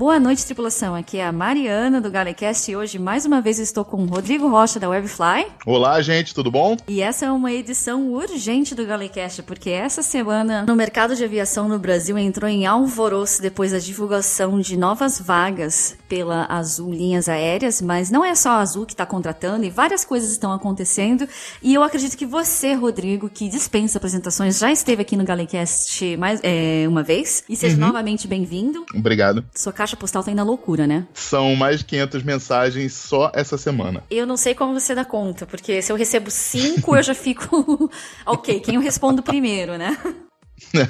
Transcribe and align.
Boa 0.00 0.18
noite, 0.18 0.46
tripulação. 0.46 0.94
Aqui 0.94 1.18
é 1.18 1.26
a 1.26 1.30
Mariana 1.30 2.00
do 2.00 2.10
Galecast 2.10 2.70
e 2.70 2.74
hoje 2.74 2.98
mais 2.98 3.26
uma 3.26 3.42
vez 3.42 3.58
estou 3.58 3.84
com 3.84 3.98
o 3.98 4.06
Rodrigo 4.06 4.48
Rocha 4.48 4.80
da 4.80 4.88
Webfly. 4.88 5.46
Olá, 5.66 6.00
gente, 6.00 6.34
tudo 6.34 6.50
bom? 6.50 6.74
E 6.88 7.02
essa 7.02 7.26
é 7.26 7.30
uma 7.30 7.52
edição 7.52 8.10
urgente 8.10 8.74
do 8.74 8.86
Galecast, 8.86 9.42
porque 9.42 9.68
essa 9.68 10.00
semana 10.00 10.64
no 10.66 10.74
mercado 10.74 11.14
de 11.14 11.22
aviação 11.22 11.68
no 11.68 11.78
Brasil 11.78 12.16
entrou 12.16 12.48
em 12.48 12.64
alvoroço 12.64 13.42
depois 13.42 13.72
da 13.72 13.78
divulgação 13.78 14.58
de 14.58 14.74
novas 14.74 15.20
vagas 15.20 15.94
pela 16.08 16.46
Azul 16.46 16.94
Linhas 16.94 17.28
Aéreas, 17.28 17.82
mas 17.82 18.10
não 18.10 18.24
é 18.24 18.34
só 18.34 18.52
a 18.52 18.60
Azul 18.60 18.86
que 18.86 18.94
está 18.94 19.04
contratando 19.04 19.66
e 19.66 19.70
várias 19.70 20.02
coisas 20.02 20.30
estão 20.32 20.50
acontecendo. 20.50 21.28
E 21.62 21.74
eu 21.74 21.82
acredito 21.82 22.16
que 22.16 22.24
você, 22.24 22.72
Rodrigo, 22.72 23.28
que 23.28 23.50
dispensa 23.50 23.98
apresentações, 23.98 24.58
já 24.58 24.72
esteve 24.72 25.02
aqui 25.02 25.14
no 25.14 25.24
Galecast 25.24 26.16
mais 26.16 26.40
é, 26.42 26.86
uma 26.88 27.02
vez 27.02 27.44
e 27.46 27.54
seja 27.54 27.74
uhum. 27.74 27.82
novamente 27.82 28.26
bem-vindo. 28.26 28.86
Obrigado. 28.94 29.44
Sua 29.54 29.74
caixa 29.74 29.89
postal 29.96 30.22
tá 30.22 30.30
indo 30.30 30.40
à 30.40 30.44
loucura, 30.44 30.86
né? 30.86 31.06
São 31.14 31.54
mais 31.56 31.80
de 31.80 31.84
500 31.86 32.22
mensagens 32.22 32.92
só 32.94 33.30
essa 33.34 33.56
semana. 33.56 34.02
Eu 34.10 34.26
não 34.26 34.36
sei 34.36 34.54
como 34.54 34.78
você 34.78 34.94
dá 34.94 35.04
conta, 35.04 35.46
porque 35.46 35.82
se 35.82 35.92
eu 35.92 35.96
recebo 35.96 36.30
cinco, 36.30 36.96
eu 36.96 37.02
já 37.02 37.14
fico. 37.14 37.90
ok, 38.26 38.60
quem 38.60 38.76
eu 38.76 38.80
respondo 38.80 39.22
primeiro, 39.22 39.76
né? 39.76 39.96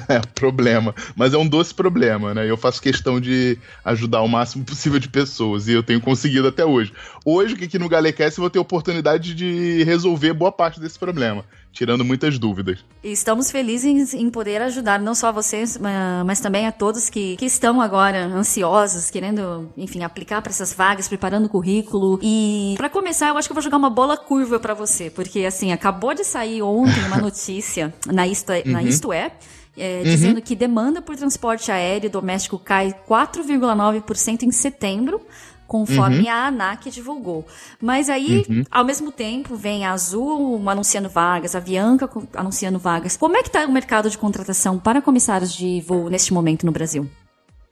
É, 0.07 0.19
problema. 0.35 0.93
Mas 1.15 1.33
é 1.33 1.37
um 1.37 1.47
doce 1.47 1.73
problema, 1.73 2.33
né? 2.33 2.49
Eu 2.49 2.57
faço 2.57 2.81
questão 2.81 3.19
de 3.19 3.57
ajudar 3.85 4.21
o 4.21 4.27
máximo 4.27 4.63
possível 4.65 4.99
de 4.99 5.07
pessoas 5.07 5.67
e 5.67 5.71
eu 5.71 5.81
tenho 5.81 6.01
conseguido 6.01 6.47
até 6.47 6.65
hoje. 6.65 6.93
Hoje, 7.25 7.55
aqui 7.55 7.79
no 7.79 7.89
Galecast, 7.89 8.37
eu 8.37 8.43
vou 8.43 8.49
ter 8.49 8.59
oportunidade 8.59 9.33
de 9.33 9.83
resolver 9.83 10.33
boa 10.33 10.51
parte 10.51 10.79
desse 10.79 10.99
problema 10.99 11.45
tirando 11.71 12.03
muitas 12.03 12.37
dúvidas. 12.37 12.83
E 13.03 13.11
estamos 13.11 13.49
felizes 13.49 14.13
em 14.13 14.29
poder 14.29 14.61
ajudar 14.61 14.99
não 14.99 15.15
só 15.15 15.31
vocês, 15.31 15.79
mas 16.25 16.39
também 16.39 16.67
a 16.67 16.71
todos 16.71 17.09
que, 17.09 17.35
que 17.37 17.45
estão 17.45 17.81
agora 17.81 18.25
ansiosos, 18.25 19.09
querendo, 19.09 19.71
enfim, 19.77 20.03
aplicar 20.03 20.41
para 20.41 20.51
essas 20.51 20.73
vagas, 20.73 21.07
preparando 21.07 21.45
o 21.45 21.49
currículo. 21.49 22.19
E 22.21 22.75
para 22.77 22.89
começar, 22.89 23.29
eu 23.29 23.37
acho 23.37 23.47
que 23.47 23.51
eu 23.51 23.55
vou 23.55 23.63
jogar 23.63 23.77
uma 23.77 23.89
bola 23.89 24.17
curva 24.17 24.59
para 24.59 24.73
você, 24.73 25.09
porque 25.09 25.45
assim, 25.45 25.71
acabou 25.71 26.13
de 26.13 26.23
sair 26.23 26.61
ontem 26.61 27.03
uma 27.05 27.17
notícia 27.21 27.93
na 28.05 28.27
Isto, 28.27 28.51
é, 28.51 28.63
uhum. 28.65 28.71
na 28.71 28.83
Isto 28.83 29.13
É, 29.13 29.31
é, 29.77 29.97
uhum. 29.97 30.03
dizendo 30.03 30.41
que 30.41 30.55
demanda 30.55 31.01
por 31.01 31.15
transporte 31.15 31.71
aéreo 31.71 32.09
doméstico 32.09 32.59
cai 32.59 32.93
4,9% 33.07 34.43
em 34.43 34.51
setembro, 34.51 35.21
conforme 35.71 36.23
uhum. 36.23 36.29
a 36.29 36.47
ANAC 36.47 36.91
divulgou. 36.91 37.47
Mas 37.81 38.09
aí, 38.09 38.45
uhum. 38.49 38.63
ao 38.69 38.83
mesmo 38.83 39.09
tempo, 39.09 39.55
vem 39.55 39.85
a 39.85 39.93
Azul 39.93 40.61
anunciando 40.69 41.07
vagas, 41.07 41.55
a 41.55 41.61
Bianca 41.61 42.09
anunciando 42.35 42.77
vagas. 42.77 43.15
Como 43.15 43.37
é 43.37 43.41
que 43.41 43.47
está 43.47 43.65
o 43.65 43.71
mercado 43.71 44.09
de 44.09 44.17
contratação 44.17 44.77
para 44.77 45.01
comissários 45.01 45.53
de 45.53 45.79
voo 45.87 46.09
neste 46.09 46.33
momento 46.33 46.65
no 46.65 46.73
Brasil? 46.73 47.09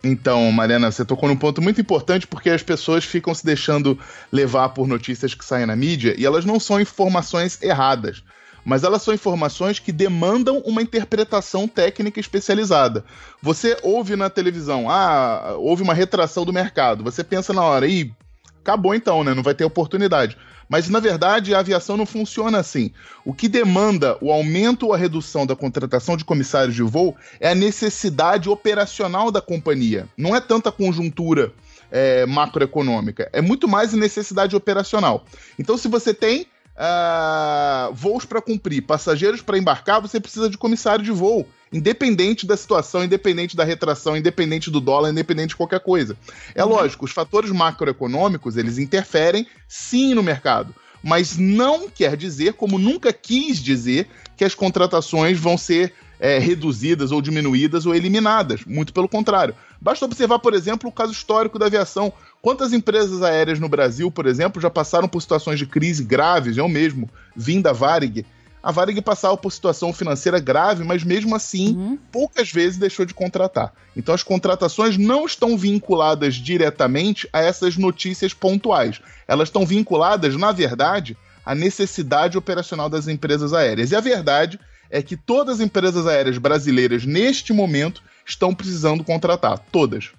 Então, 0.01 0.49
Mariana, 0.49 0.89
você 0.89 1.03
tocou 1.03 1.27
num 1.27 1.35
ponto 1.35 1.61
muito 1.61 1.81
importante 1.81 2.25
porque 2.25 2.49
as 2.49 2.63
pessoas 2.63 3.03
ficam 3.03 3.35
se 3.35 3.45
deixando 3.45 3.99
levar 4.31 4.69
por 4.69 4.87
notícias 4.87 5.33
que 5.33 5.43
saem 5.43 5.65
na 5.65 5.75
mídia 5.75 6.15
e 6.17 6.25
elas 6.25 6.45
não 6.45 6.57
são 6.57 6.79
informações 6.79 7.61
erradas 7.61 8.23
mas 8.69 8.83
elas 8.83 9.01
são 9.01 9.11
informações 9.11 9.79
que 9.79 9.91
demandam 9.91 10.59
uma 10.59 10.79
interpretação 10.79 11.67
técnica 11.67 12.19
especializada. 12.19 13.03
Você 13.41 13.75
ouve 13.81 14.15
na 14.15 14.29
televisão, 14.29 14.87
ah, 14.87 15.55
houve 15.57 15.81
uma 15.81 15.95
retração 15.95 16.45
do 16.45 16.53
mercado. 16.53 17.03
Você 17.03 17.23
pensa 17.23 17.51
na 17.51 17.63
hora, 17.63 17.87
ih, 17.87 18.13
acabou 18.61 18.93
então, 18.93 19.23
né? 19.23 19.33
Não 19.33 19.41
vai 19.41 19.55
ter 19.55 19.65
oportunidade. 19.65 20.37
Mas, 20.69 20.87
na 20.87 20.99
verdade, 20.99 21.55
a 21.55 21.59
aviação 21.59 21.97
não 21.97 22.05
funciona 22.05 22.59
assim. 22.59 22.91
O 23.25 23.33
que 23.33 23.47
demanda 23.47 24.15
o 24.21 24.31
aumento 24.31 24.85
ou 24.85 24.93
a 24.93 24.97
redução 24.97 25.47
da 25.47 25.55
contratação 25.55 26.15
de 26.15 26.23
comissários 26.23 26.75
de 26.75 26.83
voo 26.83 27.17
é 27.39 27.49
a 27.49 27.55
necessidade 27.55 28.47
operacional 28.49 29.31
da 29.31 29.41
companhia. 29.41 30.07
Não 30.15 30.35
é 30.35 30.39
tanta 30.39 30.71
conjuntura 30.71 31.51
é, 31.89 32.23
macroeconômica. 32.27 33.27
É 33.33 33.41
muito 33.41 33.67
mais 33.67 33.93
necessidade 33.93 34.55
operacional. 34.55 35.25
Então, 35.57 35.75
se 35.75 35.87
você 35.87 36.13
tem 36.13 36.45
uh, 36.79 37.93
voos 37.93 38.25
para 38.25 38.41
cumprir, 38.41 38.81
passageiros 38.81 39.41
para 39.41 39.57
embarcar, 39.57 40.01
você 40.01 40.19
precisa 40.19 40.49
de 40.49 40.57
comissário 40.57 41.03
de 41.03 41.11
voo. 41.11 41.47
Independente 41.71 42.47
da 42.47 42.57
situação, 42.57 43.03
independente 43.03 43.55
da 43.55 43.63
retração, 43.63 44.17
independente 44.17 44.71
do 44.71 44.79
dólar, 44.79 45.11
independente 45.11 45.49
de 45.49 45.55
qualquer 45.55 45.81
coisa. 45.81 46.17
É 46.55 46.63
uhum. 46.63 46.71
lógico, 46.71 47.05
os 47.05 47.11
fatores 47.11 47.51
macroeconômicos, 47.51 48.57
eles 48.57 48.77
interferem 48.79 49.45
sim 49.67 50.13
no 50.13 50.23
mercado 50.23 50.73
mas 51.01 51.37
não 51.37 51.89
quer 51.89 52.15
dizer, 52.17 52.53
como 52.53 52.77
nunca 52.77 53.13
quis 53.13 53.57
dizer, 53.57 54.07
que 54.35 54.43
as 54.43 54.53
contratações 54.53 55.39
vão 55.39 55.57
ser 55.57 55.93
é, 56.19 56.37
reduzidas 56.37 57.11
ou 57.11 57.21
diminuídas 57.21 57.85
ou 57.85 57.95
eliminadas. 57.95 58.65
Muito 58.65 58.93
pelo 58.93 59.07
contrário. 59.07 59.55
Basta 59.79 60.05
observar, 60.05 60.39
por 60.39 60.53
exemplo, 60.53 60.89
o 60.89 60.93
caso 60.93 61.13
histórico 61.13 61.57
da 61.57 61.67
aviação. 61.67 62.11
Quantas 62.41 62.71
empresas 62.71 63.21
aéreas 63.21 63.59
no 63.59 63.67
Brasil, 63.67 64.09
por 64.09 64.25
exemplo, 64.25 64.61
já 64.61 64.69
passaram 64.69 65.07
por 65.07 65.21
situações 65.21 65.59
de 65.59 65.65
crise 65.65 66.03
graves? 66.03 66.55
Eu 66.57 66.69
mesmo 66.69 67.09
vim 67.35 67.61
da 67.61 67.73
Varig. 67.73 68.25
A 68.61 68.71
Varig 68.71 69.01
passava 69.01 69.37
por 69.37 69.51
situação 69.51 69.93
financeira 69.93 70.39
grave, 70.39 70.83
mas 70.83 71.03
mesmo 71.03 71.35
assim, 71.35 71.75
uhum. 71.75 71.97
poucas 72.11 72.51
vezes 72.51 72.77
deixou 72.77 73.05
de 73.05 73.13
contratar. 73.13 73.73
Então 73.95 74.13
as 74.13 74.23
contratações 74.23 74.97
não 74.97 75.25
estão 75.25 75.57
vinculadas 75.57 76.35
diretamente 76.35 77.27
a 77.31 77.41
essas 77.41 77.77
notícias 77.77 78.33
pontuais. 78.33 78.99
Elas 79.27 79.47
estão 79.47 79.65
vinculadas, 79.65 80.35
na 80.35 80.51
verdade, 80.51 81.17
à 81.45 81.55
necessidade 81.55 82.37
operacional 82.37 82.89
das 82.89 83.07
empresas 83.07 83.53
aéreas. 83.53 83.91
E 83.91 83.95
a 83.95 84.01
verdade 84.01 84.59
é 84.89 85.01
que 85.01 85.15
todas 85.15 85.55
as 85.55 85.61
empresas 85.61 86.05
aéreas 86.05 86.37
brasileiras, 86.37 87.05
neste 87.05 87.53
momento, 87.53 88.03
estão 88.25 88.53
precisando 88.53 89.03
contratar. 89.03 89.59
Todas. 89.71 90.11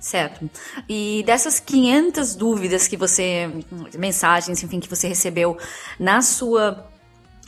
Certo. 0.00 0.50
E 0.88 1.22
dessas 1.26 1.60
500 1.60 2.34
dúvidas 2.34 2.88
que 2.88 2.96
você, 2.96 3.50
mensagens, 3.98 4.62
enfim, 4.62 4.80
que 4.80 4.88
você 4.88 5.06
recebeu 5.06 5.58
na 5.98 6.22
sua 6.22 6.90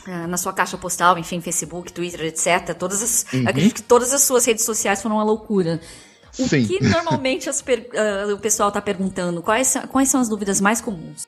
ah, 0.05 0.27
na 0.27 0.37
sua 0.37 0.53
caixa 0.53 0.77
postal, 0.77 1.17
enfim, 1.17 1.41
Facebook, 1.41 1.91
Twitter, 1.91 2.25
etc. 2.25 2.75
Todas 2.77 3.01
as, 3.01 3.25
uhum. 3.33 3.47
acredito 3.47 3.75
que 3.75 3.83
todas 3.83 4.13
as 4.13 4.21
suas 4.21 4.45
redes 4.45 4.65
sociais 4.65 5.01
foram 5.01 5.15
uma 5.15 5.23
loucura. 5.23 5.79
O 6.37 6.47
Sim. 6.47 6.65
que 6.65 6.83
normalmente 6.83 7.49
uh, 7.49 8.33
o 8.33 8.39
pessoal 8.39 8.69
está 8.69 8.81
perguntando? 8.81 9.41
Quais, 9.41 9.77
quais 9.89 10.09
são 10.09 10.19
as 10.19 10.27
dúvidas 10.27 10.59
mais 10.59 10.81
comuns? 10.81 11.27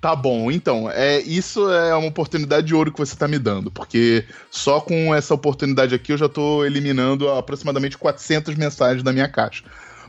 Tá 0.00 0.16
bom, 0.16 0.50
então, 0.50 0.90
é, 0.90 1.20
isso 1.20 1.70
é 1.70 1.94
uma 1.94 2.08
oportunidade 2.08 2.66
de 2.66 2.74
ouro 2.74 2.90
que 2.92 2.98
você 2.98 3.14
está 3.14 3.28
me 3.28 3.38
dando, 3.38 3.70
porque 3.70 4.24
só 4.50 4.80
com 4.80 5.14
essa 5.14 5.32
oportunidade 5.32 5.94
aqui 5.94 6.12
eu 6.12 6.18
já 6.18 6.26
estou 6.26 6.66
eliminando 6.66 7.30
aproximadamente 7.30 7.96
400 7.96 8.56
mensagens 8.56 9.04
da 9.04 9.12
minha 9.12 9.28
caixa. 9.28 9.62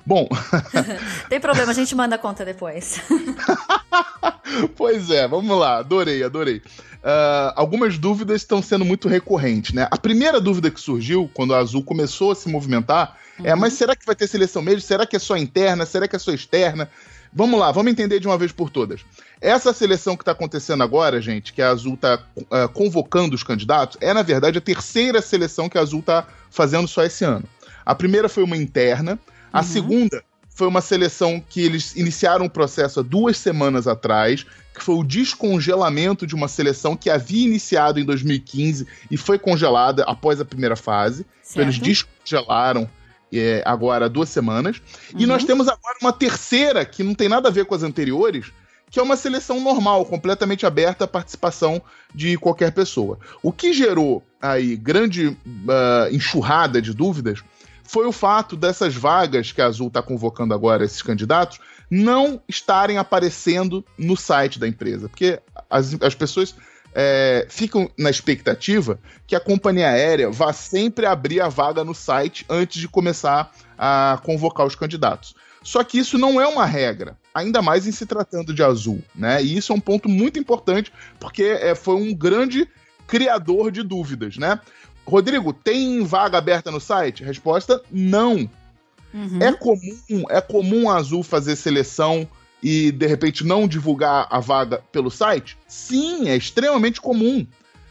Bom. 0.06 0.28
Tem 1.30 1.40
problema, 1.40 1.72
a 1.72 1.76
gente 1.76 1.96
manda 1.96 2.16
a 2.16 2.20
conta 2.20 2.44
depois. 2.44 3.02
pois 4.76 5.10
é, 5.10 5.28
vamos 5.28 5.58
lá, 5.58 5.78
adorei, 5.78 6.24
adorei. 6.24 6.58
Uh, 6.58 7.52
algumas 7.56 7.98
dúvidas 7.98 8.42
estão 8.42 8.62
sendo 8.62 8.86
muito 8.86 9.08
recorrentes, 9.08 9.74
né? 9.74 9.88
A 9.92 9.98
primeira 9.98 10.40
dúvida 10.40 10.72
que 10.72 10.80
surgiu 10.80 11.30
quando 11.34 11.54
a 11.54 11.58
Azul 11.58 11.84
começou 11.84 12.32
a 12.32 12.36
se 12.36 12.48
movimentar 12.50 13.18
é, 13.40 13.42
uhum. 13.42 13.48
é: 13.48 13.56
mas 13.56 13.74
será 13.74 13.96
que 13.96 14.06
vai 14.06 14.16
ter 14.16 14.28
seleção 14.28 14.62
mesmo? 14.62 14.82
Será 14.82 15.06
que 15.06 15.16
é 15.16 15.20
só 15.20 15.36
interna? 15.36 15.86
Será 15.86 16.08
que 16.08 16.16
é 16.16 16.20
só 16.20 16.32
externa? 16.32 16.90
Vamos 17.36 17.60
lá, 17.60 17.72
vamos 17.72 17.92
entender 17.92 18.20
de 18.20 18.28
uma 18.28 18.38
vez 18.38 18.52
por 18.52 18.70
todas. 18.70 19.02
Essa 19.42 19.74
seleção 19.74 20.16
que 20.16 20.22
está 20.22 20.34
acontecendo 20.34 20.84
agora, 20.84 21.20
gente, 21.20 21.52
que 21.52 21.64
a 21.64 21.72
Azul 21.72 21.96
está 21.96 22.24
uh, 22.38 22.46
ah, 22.52 22.68
convocando 22.68 23.34
os 23.34 23.42
candidatos, 23.42 23.98
é 24.00 24.14
na 24.14 24.22
verdade 24.22 24.60
a 24.60 24.62
terceira 24.62 25.20
seleção 25.20 25.68
que 25.68 25.78
a 25.78 25.82
Azul 25.82 26.02
está 26.02 26.28
fazendo 26.52 26.88
só 26.88 27.04
esse 27.04 27.26
ano. 27.26 27.44
A 27.84 27.96
primeira 27.96 28.30
foi 28.30 28.44
uma 28.44 28.56
interna, 28.56 29.20
a 29.54 29.60
uhum. 29.60 29.64
segunda 29.64 30.24
foi 30.50 30.68
uma 30.68 30.82
seleção 30.82 31.42
que 31.48 31.62
eles 31.62 31.96
iniciaram 31.96 32.46
o 32.46 32.50
processo 32.50 33.00
há 33.00 33.04
duas 33.04 33.38
semanas 33.38 33.88
atrás, 33.88 34.46
que 34.74 34.84
foi 34.84 34.96
o 34.96 35.04
descongelamento 35.04 36.28
de 36.28 36.36
uma 36.36 36.48
seleção 36.48 36.96
que 36.96 37.10
havia 37.10 37.46
iniciado 37.46 38.00
em 38.00 38.06
2015 38.06 38.88
e 39.10 39.18
foi 39.18 39.40
congelada 39.40 40.04
após 40.04 40.40
a 40.40 40.46
primeira 40.46 40.76
fase. 40.76 41.26
Certo. 41.42 41.52
Então 41.52 41.64
eles 41.64 41.80
descongelaram 41.80 42.90
é, 43.32 43.64
agora 43.66 44.06
há 44.06 44.08
duas 44.08 44.30
semanas. 44.30 44.82
Uhum. 45.14 45.22
E 45.22 45.26
nós 45.26 45.44
temos 45.44 45.68
agora 45.68 45.98
uma 46.02 46.14
terceira, 46.14 46.86
que 46.86 47.04
não 47.04 47.16
tem 47.16 47.28
nada 47.28 47.50
a 47.50 47.52
ver 47.52 47.66
com 47.66 47.74
as 47.74 47.84
anteriores, 47.84 48.52
que 48.92 49.00
é 49.00 49.02
uma 49.04 49.18
seleção 49.18 49.60
normal, 49.60 50.06
completamente 50.06 50.68
aberta 50.68 51.06
à 51.06 51.08
participação 51.08 51.82
de 52.14 52.38
qualquer 52.38 52.72
pessoa. 52.72 53.18
O 53.42 53.52
que 53.52 53.74
gerou 53.74 54.24
aí 54.40 54.76
grande 54.76 55.30
uh, 55.30 55.36
enxurrada 56.12 56.80
de 56.80 56.94
dúvidas 56.94 57.44
foi 57.94 58.08
o 58.08 58.12
fato 58.12 58.58
dessas 58.58 58.96
vagas 58.96 59.52
que 59.52 59.62
a 59.62 59.68
Azul 59.68 59.88
está 59.88 60.02
convocando 60.02 60.52
agora, 60.52 60.84
esses 60.84 61.04
candidatos, 61.04 61.60
não 61.92 62.42
estarem 62.50 62.98
aparecendo 62.98 63.86
no 63.96 64.18
site 64.18 64.58
da 64.58 64.68
empresa. 64.68 65.08
Porque 65.08 65.40
as, 65.70 65.96
as 66.02 66.16
pessoas 66.16 66.56
é, 66.96 67.46
ficam 67.52 67.88
na 67.96 68.10
expectativa 68.10 69.00
que 69.28 69.36
a 69.36 69.40
companhia 69.40 69.90
aérea 69.90 70.32
vá 70.32 70.52
sempre 70.52 71.06
abrir 71.06 71.40
a 71.40 71.50
vaga 71.50 71.84
no 71.84 71.94
site 71.94 72.44
antes 72.50 72.82
de 72.82 72.88
começar 72.88 73.52
a 73.78 74.20
convocar 74.24 74.66
os 74.66 74.74
candidatos. 74.74 75.36
Só 75.62 75.84
que 75.84 76.00
isso 76.00 76.18
não 76.18 76.42
é 76.42 76.48
uma 76.48 76.66
regra, 76.66 77.16
ainda 77.32 77.62
mais 77.62 77.86
em 77.86 77.92
se 77.92 78.08
tratando 78.08 78.56
de 78.56 78.64
azul, 78.64 79.04
né? 79.14 79.42
E 79.44 79.56
isso 79.56 79.72
é 79.72 79.76
um 79.76 79.80
ponto 79.80 80.10
muito 80.10 80.40
importante, 80.40 80.92
porque 81.20 81.44
é, 81.44 81.76
foi 81.76 81.96
um 81.96 82.12
grande 82.12 82.68
criador 83.06 83.72
de 83.72 83.84
dúvidas, 83.84 84.38
né? 84.38 84.60
Rodrigo, 85.06 85.54
tem 85.54 86.04
vaga 86.04 86.38
aberta 86.38 86.72
no 86.72 86.80
site? 86.80 87.24
Resposta: 87.24 87.82
não. 87.92 88.50
Uhum. 89.14 89.40
É 89.40 89.54
comum, 89.54 90.26
é 90.30 90.42
comum 90.42 90.90
a 90.90 90.96
Azul 90.98 91.22
fazer 91.22 91.56
seleção 91.56 92.28
e 92.64 92.92
de 92.92 93.06
repente 93.06 93.46
não 93.46 93.68
divulgar 93.68 94.28
a 94.30 94.40
vaga 94.40 94.82
pelo 94.92 95.12
site? 95.12 95.58
Sim, 95.68 96.30
é 96.30 96.36
extremamente 96.36 97.00
comum. 97.00 97.46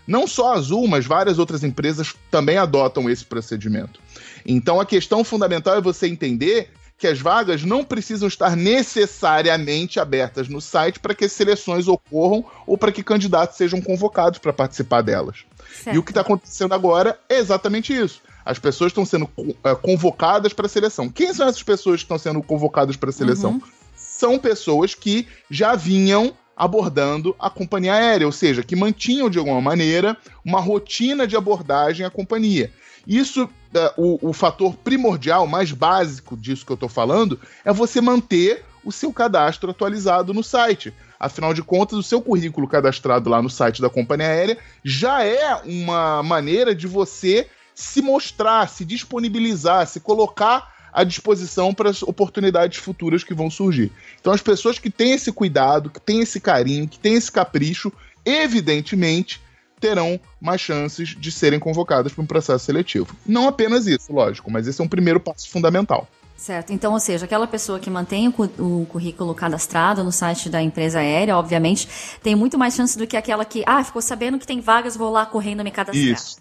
Não 0.06 0.26
só 0.26 0.52
a 0.52 0.56
Azul, 0.56 0.88
mas 0.88 1.06
várias 1.06 1.38
outras 1.38 1.62
empresas 1.62 2.14
também 2.30 2.56
adotam 2.56 3.08
esse 3.08 3.24
procedimento. 3.24 4.00
Então 4.44 4.80
a 4.80 4.86
questão 4.86 5.22
fundamental 5.22 5.76
é 5.76 5.80
você 5.80 6.08
entender 6.08 6.70
que 7.02 7.08
as 7.08 7.20
vagas 7.20 7.64
não 7.64 7.82
precisam 7.82 8.28
estar 8.28 8.54
necessariamente 8.54 9.98
abertas 9.98 10.48
no 10.48 10.60
site 10.60 11.00
para 11.00 11.16
que 11.16 11.24
as 11.24 11.32
seleções 11.32 11.88
ocorram 11.88 12.44
ou 12.64 12.78
para 12.78 12.92
que 12.92 13.02
candidatos 13.02 13.56
sejam 13.56 13.80
convocados 13.80 14.38
para 14.38 14.52
participar 14.52 15.02
delas. 15.02 15.38
Certo. 15.82 15.96
E 15.96 15.98
o 15.98 16.02
que 16.04 16.12
está 16.12 16.20
acontecendo 16.20 16.72
agora 16.74 17.18
é 17.28 17.38
exatamente 17.38 17.92
isso. 17.92 18.22
As 18.44 18.60
pessoas 18.60 18.90
estão 18.90 19.04
sendo 19.04 19.24
uh, 19.24 19.76
convocadas 19.82 20.52
para 20.52 20.66
a 20.66 20.68
seleção. 20.68 21.08
Quem 21.08 21.34
são 21.34 21.48
essas 21.48 21.64
pessoas 21.64 21.96
que 21.96 22.04
estão 22.04 22.18
sendo 22.18 22.40
convocadas 22.40 22.94
para 22.94 23.10
a 23.10 23.12
seleção? 23.12 23.54
Uhum. 23.54 23.62
São 23.96 24.38
pessoas 24.38 24.94
que 24.94 25.26
já 25.50 25.74
vinham 25.74 26.32
abordando 26.56 27.34
a 27.38 27.48
companhia 27.50 27.94
aérea, 27.94 28.26
ou 28.26 28.32
seja, 28.32 28.62
que 28.62 28.76
mantinham 28.76 29.30
de 29.30 29.38
alguma 29.38 29.60
maneira 29.60 30.16
uma 30.44 30.60
rotina 30.60 31.26
de 31.26 31.36
abordagem 31.36 32.04
à 32.04 32.10
companhia. 32.10 32.70
Isso, 33.06 33.44
uh, 33.44 33.48
o, 33.96 34.30
o 34.30 34.32
fator 34.32 34.74
primordial, 34.76 35.46
mais 35.46 35.72
básico 35.72 36.36
disso 36.36 36.64
que 36.64 36.72
eu 36.72 36.74
estou 36.74 36.88
falando, 36.88 37.40
é 37.64 37.72
você 37.72 38.00
manter 38.00 38.64
o 38.84 38.92
seu 38.92 39.12
cadastro 39.12 39.70
atualizado 39.70 40.34
no 40.34 40.42
site. 40.42 40.92
Afinal 41.18 41.54
de 41.54 41.62
contas, 41.62 41.98
o 41.98 42.02
seu 42.02 42.20
currículo 42.20 42.66
cadastrado 42.66 43.30
lá 43.30 43.40
no 43.40 43.50
site 43.50 43.80
da 43.80 43.88
companhia 43.88 44.26
aérea 44.26 44.58
já 44.84 45.24
é 45.24 45.54
uma 45.64 46.22
maneira 46.22 46.74
de 46.74 46.86
você 46.86 47.48
se 47.74 48.02
mostrar, 48.02 48.68
se 48.68 48.84
disponibilizar, 48.84 49.86
se 49.86 50.00
colocar 50.00 50.71
à 50.92 51.04
disposição 51.04 51.72
para 51.72 51.90
as 51.90 52.02
oportunidades 52.02 52.78
futuras 52.78 53.24
que 53.24 53.34
vão 53.34 53.50
surgir. 53.50 53.90
Então, 54.20 54.32
as 54.32 54.42
pessoas 54.42 54.78
que 54.78 54.90
têm 54.90 55.12
esse 55.12 55.32
cuidado, 55.32 55.90
que 55.90 56.00
têm 56.00 56.20
esse 56.20 56.40
carinho, 56.40 56.86
que 56.86 56.98
têm 56.98 57.14
esse 57.14 57.32
capricho, 57.32 57.92
evidentemente 58.24 59.40
terão 59.80 60.20
mais 60.40 60.60
chances 60.60 61.08
de 61.08 61.32
serem 61.32 61.58
convocadas 61.58 62.12
para 62.12 62.22
um 62.22 62.26
processo 62.26 62.64
seletivo. 62.64 63.16
Não 63.26 63.48
apenas 63.48 63.86
isso, 63.86 64.12
lógico, 64.12 64.48
mas 64.50 64.68
esse 64.68 64.80
é 64.80 64.84
um 64.84 64.88
primeiro 64.88 65.18
passo 65.18 65.50
fundamental. 65.50 66.06
Certo. 66.36 66.72
Então, 66.72 66.92
ou 66.92 67.00
seja, 67.00 67.24
aquela 67.24 67.46
pessoa 67.46 67.78
que 67.78 67.88
mantém 67.90 68.28
o, 68.28 68.42
o, 68.58 68.86
currículo 68.86 69.34
cadastrado 69.34 70.02
no 70.02 70.10
site 70.10 70.48
da 70.48 70.60
empresa 70.60 70.98
aérea, 70.98 71.36
obviamente, 71.36 71.88
tem 72.22 72.34
muito 72.34 72.58
mais 72.58 72.74
chance 72.74 72.98
do 72.98 73.06
que 73.06 73.16
aquela 73.16 73.44
que, 73.44 73.62
ah, 73.66 73.82
ficou 73.84 74.02
sabendo 74.02 74.38
que 74.38 74.46
tem 74.46 74.60
vagas, 74.60 74.96
vou 74.96 75.10
lá 75.10 75.24
correndo 75.24 75.62
me 75.62 75.70
cadastrar. 75.70 76.04
Isso. 76.04 76.36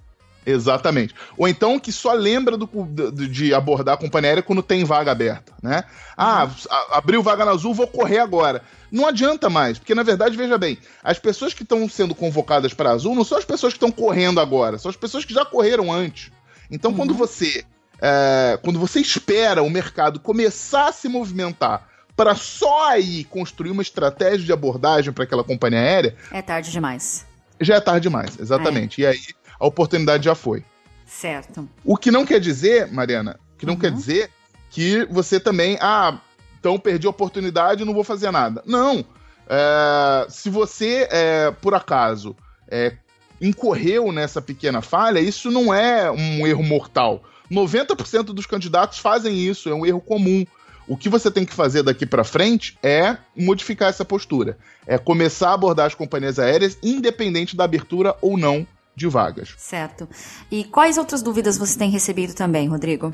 Exatamente. 0.45 1.13
Ou 1.37 1.47
então 1.47 1.79
que 1.79 1.91
só 1.91 2.13
lembra 2.13 2.57
do, 2.57 2.67
de, 3.11 3.27
de 3.27 3.53
abordar 3.53 3.95
a 3.95 3.97
companhia 3.97 4.31
aérea 4.31 4.43
quando 4.43 4.63
tem 4.63 4.83
vaga 4.83 5.11
aberta, 5.11 5.53
né? 5.61 5.83
Ah, 6.17 6.49
abriu 6.91 7.21
vaga 7.21 7.45
na 7.45 7.51
Azul, 7.51 7.73
vou 7.73 7.87
correr 7.87 8.19
agora. 8.19 8.63
Não 8.91 9.07
adianta 9.07 9.49
mais, 9.49 9.77
porque 9.77 9.95
na 9.95 10.03
verdade, 10.03 10.35
veja 10.35 10.57
bem, 10.57 10.77
as 11.03 11.19
pessoas 11.19 11.53
que 11.53 11.63
estão 11.63 11.87
sendo 11.87 12.15
convocadas 12.15 12.73
para 12.73 12.91
Azul 12.91 13.15
não 13.15 13.23
são 13.23 13.37
as 13.37 13.45
pessoas 13.45 13.73
que 13.73 13.77
estão 13.77 13.91
correndo 13.91 14.39
agora, 14.39 14.77
são 14.77 14.89
as 14.89 14.97
pessoas 14.97 15.23
que 15.23 15.33
já 15.33 15.45
correram 15.45 15.91
antes. 15.91 16.31
Então, 16.69 16.91
uhum. 16.91 16.97
quando 16.97 17.13
você 17.13 17.63
é, 18.01 18.57
quando 18.63 18.79
você 18.79 18.99
espera 18.99 19.61
o 19.61 19.69
mercado 19.69 20.19
começar 20.19 20.87
a 20.87 20.91
se 20.91 21.07
movimentar 21.07 21.87
para 22.15 22.35
só 22.35 22.89
aí 22.89 23.23
construir 23.25 23.71
uma 23.71 23.83
estratégia 23.83 24.45
de 24.45 24.51
abordagem 24.51 25.13
para 25.13 25.23
aquela 25.23 25.43
companhia 25.43 25.79
aérea, 25.79 26.15
é 26.31 26.41
tarde 26.41 26.71
demais. 26.71 27.25
Já 27.59 27.75
é 27.75 27.79
tarde 27.79 28.01
demais, 28.01 28.39
exatamente. 28.39 29.05
É. 29.05 29.05
E 29.05 29.07
aí 29.07 29.19
a 29.61 29.67
oportunidade 29.67 30.25
já 30.25 30.33
foi. 30.33 30.65
Certo. 31.05 31.69
O 31.85 31.95
que 31.95 32.09
não 32.09 32.25
quer 32.25 32.39
dizer, 32.39 32.91
Mariana, 32.91 33.39
que 33.57 33.65
não 33.65 33.75
uhum. 33.75 33.79
quer 33.79 33.91
dizer 33.91 34.31
que 34.71 35.05
você 35.05 35.39
também, 35.39 35.77
ah, 35.79 36.19
então 36.59 36.79
perdi 36.79 37.05
a 37.05 37.11
oportunidade, 37.11 37.85
não 37.85 37.93
vou 37.93 38.03
fazer 38.03 38.31
nada. 38.31 38.63
Não. 38.65 39.05
É, 39.47 40.25
se 40.29 40.49
você, 40.49 41.07
é, 41.11 41.51
por 41.51 41.75
acaso, 41.75 42.35
é, 42.67 42.93
incorreu 43.39 44.11
nessa 44.11 44.41
pequena 44.41 44.81
falha, 44.81 45.19
isso 45.19 45.51
não 45.51 45.71
é 45.71 46.09
um 46.09 46.47
erro 46.47 46.63
mortal. 46.63 47.23
90% 47.51 48.23
dos 48.33 48.47
candidatos 48.47 48.97
fazem 48.97 49.37
isso, 49.37 49.69
é 49.69 49.75
um 49.75 49.85
erro 49.85 50.01
comum. 50.01 50.43
O 50.87 50.97
que 50.97 51.09
você 51.09 51.29
tem 51.29 51.45
que 51.45 51.53
fazer 51.53 51.83
daqui 51.83 52.05
para 52.05 52.23
frente 52.23 52.77
é 52.81 53.15
modificar 53.37 53.89
essa 53.89 54.03
postura. 54.03 54.57
É 54.87 54.97
começar 54.97 55.49
a 55.49 55.53
abordar 55.53 55.85
as 55.85 55.93
companhias 55.93 56.39
aéreas, 56.39 56.77
independente 56.81 57.55
da 57.55 57.65
abertura 57.65 58.15
ou 58.21 58.37
não 58.37 58.65
de 58.95 59.07
vagas. 59.07 59.53
Certo. 59.57 60.07
E 60.49 60.63
quais 60.63 60.97
outras 60.97 61.21
dúvidas 61.21 61.57
você 61.57 61.77
tem 61.77 61.89
recebido 61.89 62.33
também, 62.33 62.67
Rodrigo? 62.67 63.13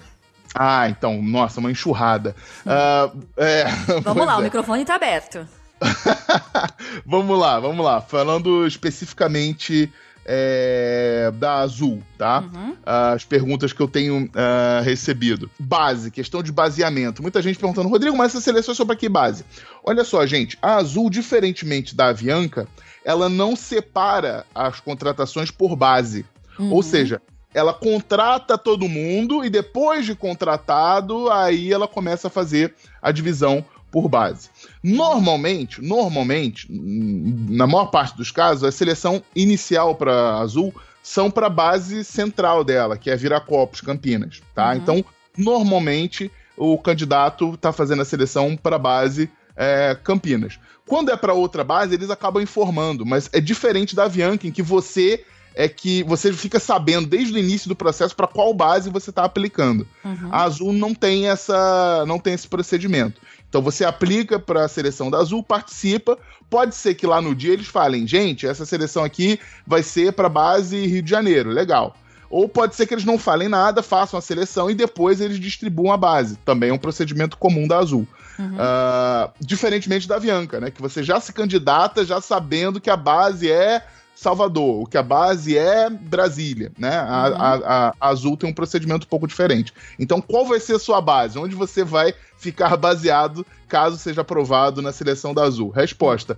Ah, 0.54 0.90
então, 0.90 1.22
nossa, 1.22 1.60
uma 1.60 1.72
enxurrada. 1.72 2.36
Uh, 2.66 3.26
é, 3.38 3.66
vamos 4.02 4.26
lá, 4.26 4.34
é. 4.34 4.38
o 4.38 4.42
microfone 4.42 4.82
está 4.82 4.96
aberto. 4.96 5.48
vamos 7.06 7.38
lá, 7.38 7.60
vamos 7.60 7.86
lá. 7.86 8.02
Falando 8.02 8.66
especificamente 8.66 9.92
é, 10.28 11.32
da 11.36 11.60
Azul, 11.60 12.04
tá? 12.18 12.42
Uhum. 12.42 12.76
As 12.86 13.24
perguntas 13.24 13.72
que 13.72 13.82
eu 13.82 13.88
tenho 13.88 14.26
uh, 14.26 14.84
recebido. 14.84 15.50
Base, 15.58 16.12
questão 16.12 16.44
de 16.44 16.52
baseamento. 16.52 17.22
Muita 17.22 17.42
gente 17.42 17.58
perguntando, 17.58 17.88
Rodrigo, 17.88 18.18
mas 18.18 18.34
essa 18.34 18.42
seleção 18.42 18.74
é 18.74 18.76
sobre 18.76 18.98
que 18.98 19.08
base? 19.08 19.46
Olha 19.84 20.04
só, 20.04 20.26
gente, 20.26 20.58
a 20.62 20.76
Azul, 20.76 21.10
diferentemente 21.10 21.96
da 21.96 22.08
Avianca, 22.08 22.68
ela 23.07 23.30
não 23.30 23.56
separa 23.56 24.45
as 24.54 24.81
contratações 24.81 25.50
por 25.50 25.77
base. 25.77 26.25
Uhum. 26.59 26.74
Ou 26.74 26.83
seja, 26.83 27.21
ela 27.54 27.74
contrata 27.74 28.57
todo 28.57 28.89
mundo 28.89 29.45
e 29.45 29.50
depois 29.50 30.06
de 30.06 30.13
contratado, 30.13 31.31
aí 31.31 31.71
ela 31.71 31.88
começa 31.88 32.27
a 32.27 32.30
fazer 32.30 32.75
a 33.01 33.09
divisão 33.09 33.63
por 33.89 34.09
base. 34.09 34.50
Normalmente, 34.83 35.81
normalmente, 35.81 36.68
na 36.69 37.65
maior 37.65 37.86
parte 37.86 38.18
dos 38.18 38.30
casos, 38.30 38.65
a 38.65 38.74
seleção 38.74 39.24
inicial 39.33 39.95
para 39.95 40.39
Azul 40.39 40.75
são 41.01 41.31
para 41.31 41.48
a 41.48 41.50
base 41.50 42.04
central 42.04 42.62
dela, 42.62 42.98
que 42.98 43.09
é 43.09 43.15
Viracopos, 43.15 43.80
Campinas, 43.80 44.42
tá? 44.54 44.71
Uhum. 44.71 44.75
Então, 44.75 45.06
normalmente 45.38 46.30
o 46.57 46.77
candidato 46.77 47.54
está 47.54 47.71
fazendo 47.71 48.01
a 48.01 48.06
seleção 48.06 48.57
para 48.57 48.75
a 48.75 48.80
base 48.80 49.31
é, 49.57 49.98
Campinas. 50.04 50.59
Quando 50.88 51.12
é 51.12 51.18
para 51.18 51.33
outra 51.33 51.63
base, 51.63 51.95
eles 51.95 52.09
acabam 52.09 52.42
informando, 52.42 53.06
mas 53.06 53.30
é 53.33 53.42
diferente 53.42 53.95
da 53.95 54.06
Avianca, 54.06 54.48
em 54.48 54.51
que 54.51 54.62
você 54.62 55.25
é 55.59 55.68
que 55.68 56.04
você 56.04 56.31
fica 56.31 56.59
sabendo 56.59 57.07
desde 57.07 57.33
o 57.33 57.38
início 57.38 57.68
do 57.68 57.76
processo 57.76 58.16
para 58.16 58.28
qual 58.28 58.54
base 58.54 58.92
você 58.92 59.09
está 59.09 59.23
aplicando. 59.23 59.87
Uhum. 60.06 60.30
A 60.31 60.44
Azul 60.44 60.71
não 60.71 60.94
tem 60.94 61.30
essa, 61.30 62.06
não 62.06 62.19
tem 62.19 62.35
esse 62.35 62.47
procedimento. 62.47 63.19
Então 63.49 63.59
você 63.59 63.83
aplica 63.83 64.37
para 64.37 64.66
a 64.66 64.68
seleção 64.68 65.09
da 65.09 65.18
Azul, 65.18 65.42
participa. 65.42 66.16
Pode 66.47 66.76
ser 66.76 66.94
que 66.94 67.07
lá 67.07 67.19
no 67.19 67.33
dia 67.33 67.54
eles 67.54 67.66
falem, 67.66 68.06
gente, 68.06 68.45
essa 68.45 68.68
seleção 68.68 69.04
aqui 69.04 69.40
vai 69.66 69.81
ser 69.81 70.14
para 70.14 70.30
base 70.30 70.85
Rio 70.85 71.02
de 71.02 71.09
Janeiro, 71.09 71.49
legal. 71.49 71.95
Ou 72.30 72.48
pode 72.48 72.76
ser 72.76 72.86
que 72.86 72.94
eles 72.94 73.06
não 73.06 73.18
falem 73.18 73.48
nada, 73.48 73.81
façam 73.81 74.18
a 74.18 74.22
seleção 74.22 74.69
e 74.69 74.76
depois 74.76 75.22
eles 75.22 75.40
distribuam 75.40 75.92
a 75.92 75.98
base. 75.98 76.38
Também 76.38 76.69
é 76.69 76.74
um 76.74 76.78
procedimento 76.78 77.38
comum 77.38 77.68
da 77.68 77.78
Azul. 77.78 78.07
Uhum. 78.38 78.54
Uh, 78.54 79.31
diferentemente 79.40 80.07
da 80.07 80.16
Avianca, 80.16 80.60
né? 80.60 80.69
Que 80.69 80.81
você 80.81 81.02
já 81.02 81.19
se 81.19 81.34
candidata 81.34 82.06
já 82.06 82.22
sabendo 82.22 82.80
que 82.80 82.90
a 82.90 82.98
base 82.98 83.52
é 83.52 83.84
Salvador, 84.18 84.81
o 84.81 84.86
que 84.88 84.98
a 84.98 85.04
base 85.04 85.56
é 85.56 85.92
Brasília, 85.92 86.72
né? 86.78 86.98
A, 86.98 87.04
uhum. 87.04 87.07
a, 87.07 87.54
a, 87.54 87.94
a, 88.00 88.10
Azul 88.10 88.36
tem 88.36 88.50
um 88.50 88.54
procedimento 88.54 89.06
um 89.06 89.10
pouco 89.10 89.28
diferente. 89.28 89.72
Então, 90.00 90.19
qual 90.19 90.44
vai 90.44 90.60
ser 90.60 90.76
a 90.76 90.80
sua 90.80 91.00
base? 91.00 91.38
Onde 91.38 91.56
você 91.56 91.84
vai 91.84 92.16
ficar 92.36 92.76
baseado 92.78 93.46
caso 93.68 93.96
seja 93.98 94.22
aprovado 94.22 94.81
na 94.81 94.92
seleção 94.92 95.36
da 95.36 95.44
Azul? 95.44 95.69
Resposta: 95.69 96.38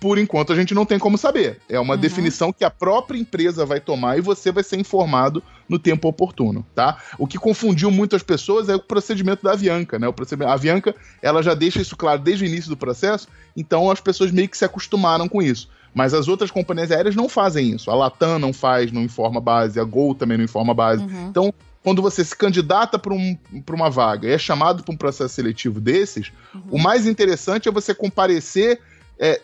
por 0.00 0.18
enquanto 0.18 0.52
a 0.52 0.56
gente 0.56 0.74
não 0.74 0.86
tem 0.86 0.98
como 0.98 1.18
saber. 1.18 1.60
É 1.68 1.78
uma 1.78 1.94
uhum. 1.94 2.00
definição 2.00 2.52
que 2.52 2.64
a 2.64 2.70
própria 2.70 3.18
empresa 3.18 3.66
vai 3.66 3.78
tomar 3.78 4.16
e 4.16 4.22
você 4.22 4.50
vai 4.50 4.64
ser 4.64 4.80
informado 4.80 5.42
no 5.68 5.78
tempo 5.78 6.08
oportuno, 6.08 6.66
tá? 6.74 6.96
O 7.18 7.26
que 7.26 7.38
confundiu 7.38 7.90
muitas 7.90 8.22
pessoas 8.22 8.70
é 8.70 8.74
o 8.74 8.80
procedimento 8.80 9.44
da 9.44 9.52
Avianca, 9.52 9.98
né? 9.98 10.08
O 10.08 10.12
procedimento, 10.12 10.50
a 10.50 10.54
Avianca, 10.54 10.96
ela 11.20 11.42
já 11.42 11.52
deixa 11.52 11.82
isso 11.82 11.94
claro 11.96 12.20
desde 12.20 12.44
o 12.44 12.46
início 12.46 12.70
do 12.70 12.76
processo, 12.76 13.28
então 13.54 13.90
as 13.90 14.00
pessoas 14.00 14.32
meio 14.32 14.48
que 14.48 14.56
se 14.56 14.64
acostumaram 14.64 15.28
com 15.28 15.42
isso. 15.42 15.68
Mas 15.92 16.14
as 16.14 16.28
outras 16.28 16.50
companhias 16.50 16.90
aéreas 16.90 17.16
não 17.16 17.28
fazem 17.28 17.72
isso. 17.72 17.90
A 17.90 17.94
Latam 17.94 18.38
não 18.38 18.52
faz, 18.52 18.90
não 18.92 19.02
informa 19.02 19.40
base, 19.40 19.78
a 19.78 19.84
Gol 19.84 20.14
também 20.14 20.38
não 20.38 20.44
informa 20.44 20.72
base. 20.72 21.02
Uhum. 21.02 21.28
Então, 21.28 21.52
quando 21.82 22.00
você 22.00 22.24
se 22.24 22.36
candidata 22.36 22.98
para 22.98 23.12
um, 23.12 23.36
uma 23.68 23.90
vaga 23.90 24.28
e 24.28 24.32
é 24.32 24.38
chamado 24.38 24.82
para 24.82 24.94
um 24.94 24.96
processo 24.96 25.34
seletivo 25.34 25.80
desses, 25.80 26.30
uhum. 26.54 26.62
o 26.70 26.78
mais 26.78 27.06
interessante 27.06 27.68
é 27.68 27.72
você 27.72 27.94
comparecer 27.94 28.80
é, 29.20 29.38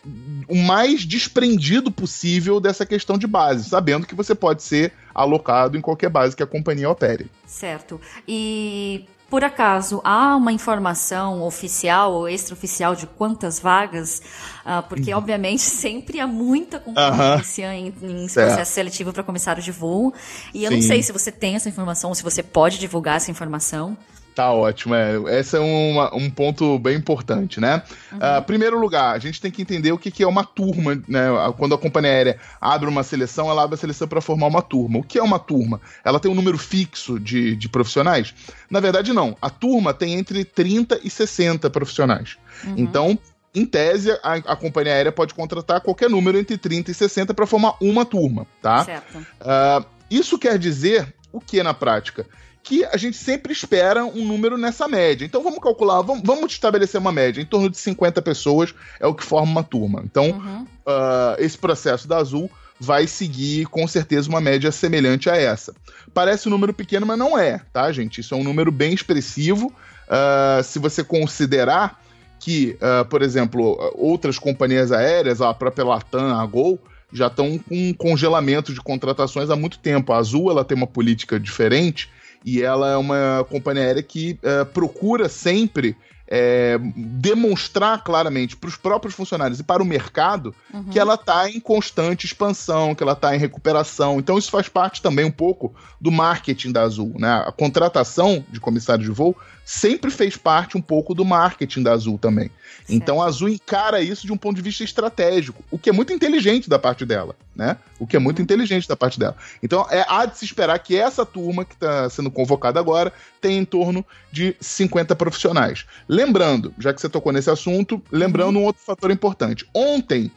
o 0.48 0.56
mais 0.56 1.04
desprendido 1.04 1.90
possível 1.90 2.58
dessa 2.58 2.86
questão 2.86 3.18
de 3.18 3.26
base, 3.26 3.68
sabendo 3.68 4.06
que 4.06 4.14
você 4.14 4.34
pode 4.34 4.62
ser 4.62 4.90
alocado 5.14 5.76
em 5.76 5.82
qualquer 5.82 6.08
base 6.08 6.34
que 6.34 6.42
a 6.42 6.46
companhia 6.46 6.88
opere. 6.88 7.30
Certo. 7.46 8.00
E 8.26 9.04
por 9.28 9.44
acaso 9.44 10.00
há 10.02 10.34
uma 10.34 10.50
informação 10.50 11.42
oficial 11.42 12.14
ou 12.14 12.28
extraoficial 12.28 12.94
de 12.94 13.06
quantas 13.06 13.60
vagas? 13.60 14.22
Uh, 14.64 14.82
porque, 14.88 15.12
uhum. 15.12 15.18
obviamente, 15.18 15.60
sempre 15.68 16.20
há 16.20 16.26
muita 16.26 16.78
concorrência 16.78 17.74
em, 17.74 17.88
em 17.88 18.26
processo 18.28 18.72
seletivo 18.72 19.12
para 19.12 19.22
comissário 19.22 19.62
de 19.62 19.72
voo. 19.72 20.14
E 20.54 20.64
eu 20.64 20.70
Sim. 20.70 20.76
não 20.76 20.82
sei 20.82 21.02
se 21.02 21.12
você 21.12 21.30
tem 21.30 21.54
essa 21.54 21.68
informação 21.68 22.10
ou 22.10 22.14
se 22.14 22.22
você 22.22 22.42
pode 22.42 22.78
divulgar 22.78 23.16
essa 23.16 23.30
informação. 23.30 23.94
Tá 24.36 24.52
ótimo, 24.52 24.94
é. 24.94 25.40
Esse 25.40 25.56
é 25.56 25.60
um, 25.60 25.98
um 26.14 26.28
ponto 26.28 26.78
bem 26.78 26.94
importante, 26.94 27.58
né? 27.58 27.82
Uhum. 28.12 28.18
Uh, 28.18 28.42
primeiro 28.42 28.78
lugar, 28.78 29.14
a 29.14 29.18
gente 29.18 29.40
tem 29.40 29.50
que 29.50 29.62
entender 29.62 29.90
o 29.92 29.96
que, 29.96 30.10
que 30.10 30.22
é 30.22 30.26
uma 30.26 30.44
turma, 30.44 31.02
né? 31.08 31.28
Quando 31.56 31.74
a 31.74 31.78
companhia 31.78 32.10
aérea 32.10 32.38
abre 32.60 32.86
uma 32.86 33.02
seleção, 33.02 33.48
ela 33.48 33.62
abre 33.62 33.76
a 33.76 33.78
seleção 33.78 34.06
para 34.06 34.20
formar 34.20 34.48
uma 34.48 34.60
turma. 34.60 34.98
O 34.98 35.02
que 35.02 35.18
é 35.18 35.22
uma 35.22 35.38
turma? 35.38 35.80
Ela 36.04 36.20
tem 36.20 36.30
um 36.30 36.34
número 36.34 36.58
fixo 36.58 37.18
de, 37.18 37.56
de 37.56 37.66
profissionais? 37.66 38.34
Na 38.70 38.78
verdade, 38.78 39.10
não. 39.10 39.34
A 39.40 39.48
turma 39.48 39.94
tem 39.94 40.12
entre 40.12 40.44
30 40.44 41.00
e 41.02 41.08
60 41.08 41.70
profissionais. 41.70 42.36
Uhum. 42.62 42.74
Então, 42.76 43.18
em 43.54 43.64
tese, 43.64 44.10
a, 44.22 44.34
a, 44.34 44.54
companhia 44.54 44.92
aérea 44.92 45.12
pode 45.12 45.32
contratar 45.32 45.80
qualquer 45.80 46.10
número 46.10 46.36
entre 46.36 46.58
30 46.58 46.90
e 46.90 46.94
60 46.94 47.32
para 47.32 47.46
formar 47.46 47.76
uma 47.80 48.04
turma, 48.04 48.46
tá? 48.60 48.84
Certo. 48.84 49.16
Uh, 49.16 49.82
isso 50.10 50.38
quer 50.38 50.58
dizer 50.58 51.14
o 51.32 51.40
que 51.40 51.62
na 51.62 51.72
prática? 51.72 52.26
Que 52.66 52.84
a 52.84 52.96
gente 52.96 53.16
sempre 53.16 53.52
espera 53.52 54.04
um 54.04 54.24
número 54.24 54.58
nessa 54.58 54.88
média. 54.88 55.24
Então 55.24 55.40
vamos 55.40 55.60
calcular, 55.60 56.02
vamos, 56.02 56.22
vamos 56.24 56.50
estabelecer 56.50 57.00
uma 57.00 57.12
média. 57.12 57.40
Em 57.40 57.46
torno 57.46 57.70
de 57.70 57.78
50 57.78 58.20
pessoas 58.20 58.74
é 58.98 59.06
o 59.06 59.14
que 59.14 59.22
forma 59.22 59.52
uma 59.52 59.62
turma. 59.62 60.02
Então, 60.04 60.30
uhum. 60.30 60.62
uh, 60.62 61.36
esse 61.38 61.56
processo 61.56 62.08
da 62.08 62.16
Azul 62.16 62.50
vai 62.78 63.06
seguir 63.06 63.66
com 63.66 63.86
certeza 63.86 64.28
uma 64.28 64.40
média 64.40 64.72
semelhante 64.72 65.30
a 65.30 65.36
essa. 65.36 65.76
Parece 66.12 66.48
um 66.48 66.50
número 66.50 66.74
pequeno, 66.74 67.06
mas 67.06 67.16
não 67.16 67.38
é, 67.38 67.60
tá, 67.72 67.90
gente? 67.92 68.20
Isso 68.20 68.34
é 68.34 68.36
um 68.36 68.42
número 68.42 68.72
bem 68.72 68.92
expressivo. 68.92 69.68
Uh, 69.68 70.60
se 70.64 70.80
você 70.80 71.04
considerar 71.04 72.02
que, 72.40 72.76
uh, 72.82 73.04
por 73.04 73.22
exemplo, 73.22 73.78
outras 73.94 74.40
companhias 74.40 74.90
aéreas, 74.90 75.40
a 75.40 75.54
própria 75.54 75.84
Latam, 75.84 76.36
a 76.36 76.44
Gol, 76.44 76.80
já 77.12 77.28
estão 77.28 77.58
com 77.58 77.94
congelamento 77.94 78.74
de 78.74 78.80
contratações 78.80 79.50
há 79.50 79.56
muito 79.56 79.78
tempo. 79.78 80.12
A 80.12 80.16
Azul 80.16 80.50
ela 80.50 80.64
tem 80.64 80.76
uma 80.76 80.88
política 80.88 81.38
diferente 81.38 82.10
e 82.44 82.62
ela 82.62 82.92
é 82.92 82.96
uma 82.96 83.44
companhia 83.48 83.84
aérea 83.84 84.02
que 84.02 84.38
uh, 84.42 84.66
procura 84.66 85.28
sempre 85.28 85.96
é, 86.28 86.78
demonstrar 86.96 88.02
claramente 88.02 88.56
para 88.56 88.68
os 88.68 88.76
próprios 88.76 89.14
funcionários 89.14 89.60
e 89.60 89.62
para 89.62 89.82
o 89.82 89.86
mercado 89.86 90.54
uhum. 90.72 90.84
que 90.84 90.98
ela 90.98 91.14
está 91.14 91.48
em 91.48 91.60
constante 91.60 92.26
expansão, 92.26 92.94
que 92.94 93.02
ela 93.02 93.12
está 93.12 93.34
em 93.34 93.38
recuperação. 93.38 94.18
Então 94.18 94.36
isso 94.36 94.50
faz 94.50 94.68
parte 94.68 95.00
também 95.00 95.24
um 95.24 95.30
pouco 95.30 95.74
do 96.00 96.10
marketing 96.10 96.72
da 96.72 96.82
Azul. 96.82 97.12
Né? 97.16 97.30
A 97.30 97.52
contratação 97.52 98.44
de 98.50 98.58
comissário 98.58 99.04
de 99.04 99.10
voo 99.10 99.36
sempre 99.66 100.12
fez 100.12 100.36
parte 100.36 100.78
um 100.78 100.80
pouco 100.80 101.12
do 101.12 101.24
marketing 101.24 101.82
da 101.82 101.92
Azul 101.92 102.16
também. 102.16 102.48
Certo. 102.48 102.92
Então 102.92 103.20
a 103.20 103.26
Azul 103.26 103.48
encara 103.48 104.00
isso 104.00 104.24
de 104.24 104.32
um 104.32 104.36
ponto 104.36 104.54
de 104.54 104.62
vista 104.62 104.84
estratégico, 104.84 105.64
o 105.72 105.76
que 105.76 105.90
é 105.90 105.92
muito 105.92 106.12
inteligente 106.12 106.70
da 106.70 106.78
parte 106.78 107.04
dela, 107.04 107.34
né? 107.54 107.76
O 107.98 108.06
que 108.06 108.14
é 108.14 108.20
muito 108.20 108.38
uhum. 108.38 108.44
inteligente 108.44 108.86
da 108.86 108.96
parte 108.96 109.18
dela. 109.18 109.36
Então 109.60 109.84
é 109.90 110.06
há 110.08 110.24
de 110.24 110.38
se 110.38 110.44
esperar 110.44 110.78
que 110.78 110.96
essa 110.96 111.26
turma 111.26 111.64
que 111.64 111.74
está 111.74 112.08
sendo 112.08 112.30
convocada 112.30 112.78
agora 112.78 113.12
tenha 113.40 113.58
em 113.58 113.64
torno 113.64 114.06
de 114.30 114.54
50 114.60 115.16
profissionais. 115.16 115.84
Lembrando, 116.08 116.72
já 116.78 116.94
que 116.94 117.00
você 117.00 117.08
tocou 117.08 117.32
nesse 117.32 117.50
assunto, 117.50 118.00
lembrando 118.12 118.56
uhum. 118.56 118.62
um 118.62 118.66
outro 118.66 118.82
fator 118.82 119.10
importante. 119.10 119.68
Ontem 119.74 120.30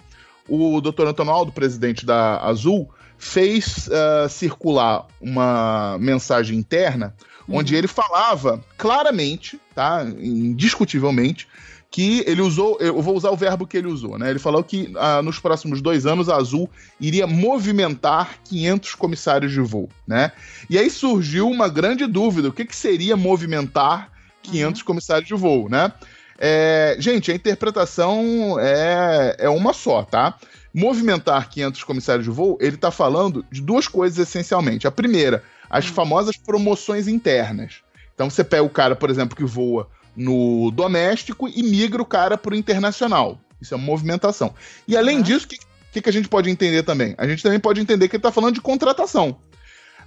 o 0.48 0.81
Dr. 0.81 1.05
Antônio 1.05 1.31
Aldo, 1.31 1.51
presidente 1.51 2.03
da 2.03 2.39
Azul, 2.39 2.89
fez 3.19 3.88
uh, 3.88 4.27
circular 4.27 5.05
uma 5.21 5.98
mensagem 6.00 6.57
interna 6.57 7.13
onde 7.50 7.74
uhum. 7.74 7.79
ele 7.79 7.88
falava 7.88 8.63
claramente, 8.77 9.60
tá, 9.74 10.06
indiscutivelmente, 10.20 11.48
que 11.91 12.24
ele 12.27 12.41
usou, 12.41 12.77
eu 12.79 13.01
vou 13.01 13.15
usar 13.15 13.32
o 13.32 13.36
verbo 13.36 13.65
que 13.65 13.75
ele 13.75 13.88
usou, 13.88 14.18
né? 14.18 14.29
Ele 14.29 14.38
falou 14.38 14.63
que 14.63 14.94
ah, 14.96 15.22
nos 15.24 15.39
próximos 15.39 15.82
dois 15.82 16.06
anos 16.06 16.29
a 16.29 16.36
Azul 16.36 16.70
iria 17.00 17.25
movimentar 17.25 18.38
500 18.44 18.94
comissários 18.96 19.51
de 19.51 19.60
voo, 19.60 19.89
né? 20.08 20.32
E 20.70 20.77
aí 20.77 20.89
surgiu 20.89 21.50
uma 21.50 21.68
grande 21.68 22.06
dúvida: 22.06 22.50
o 22.50 22.53
que, 22.53 22.63
que 22.63 22.75
seria 22.75 23.18
movimentar 23.18 24.12
500 24.44 24.82
uhum. 24.82 24.86
comissários 24.86 25.27
de 25.27 25.34
voo, 25.34 25.68
né? 25.68 25.91
É, 26.38 26.96
gente, 27.00 27.32
a 27.32 27.36
interpretação 27.36 28.58
é, 28.60 29.36
é 29.39 29.50
uma 29.50 29.74
só, 29.74 30.03
tá? 30.03 30.36
Movimentar 30.74 31.50
500 31.50 31.84
comissários 31.84 32.24
de 32.24 32.32
voo, 32.32 32.58
ele 32.62 32.75
está 32.75 32.91
falando 32.91 33.44
de 33.51 33.62
duas 33.62 33.88
coisas 33.88 34.20
essencialmente. 34.20 34.88
A 34.88 34.91
primeira, 34.91 35.44
as 35.70 35.86
hum. 35.86 35.94
famosas 35.94 36.38
promoções 36.38 37.08
internas. 37.08 37.82
Então 38.14 38.30
você 38.30 38.44
pega 38.44 38.64
o 38.64 38.70
cara, 38.70 38.96
por 38.96 39.10
exemplo, 39.10 39.36
que 39.36 39.46
voa 39.46 39.90
no 40.16 40.72
doméstico 40.72 41.48
e 41.48 41.64
migra 41.64 42.02
o 42.02 42.06
cara 42.06 42.38
para 42.38 42.54
o 42.54 42.58
internacional. 42.58 43.40
Isso 43.62 43.74
é 43.74 43.78
uma 43.78 43.86
movimentação. 43.86 44.54
E 44.88 44.98
além 44.98 45.18
uhum. 45.18 45.24
disso, 45.24 45.46
o 45.46 45.50
que, 45.50 45.58
que, 45.94 46.02
que, 46.02 46.10
a 46.10 46.14
gente 46.14 46.28
pode 46.28 46.50
entender 46.50 46.84
também? 46.84 47.16
A 47.18 47.28
gente 47.28 47.44
também 47.44 47.60
pode 47.60 47.80
entender 47.80 48.08
que 48.08 48.16
ele 48.16 48.20
está 48.20 48.32
falando 48.32 48.56
de 48.56 48.62
contratação. 48.62 49.38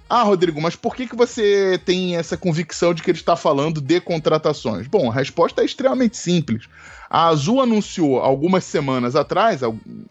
Ah, 0.09 0.21
Rodrigo, 0.21 0.61
mas 0.61 0.75
por 0.75 0.95
que, 0.95 1.07
que 1.07 1.15
você 1.15 1.79
tem 1.85 2.17
essa 2.17 2.35
convicção 2.35 2.93
de 2.93 3.01
que 3.01 3.09
ele 3.09 3.17
está 3.17 3.35
falando 3.35 3.81
de 3.81 3.99
contratações? 4.01 4.85
Bom, 4.85 5.09
a 5.09 5.13
resposta 5.13 5.61
é 5.61 5.65
extremamente 5.65 6.17
simples. 6.17 6.67
A 7.09 7.27
Azul 7.27 7.61
anunciou 7.61 8.19
algumas 8.19 8.63
semanas 8.63 9.15
atrás, 9.15 9.61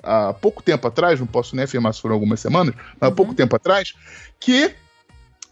há 0.02 0.32
pouco 0.32 0.62
tempo 0.62 0.88
atrás, 0.88 1.20
não 1.20 1.26
posso 1.26 1.54
nem 1.54 1.64
afirmar 1.64 1.92
se 1.92 2.00
foram 2.00 2.14
algumas 2.14 2.40
semanas, 2.40 2.74
mas 2.98 3.10
há 3.10 3.14
pouco 3.14 3.32
uhum. 3.32 3.36
tempo 3.36 3.54
atrás, 3.54 3.94
que 4.40 4.74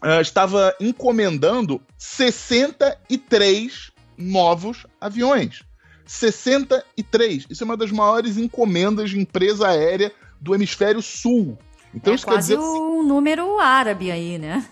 uh, 0.03 0.21
estava 0.21 0.75
encomendando 0.79 1.81
63 1.97 3.91
novos 4.17 4.85
aviões. 4.99 5.63
63. 6.05 7.47
Isso 7.49 7.63
é 7.63 7.65
uma 7.65 7.77
das 7.77 7.91
maiores 7.91 8.37
encomendas 8.37 9.11
de 9.11 9.19
empresa 9.19 9.69
aérea 9.69 10.11
do 10.39 10.53
hemisfério 10.53 11.01
sul. 11.01 11.57
Então 11.93 12.13
é 12.13 12.15
isso 12.15 12.25
quase 12.25 12.53
quer 12.53 12.59
dizer 12.59 12.67
um 12.67 13.03
número 13.03 13.59
árabe 13.59 14.11
aí, 14.11 14.37
né? 14.37 14.65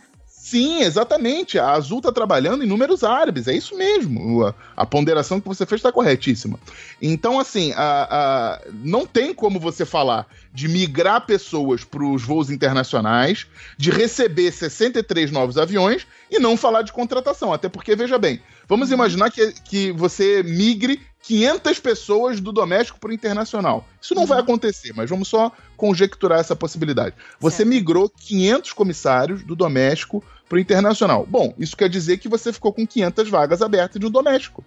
Sim, 0.49 0.81
exatamente. 0.81 1.59
A 1.59 1.71
Azul 1.71 1.99
está 1.99 2.11
trabalhando 2.11 2.63
em 2.63 2.67
números 2.67 3.03
árabes, 3.03 3.47
é 3.47 3.55
isso 3.55 3.77
mesmo. 3.77 4.45
A, 4.45 4.55
a 4.75 4.85
ponderação 4.85 5.39
que 5.39 5.47
você 5.47 5.65
fez 5.65 5.79
está 5.79 5.91
corretíssima. 5.91 6.59
Então, 7.01 7.39
assim, 7.39 7.73
a, 7.75 8.07
a, 8.09 8.61
não 8.73 9.05
tem 9.05 9.33
como 9.33 9.59
você 9.59 9.85
falar 9.85 10.27
de 10.53 10.67
migrar 10.67 11.25
pessoas 11.25 11.83
para 11.83 12.03
os 12.03 12.23
voos 12.23 12.49
internacionais, 12.49 13.47
de 13.77 13.91
receber 13.91 14.51
63 14.51 15.31
novos 15.31 15.57
aviões 15.57 16.05
e 16.29 16.39
não 16.39 16.57
falar 16.57 16.81
de 16.81 16.91
contratação. 16.91 17.53
Até 17.53 17.69
porque, 17.69 17.95
veja 17.95 18.17
bem, 18.17 18.41
vamos 18.67 18.91
imaginar 18.91 19.31
que, 19.31 19.53
que 19.63 19.91
você 19.91 20.43
migre 20.43 20.99
500 21.23 21.79
pessoas 21.79 22.39
do 22.39 22.51
doméstico 22.51 22.99
para 22.99 23.09
o 23.09 23.13
internacional. 23.13 23.85
Isso 24.01 24.15
não 24.15 24.23
uhum. 24.23 24.27
vai 24.27 24.39
acontecer, 24.39 24.93
mas 24.95 25.09
vamos 25.09 25.27
só 25.27 25.51
conjecturar 25.77 26.39
essa 26.39 26.55
possibilidade. 26.55 27.15
Você 27.39 27.57
certo. 27.57 27.69
migrou 27.69 28.09
500 28.09 28.73
comissários 28.73 29.43
do 29.43 29.55
doméstico 29.55 30.23
para 30.47 30.57
o 30.57 30.59
internacional. 30.59 31.25
Bom, 31.29 31.53
isso 31.59 31.77
quer 31.77 31.89
dizer 31.89 32.17
que 32.17 32.27
você 32.27 32.51
ficou 32.51 32.73
com 32.73 32.87
500 32.87 33.29
vagas 33.29 33.61
abertas 33.61 33.99
de 33.99 34.05
um 34.05 34.11
doméstico. 34.11 34.63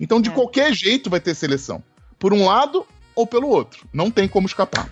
Então, 0.00 0.20
de 0.20 0.30
é. 0.30 0.32
qualquer 0.32 0.72
jeito, 0.72 1.10
vai 1.10 1.20
ter 1.20 1.34
seleção. 1.34 1.84
Por 2.18 2.32
um 2.32 2.46
lado 2.46 2.86
ou 3.14 3.26
pelo 3.26 3.48
outro. 3.48 3.86
Não 3.92 4.10
tem 4.10 4.26
como 4.26 4.46
escapar. 4.46 4.90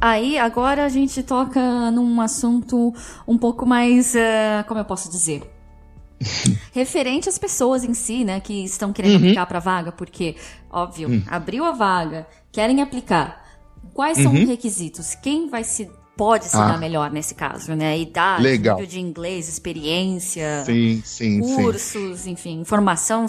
Aí, 0.00 0.38
agora 0.38 0.84
a 0.84 0.88
gente 0.90 1.22
toca 1.22 1.90
num 1.90 2.20
assunto 2.20 2.92
um 3.26 3.38
pouco 3.38 3.64
mais. 3.64 4.14
Uh, 4.14 4.64
como 4.66 4.78
eu 4.78 4.84
posso 4.84 5.10
dizer? 5.10 5.53
Referente 6.72 7.28
às 7.28 7.38
pessoas 7.38 7.84
em 7.84 7.94
si, 7.94 8.24
né, 8.24 8.40
que 8.40 8.64
estão 8.64 8.92
querendo 8.92 9.12
uhum. 9.12 9.18
aplicar 9.18 9.46
para 9.46 9.58
vaga, 9.58 9.92
porque, 9.92 10.36
óbvio, 10.70 11.08
uhum. 11.08 11.22
abriu 11.26 11.64
a 11.64 11.72
vaga, 11.72 12.26
querem 12.52 12.82
aplicar. 12.82 13.42
Quais 13.92 14.18
são 14.18 14.32
uhum. 14.32 14.42
os 14.42 14.48
requisitos? 14.48 15.14
Quem 15.14 15.48
vai 15.48 15.62
se 15.62 15.90
pode 16.16 16.46
se 16.46 16.56
ah. 16.56 16.68
dar 16.68 16.78
melhor 16.78 17.10
nesse 17.10 17.34
caso, 17.34 17.74
né? 17.74 17.98
Idade, 17.98 18.42
Legal. 18.42 18.76
nível 18.76 18.90
de 18.90 19.00
inglês, 19.00 19.48
experiência, 19.48 20.64
sim, 20.64 21.02
sim, 21.04 21.40
cursos, 21.40 22.20
sim. 22.20 22.30
enfim, 22.30 22.64
formação 22.64 23.26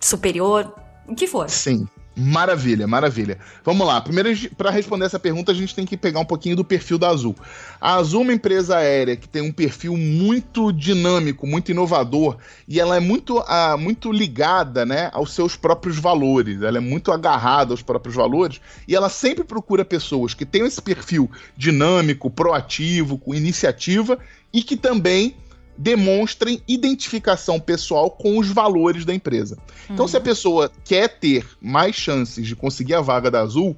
superior, 0.00 0.74
o 1.08 1.14
que 1.14 1.26
for. 1.26 1.48
Sim. 1.48 1.86
Maravilha, 2.16 2.86
maravilha. 2.86 3.38
Vamos 3.64 3.84
lá. 3.84 4.00
Primeiro, 4.00 4.30
para 4.56 4.70
responder 4.70 5.06
essa 5.06 5.18
pergunta, 5.18 5.50
a 5.50 5.54
gente 5.54 5.74
tem 5.74 5.84
que 5.84 5.96
pegar 5.96 6.20
um 6.20 6.24
pouquinho 6.24 6.54
do 6.54 6.64
perfil 6.64 6.96
da 6.96 7.08
Azul. 7.08 7.34
A 7.80 7.96
Azul 7.96 8.20
é 8.20 8.24
uma 8.24 8.32
empresa 8.32 8.76
aérea 8.76 9.16
que 9.16 9.28
tem 9.28 9.42
um 9.42 9.50
perfil 9.50 9.96
muito 9.96 10.72
dinâmico, 10.72 11.44
muito 11.44 11.72
inovador, 11.72 12.36
e 12.68 12.78
ela 12.78 12.96
é 12.96 13.00
muito, 13.00 13.38
uh, 13.40 13.76
muito 13.76 14.12
ligada 14.12 14.86
né, 14.86 15.10
aos 15.12 15.32
seus 15.32 15.56
próprios 15.56 15.98
valores. 15.98 16.62
Ela 16.62 16.78
é 16.78 16.80
muito 16.80 17.10
agarrada 17.10 17.72
aos 17.72 17.82
próprios 17.82 18.14
valores, 18.14 18.60
e 18.86 18.94
ela 18.94 19.08
sempre 19.08 19.42
procura 19.42 19.84
pessoas 19.84 20.34
que 20.34 20.46
tenham 20.46 20.68
esse 20.68 20.80
perfil 20.80 21.28
dinâmico, 21.56 22.30
proativo, 22.30 23.18
com 23.18 23.34
iniciativa, 23.34 24.18
e 24.52 24.62
que 24.62 24.76
também 24.76 25.34
demonstrem 25.76 26.62
identificação 26.68 27.58
pessoal 27.58 28.10
com 28.10 28.38
os 28.38 28.48
valores 28.48 29.04
da 29.04 29.14
empresa. 29.14 29.56
Uhum. 29.56 29.94
Então, 29.94 30.08
se 30.08 30.16
a 30.16 30.20
uhum. 30.20 30.24
pessoa 30.24 30.70
quer 30.84 31.08
ter 31.08 31.46
mais 31.60 31.96
chances 31.96 32.46
de 32.46 32.54
conseguir 32.54 32.94
a 32.94 33.00
vaga 33.00 33.30
da 33.30 33.40
Azul, 33.40 33.76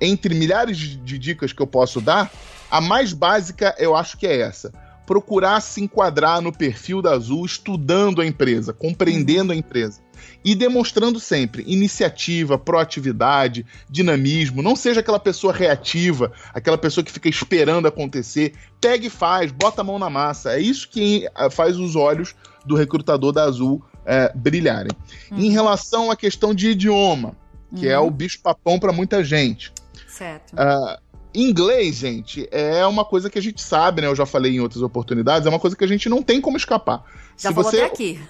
entre 0.00 0.34
milhares 0.34 0.76
de 0.76 1.18
dicas 1.18 1.52
que 1.52 1.60
eu 1.60 1.66
posso 1.66 2.00
dar, 2.00 2.32
a 2.70 2.80
mais 2.80 3.12
básica 3.12 3.74
eu 3.78 3.94
acho 3.94 4.16
que 4.16 4.26
é 4.26 4.40
essa. 4.40 4.72
procurar 5.06 5.60
se 5.60 5.80
enquadrar 5.80 6.40
no 6.40 6.52
perfil 6.52 7.02
da 7.02 7.10
Azul, 7.10 7.44
estudando 7.44 8.20
a 8.20 8.26
empresa, 8.26 8.72
compreendendo 8.72 9.52
a 9.52 9.56
empresa 9.56 10.00
e 10.44 10.54
demonstrando 10.54 11.20
sempre 11.20 11.64
iniciativa, 11.66 12.58
proatividade, 12.58 13.64
dinamismo. 13.88 14.62
Não 14.62 14.74
seja 14.74 15.00
aquela 15.00 15.20
pessoa 15.20 15.52
reativa, 15.52 16.32
aquela 16.52 16.78
pessoa 16.78 17.04
que 17.04 17.12
fica 17.12 17.28
esperando 17.28 17.86
acontecer. 17.86 18.54
Pegue 18.80 19.08
e 19.08 19.10
faz, 19.10 19.52
bota 19.52 19.82
a 19.82 19.84
mão 19.84 19.98
na 19.98 20.10
massa. 20.10 20.52
É 20.52 20.60
isso 20.60 20.88
que 20.88 21.26
eh, 21.26 21.50
faz 21.50 21.78
os 21.78 21.96
olhos 21.96 22.34
do 22.64 22.74
recrutador 22.74 23.32
da 23.32 23.44
Azul 23.44 23.82
é, 24.04 24.32
brilharem. 24.34 24.92
Uhum. 25.30 25.38
Em 25.38 25.50
relação 25.50 26.10
à 26.10 26.16
questão 26.16 26.54
de 26.54 26.70
idioma, 26.70 27.36
que 27.76 27.88
é 27.88 27.98
uhum. 27.98 28.04
é 28.04 28.08
o 28.08 28.10
bicho-papão 28.10 28.78
para 28.78 28.92
muita 28.92 29.22
gente. 29.22 29.72
Certo. 30.08 30.52
Uh, 30.52 30.98
inglês, 31.34 31.96
gente, 31.96 32.48
é 32.50 32.84
uma 32.86 33.04
coisa 33.04 33.30
que 33.30 33.38
a 33.38 33.42
gente 33.42 33.62
sabe, 33.62 34.02
né? 34.02 34.08
Eu 34.08 34.16
já 34.16 34.26
falei 34.26 34.56
em 34.56 34.60
outras 34.60 34.82
oportunidades, 34.82 35.46
é 35.46 35.48
uma 35.48 35.60
coisa 35.60 35.76
que 35.76 35.84
a 35.84 35.88
gente 35.88 36.08
não 36.08 36.22
tem 36.22 36.40
como 36.40 36.56
escapar. 36.56 37.04
Já 37.36 37.50
Se 37.50 37.54
falou 37.54 37.70
você... 37.70 37.78
até 37.78 37.86
aqui. 37.86 38.20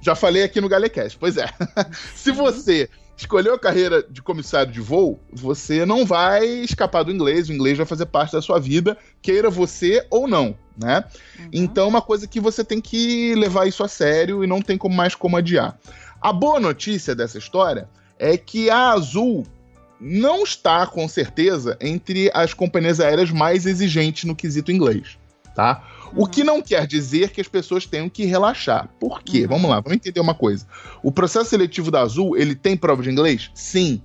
Já 0.00 0.14
falei 0.14 0.42
aqui 0.42 0.60
no 0.60 0.68
Galecast, 0.68 1.18
pois 1.18 1.36
é. 1.36 1.46
Se 2.14 2.32
você 2.32 2.88
escolheu 3.16 3.54
a 3.54 3.58
carreira 3.58 4.02
de 4.08 4.22
comissário 4.22 4.72
de 4.72 4.80
voo, 4.80 5.20
você 5.30 5.84
não 5.84 6.06
vai 6.06 6.46
escapar 6.46 7.02
do 7.02 7.12
inglês, 7.12 7.48
o 7.48 7.52
inglês 7.52 7.76
vai 7.76 7.86
fazer 7.86 8.06
parte 8.06 8.32
da 8.32 8.40
sua 8.40 8.58
vida, 8.58 8.96
queira 9.20 9.50
você 9.50 10.06
ou 10.10 10.26
não, 10.26 10.56
né? 10.76 11.04
Uhum. 11.38 11.48
Então, 11.52 11.84
é 11.84 11.88
uma 11.88 12.00
coisa 12.00 12.26
que 12.26 12.40
você 12.40 12.64
tem 12.64 12.80
que 12.80 13.34
levar 13.34 13.66
isso 13.66 13.84
a 13.84 13.88
sério 13.88 14.42
e 14.42 14.46
não 14.46 14.62
tem 14.62 14.78
como 14.78 14.94
mais 14.94 15.14
como 15.14 15.36
adiar. 15.36 15.78
A 16.20 16.32
boa 16.32 16.58
notícia 16.58 17.14
dessa 17.14 17.36
história 17.36 17.88
é 18.18 18.36
que 18.36 18.70
a 18.70 18.90
Azul 18.90 19.46
não 20.00 20.42
está, 20.42 20.86
com 20.86 21.06
certeza, 21.06 21.76
entre 21.80 22.30
as 22.32 22.54
companhias 22.54 23.00
aéreas 23.00 23.30
mais 23.30 23.66
exigentes 23.66 24.24
no 24.24 24.34
quesito 24.34 24.72
inglês, 24.72 25.18
tá? 25.54 25.86
O 26.16 26.26
que 26.26 26.42
não 26.42 26.60
quer 26.60 26.86
dizer 26.86 27.30
que 27.30 27.40
as 27.40 27.48
pessoas 27.48 27.86
tenham 27.86 28.08
que 28.08 28.24
relaxar. 28.24 28.88
Por 28.98 29.22
quê? 29.22 29.42
Uhum. 29.42 29.48
Vamos 29.48 29.70
lá, 29.70 29.80
vamos 29.80 29.96
entender 29.96 30.20
uma 30.20 30.34
coisa. 30.34 30.66
O 31.02 31.12
processo 31.12 31.50
seletivo 31.50 31.90
da 31.90 32.00
Azul, 32.00 32.36
ele 32.36 32.54
tem 32.54 32.76
prova 32.76 33.02
de 33.02 33.10
inglês? 33.10 33.50
Sim. 33.54 34.02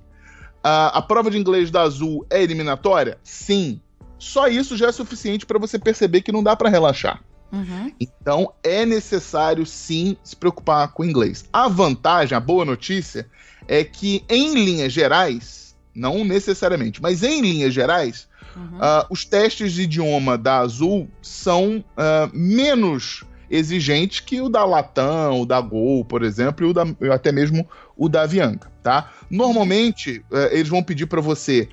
a 0.62 1.00
prova 1.02 1.30
de 1.30 1.38
inglês 1.38 1.70
da 1.70 1.82
Azul 1.82 2.26
é 2.28 2.42
eliminatória? 2.42 3.18
Sim. 3.22 3.80
Só 4.18 4.48
isso 4.48 4.76
já 4.76 4.88
é 4.88 4.92
suficiente 4.92 5.46
para 5.46 5.58
você 5.58 5.78
perceber 5.78 6.22
que 6.22 6.32
não 6.32 6.42
dá 6.42 6.56
para 6.56 6.68
relaxar. 6.68 7.22
Uhum. 7.52 7.92
Então 8.00 8.52
é 8.62 8.84
necessário 8.84 9.64
sim 9.64 10.16
se 10.22 10.34
preocupar 10.34 10.92
com 10.92 11.02
o 11.02 11.06
inglês. 11.06 11.44
A 11.52 11.68
vantagem, 11.68 12.36
a 12.36 12.40
boa 12.40 12.64
notícia, 12.64 13.28
é 13.68 13.84
que 13.84 14.24
em 14.28 14.54
linhas 14.54 14.92
gerais, 14.92 15.76
não 15.94 16.24
necessariamente, 16.24 17.00
mas 17.00 17.22
em 17.22 17.40
linhas 17.40 17.72
gerais, 17.72 18.28
Uhum. 18.56 18.78
Uh, 18.78 19.06
os 19.10 19.24
testes 19.24 19.72
de 19.72 19.82
idioma 19.82 20.38
da 20.38 20.58
Azul 20.58 21.08
são 21.20 21.78
uh, 21.78 22.30
menos 22.32 23.22
exigentes 23.50 24.20
que 24.20 24.40
o 24.40 24.48
da 24.48 24.64
Latam, 24.64 25.42
o 25.42 25.46
da 25.46 25.60
Gol, 25.60 26.04
por 26.04 26.22
exemplo, 26.22 26.66
e 26.66 26.70
o 26.70 26.72
da, 26.72 26.84
até 27.12 27.30
mesmo 27.30 27.68
o 27.96 28.08
da 28.08 28.22
Avianca, 28.22 28.72
tá? 28.82 29.12
Normalmente, 29.30 30.24
uh, 30.30 30.48
eles 30.50 30.68
vão 30.68 30.82
pedir 30.82 31.06
para 31.06 31.20
você 31.20 31.68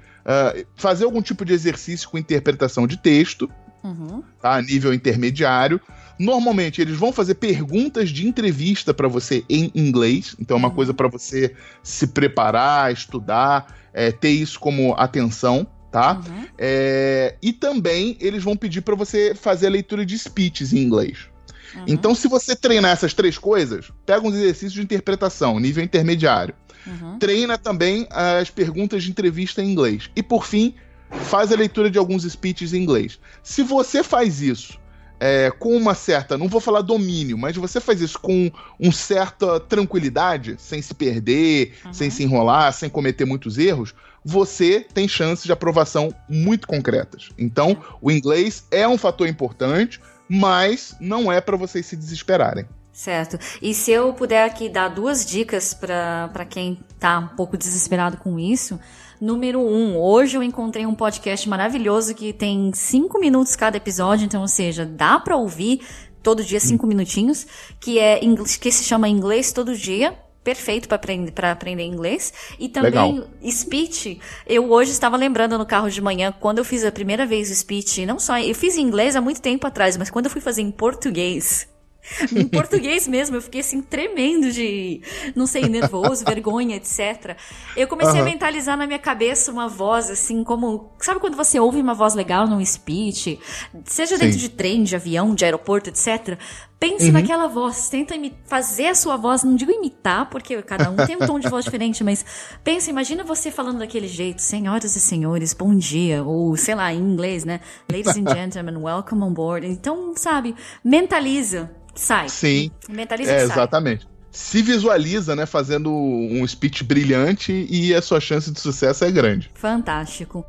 fazer 0.77 1.03
algum 1.03 1.21
tipo 1.21 1.43
de 1.43 1.51
exercício 1.51 2.09
com 2.09 2.17
interpretação 2.17 2.87
de 2.87 2.95
texto, 2.95 3.51
uhum. 3.83 4.23
tá? 4.41 4.53
A 4.53 4.61
nível 4.61 4.93
intermediário. 4.93 5.81
Normalmente 6.17 6.81
eles 6.81 6.95
vão 6.95 7.11
fazer 7.11 7.35
perguntas 7.35 8.09
de 8.09 8.25
entrevista 8.25 8.93
para 8.93 9.09
você 9.09 9.43
em 9.49 9.69
inglês, 9.75 10.33
então 10.39 10.55
é 10.55 10.59
uma 10.59 10.69
uhum. 10.69 10.75
coisa 10.75 10.93
para 10.93 11.09
você 11.09 11.53
se 11.83 12.07
preparar, 12.07 12.93
estudar, 12.93 13.75
é, 13.93 14.13
ter 14.13 14.29
isso 14.29 14.59
como 14.61 14.93
atenção, 14.93 15.67
tá? 15.93 16.19
Uhum. 16.27 16.47
É, 16.57 17.35
e 17.39 17.53
também 17.53 18.17
eles 18.19 18.43
vão 18.43 18.57
pedir 18.57 18.81
para 18.81 18.95
você 18.95 19.35
fazer 19.35 19.67
a 19.67 19.69
leitura 19.69 20.03
de 20.03 20.17
speeches 20.17 20.73
em 20.73 20.79
inglês. 20.79 21.29
Uhum. 21.75 21.83
Então, 21.85 22.15
se 22.15 22.27
você 22.27 22.55
treinar 22.55 22.91
essas 22.91 23.13
três 23.13 23.37
coisas, 23.37 23.91
pega 24.03 24.27
uns 24.27 24.33
exercícios 24.33 24.73
de 24.73 24.81
interpretação, 24.81 25.59
nível 25.59 25.83
intermediário. 25.83 26.55
Uhum. 26.87 27.19
Treina 27.19 27.59
também 27.59 28.07
as 28.09 28.49
perguntas 28.49 29.03
de 29.03 29.11
entrevista 29.11 29.61
em 29.61 29.71
inglês. 29.71 30.09
E, 30.15 30.23
por 30.23 30.47
fim, 30.47 30.73
faz 31.11 31.51
a 31.51 31.55
leitura 31.55 31.91
de 31.91 31.99
alguns 31.99 32.23
speeches 32.23 32.73
em 32.73 32.81
inglês. 32.81 33.19
Se 33.43 33.61
você 33.61 34.01
faz 34.01 34.41
isso 34.41 34.79
é, 35.25 35.49
com 35.51 35.73
uma 35.77 35.95
certa, 35.95 36.37
não 36.37 36.49
vou 36.49 36.59
falar 36.59 36.81
domínio, 36.81 37.37
mas 37.37 37.55
você 37.55 37.79
faz 37.79 38.01
isso 38.01 38.19
com 38.19 38.51
uma 38.77 38.91
certa 38.91 39.57
tranquilidade, 39.57 40.57
sem 40.59 40.81
se 40.81 40.93
perder, 40.93 41.75
uhum. 41.85 41.93
sem 41.93 42.09
se 42.09 42.23
enrolar, 42.23 42.73
sem 42.73 42.89
cometer 42.89 43.23
muitos 43.23 43.57
erros, 43.57 43.95
você 44.25 44.85
tem 44.93 45.07
chances 45.07 45.45
de 45.45 45.53
aprovação 45.53 46.13
muito 46.27 46.67
concretas. 46.67 47.29
Então, 47.37 47.81
o 48.01 48.11
inglês 48.11 48.67
é 48.69 48.85
um 48.85 48.97
fator 48.97 49.25
importante, 49.25 50.01
mas 50.27 50.93
não 50.99 51.31
é 51.31 51.39
para 51.39 51.55
vocês 51.55 51.85
se 51.85 51.95
desesperarem. 51.95 52.65
Certo. 52.91 53.39
E 53.61 53.73
se 53.73 53.91
eu 53.91 54.11
puder 54.11 54.43
aqui 54.43 54.67
dar 54.67 54.89
duas 54.89 55.25
dicas 55.25 55.73
para 55.73 56.45
quem 56.49 56.77
está 56.93 57.17
um 57.19 57.29
pouco 57.29 57.55
desesperado 57.55 58.17
com 58.17 58.37
isso. 58.37 58.77
Número 59.23 59.61
um, 59.61 59.97
hoje 59.97 60.35
eu 60.35 60.43
encontrei 60.43 60.85
um 60.85 60.93
podcast 60.93 61.47
maravilhoso 61.47 62.13
que 62.13 62.33
tem 62.33 62.73
cinco 62.73 63.17
minutos 63.21 63.55
cada 63.55 63.77
episódio, 63.77 64.25
então, 64.25 64.41
ou 64.41 64.49
seja, 64.49 64.85
dá 64.85 65.17
para 65.17 65.37
ouvir 65.37 65.79
todo 66.21 66.43
dia 66.43 66.59
cinco 66.59 66.85
minutinhos, 66.85 67.47
que 67.79 67.99
é 67.99 68.19
que 68.19 68.69
se 68.69 68.83
chama 68.83 69.07
Inglês 69.07 69.53
Todo 69.53 69.77
Dia 69.77 70.13
perfeito 70.43 70.89
para 70.89 70.97
aprender, 70.97 71.33
aprender 71.45 71.83
inglês. 71.83 72.33
E 72.59 72.67
também 72.67 72.91
Legal. 72.91 73.29
speech. 73.49 74.19
Eu 74.45 74.69
hoje 74.69 74.91
estava 74.91 75.15
lembrando 75.15 75.57
no 75.57 75.65
carro 75.65 75.89
de 75.89 76.01
manhã, 76.01 76.33
quando 76.37 76.57
eu 76.57 76.65
fiz 76.65 76.83
a 76.83 76.91
primeira 76.91 77.25
vez 77.25 77.49
o 77.49 77.55
speech, 77.55 78.05
não 78.05 78.19
só. 78.19 78.37
Eu 78.37 78.53
fiz 78.53 78.75
em 78.75 78.81
inglês 78.81 79.15
há 79.15 79.21
muito 79.21 79.41
tempo 79.41 79.65
atrás, 79.65 79.95
mas 79.95 80.09
quando 80.09 80.25
eu 80.25 80.31
fui 80.31 80.41
fazer 80.41 80.63
em 80.63 80.69
português. 80.69 81.65
em 82.35 82.47
português 82.47 83.07
mesmo, 83.07 83.35
eu 83.37 83.41
fiquei 83.41 83.61
assim 83.61 83.81
tremendo 83.81 84.51
de, 84.51 85.01
não 85.35 85.47
sei, 85.47 85.63
nervoso, 85.63 86.25
vergonha, 86.25 86.75
etc. 86.75 87.37
Eu 87.75 87.87
comecei 87.87 88.15
uhum. 88.15 88.27
a 88.27 88.29
mentalizar 88.29 88.77
na 88.77 88.85
minha 88.85 88.99
cabeça 88.99 89.51
uma 89.51 89.67
voz 89.67 90.09
assim, 90.09 90.43
como, 90.43 90.91
sabe 90.99 91.19
quando 91.19 91.35
você 91.35 91.59
ouve 91.59 91.79
uma 91.79 91.93
voz 91.93 92.13
legal 92.13 92.47
num 92.47 92.63
speech, 92.63 93.39
seja 93.85 94.17
Sim. 94.17 94.25
dentro 94.25 94.37
de 94.37 94.49
trem, 94.49 94.83
de 94.83 94.95
avião, 94.95 95.33
de 95.33 95.45
aeroporto, 95.45 95.89
etc. 95.89 96.37
Pense 96.79 97.05
uhum. 97.05 97.13
naquela 97.13 97.47
voz, 97.47 97.87
tenta 97.87 98.13
fazer 98.45 98.87
a 98.87 98.95
sua 98.95 99.15
voz, 99.15 99.41
não 99.41 99.55
digo 99.55 99.71
imitar, 99.71 100.29
porque 100.29 100.61
cada 100.63 100.89
um 100.89 100.97
tem 100.97 101.15
um 101.15 101.19
tom 101.19 101.39
de 101.39 101.47
voz 101.47 101.63
diferente, 101.63 102.03
mas 102.03 102.25
pensa, 102.61 102.89
imagina 102.89 103.23
você 103.23 103.49
falando 103.49 103.79
daquele 103.79 104.07
jeito, 104.07 104.41
senhoras 104.41 104.93
e 104.97 104.99
senhores, 104.99 105.53
bom 105.53 105.73
dia, 105.73 106.23
ou 106.23 106.57
sei 106.57 106.75
lá, 106.75 106.93
em 106.93 106.99
inglês, 106.99 107.45
né? 107.45 107.61
Ladies 107.89 108.17
and 108.17 108.29
gentlemen, 108.35 108.83
welcome 108.83 109.23
on 109.23 109.33
board. 109.33 109.65
Então, 109.65 110.13
sabe, 110.17 110.53
mentaliza, 110.83 111.71
sai. 111.95 112.29
Sim. 112.29 112.71
Mentaliza 112.89 113.31
é, 113.31 113.43
Exatamente. 113.43 114.07
Se 114.31 114.63
visualiza, 114.63 115.35
né, 115.35 115.45
fazendo 115.45 115.91
um 115.93 116.45
speech 116.47 116.83
brilhante 116.83 117.67
e 117.69 117.93
a 117.93 118.01
sua 118.01 118.19
chance 118.19 118.51
de 118.51 118.59
sucesso 118.59 119.05
é 119.05 119.11
grande. 119.11 119.51
Fantástico. 119.53 120.43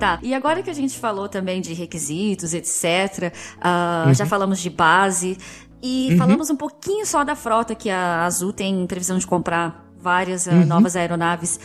Tá, 0.00 0.18
e 0.22 0.32
agora 0.32 0.62
que 0.62 0.70
a 0.70 0.74
gente 0.74 0.98
falou 0.98 1.28
também 1.28 1.60
de 1.60 1.74
requisitos, 1.74 2.54
etc., 2.54 3.32
uh, 3.58 4.08
uhum. 4.08 4.14
já 4.14 4.24
falamos 4.24 4.58
de 4.58 4.70
base, 4.70 5.36
e 5.82 6.08
uhum. 6.12 6.18
falamos 6.18 6.50
um 6.50 6.56
pouquinho 6.56 7.06
só 7.06 7.22
da 7.22 7.36
frota 7.36 7.74
que 7.74 7.90
a 7.90 8.24
Azul 8.24 8.52
tem 8.52 8.86
previsão 8.86 9.18
de 9.18 9.26
comprar 9.26 9.89
várias 10.02 10.46
uh, 10.46 10.50
uhum. 10.50 10.66
novas 10.66 10.96
aeronaves. 10.96 11.58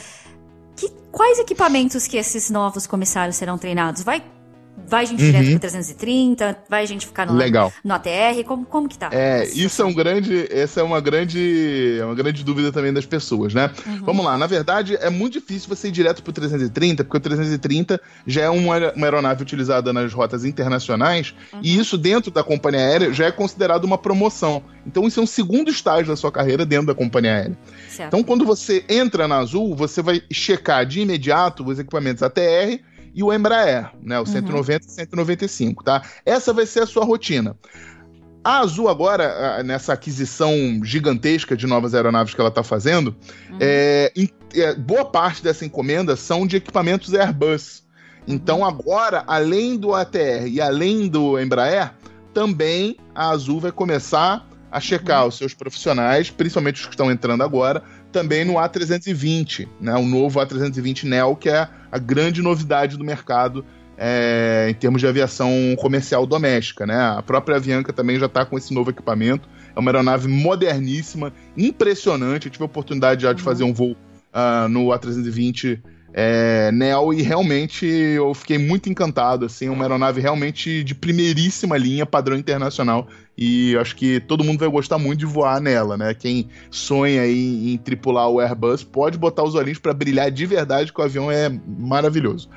Que, 0.75 0.89
quais 1.11 1.39
equipamentos 1.39 2.07
que 2.07 2.17
esses 2.17 2.49
novos 2.49 2.85
comissários 2.85 3.35
serão 3.35 3.57
treinados? 3.57 4.03
Vai 4.03 4.21
Vai 4.87 5.05
gente 5.05 5.19
direto 5.19 5.45
uhum. 5.45 5.51
pro 5.51 5.59
330? 5.61 6.57
Vai 6.69 6.85
gente 6.85 7.07
ficar 7.07 7.25
no, 7.25 7.33
Legal. 7.33 7.71
no 7.83 7.93
ATR? 7.93 8.43
Como, 8.45 8.65
como 8.65 8.89
que 8.89 8.97
tá? 8.97 9.09
É, 9.11 9.47
isso 9.47 9.81
é 9.81 9.85
um 9.85 9.93
grande. 9.93 10.47
Essa 10.51 10.81
é 10.81 10.83
uma 10.83 10.99
grande. 10.99 11.97
É 11.99 12.05
uma 12.05 12.13
grande 12.13 12.43
dúvida 12.43 12.71
também 12.71 12.91
das 12.91 13.05
pessoas, 13.05 13.53
né? 13.53 13.71
Uhum. 13.85 14.03
Vamos 14.03 14.25
lá, 14.25 14.37
na 14.37 14.45
verdade, 14.45 14.97
é 14.97 15.09
muito 15.09 15.39
difícil 15.39 15.69
você 15.69 15.87
ir 15.87 15.91
direto 15.91 16.21
pro 16.21 16.33
330, 16.33 17.03
porque 17.03 17.17
o 17.17 17.19
330 17.19 17.99
já 18.27 18.41
é 18.41 18.49
uma, 18.49 18.91
uma 18.91 19.05
aeronave 19.07 19.41
utilizada 19.41 19.93
nas 19.93 20.13
rotas 20.13 20.43
internacionais, 20.43 21.33
uhum. 21.53 21.61
e 21.63 21.77
isso 21.77 21.97
dentro 21.97 22.29
da 22.29 22.43
companhia 22.43 22.81
aérea 22.81 23.13
já 23.13 23.25
é 23.25 23.31
considerado 23.31 23.85
uma 23.85 23.97
promoção. 23.97 24.61
Então, 24.85 25.07
isso 25.07 25.19
é 25.19 25.23
um 25.23 25.27
segundo 25.27 25.71
estágio 25.71 26.07
da 26.07 26.15
sua 26.15 26.31
carreira 26.31 26.65
dentro 26.65 26.87
da 26.87 26.93
companhia 26.93 27.31
aérea. 27.31 27.57
Certo. 27.95 28.09
Então, 28.09 28.23
quando 28.23 28.45
você 28.45 28.83
entra 28.89 29.27
na 29.27 29.37
Azul, 29.37 29.75
você 29.75 30.01
vai 30.01 30.21
checar 30.31 30.85
de 30.85 30.99
imediato 30.99 31.65
os 31.65 31.79
equipamentos 31.79 32.21
ATR 32.21 32.79
e 33.13 33.23
o 33.23 33.33
Embraer, 33.33 33.91
né? 34.03 34.19
O 34.19 34.25
190 34.25 34.85
e 34.85 34.89
195, 34.89 35.83
tá? 35.83 36.01
Essa 36.25 36.51
vai 36.51 36.65
ser 36.65 36.81
a 36.81 36.85
sua 36.85 37.05
rotina. 37.05 37.55
A 38.43 38.59
Azul 38.59 38.89
agora, 38.89 39.63
nessa 39.63 39.93
aquisição 39.93 40.53
gigantesca 40.83 41.55
de 41.55 41.65
novas 41.65 41.95
aeronaves 41.95 42.33
que 42.33 42.39
ela 42.39 42.49
está 42.49 42.61
fazendo, 42.61 43.15
uhum. 43.49 43.57
é, 43.59 44.11
é, 44.53 44.75
boa 44.75 45.05
parte 45.05 45.41
dessa 45.41 45.65
encomenda 45.65 46.15
são 46.15 46.45
de 46.45 46.57
equipamentos 46.57 47.13
Airbus. 47.13 47.83
Então 48.27 48.59
uhum. 48.59 48.65
agora, 48.65 49.23
além 49.25 49.77
do 49.77 49.95
ATR 49.95 50.47
e 50.47 50.59
além 50.59 51.07
do 51.07 51.39
Embraer, 51.39 51.93
também 52.33 52.97
a 53.15 53.29
Azul 53.29 53.61
vai 53.61 53.71
começar 53.71 54.45
a 54.75 54.79
checar 54.81 55.21
uhum. 55.21 55.29
os 55.29 55.37
seus 55.37 55.53
profissionais, 55.53 56.29
principalmente 56.29 56.81
os 56.81 56.85
que 56.85 56.91
estão 56.91 57.09
entrando 57.09 57.41
agora, 57.43 57.81
também 58.11 58.43
no 58.43 58.55
A320, 58.55 59.69
né? 59.79 59.95
O 59.95 60.05
novo 60.05 60.37
A320 60.37 61.05
Neo, 61.05 61.33
que 61.33 61.47
é 61.47 61.69
a 61.89 61.97
grande 61.97 62.41
novidade 62.41 62.97
do 62.97 63.03
mercado 63.05 63.65
é, 63.97 64.67
em 64.69 64.73
termos 64.73 64.99
de 64.99 65.07
aviação 65.07 65.49
comercial 65.77 66.25
doméstica, 66.25 66.85
né? 66.85 66.99
A 66.99 67.21
própria 67.21 67.55
Avianca 67.55 67.93
também 67.93 68.19
já 68.19 68.25
está 68.25 68.43
com 68.43 68.57
esse 68.57 68.73
novo 68.73 68.89
equipamento. 68.89 69.47
É 69.73 69.79
uma 69.79 69.91
aeronave 69.91 70.27
moderníssima, 70.27 71.31
impressionante. 71.55 72.47
Eu 72.47 72.51
tive 72.51 72.65
a 72.65 72.67
oportunidade 72.67 73.21
já 73.21 73.31
de 73.31 73.41
uhum. 73.41 73.45
fazer 73.45 73.63
um 73.63 73.73
voo 73.73 73.93
uh, 73.93 74.67
no 74.67 74.87
A320 74.87 75.79
é, 76.17 76.71
Neo 76.71 77.13
e 77.13 77.21
realmente 77.21 77.85
eu 77.85 78.33
fiquei 78.33 78.57
muito 78.57 78.89
encantado, 78.89 79.45
assim, 79.45 79.67
uma 79.67 79.83
aeronave 79.83 80.21
realmente 80.21 80.81
de 80.81 80.95
primeiríssima 80.95 81.75
linha, 81.77 82.05
padrão 82.05 82.37
internacional, 82.37 83.05
e 83.37 83.75
acho 83.75 83.97
que 83.97 84.21
todo 84.21 84.41
mundo 84.41 84.59
vai 84.59 84.69
gostar 84.69 84.97
muito 84.97 85.19
de 85.19 85.25
voar 85.25 85.59
nela, 85.59 85.97
né? 85.97 86.13
Quem 86.13 86.47
sonha 86.71 87.27
em, 87.27 87.73
em 87.73 87.77
tripular 87.77 88.29
o 88.29 88.39
Airbus 88.39 88.81
pode 88.81 89.17
botar 89.17 89.43
os 89.43 89.55
olhinhos 89.55 89.77
para 89.77 89.93
brilhar 89.93 90.31
de 90.31 90.45
verdade, 90.45 90.93
que 90.93 91.01
o 91.01 91.03
avião 91.03 91.29
é 91.29 91.49
maravilhoso. 91.67 92.47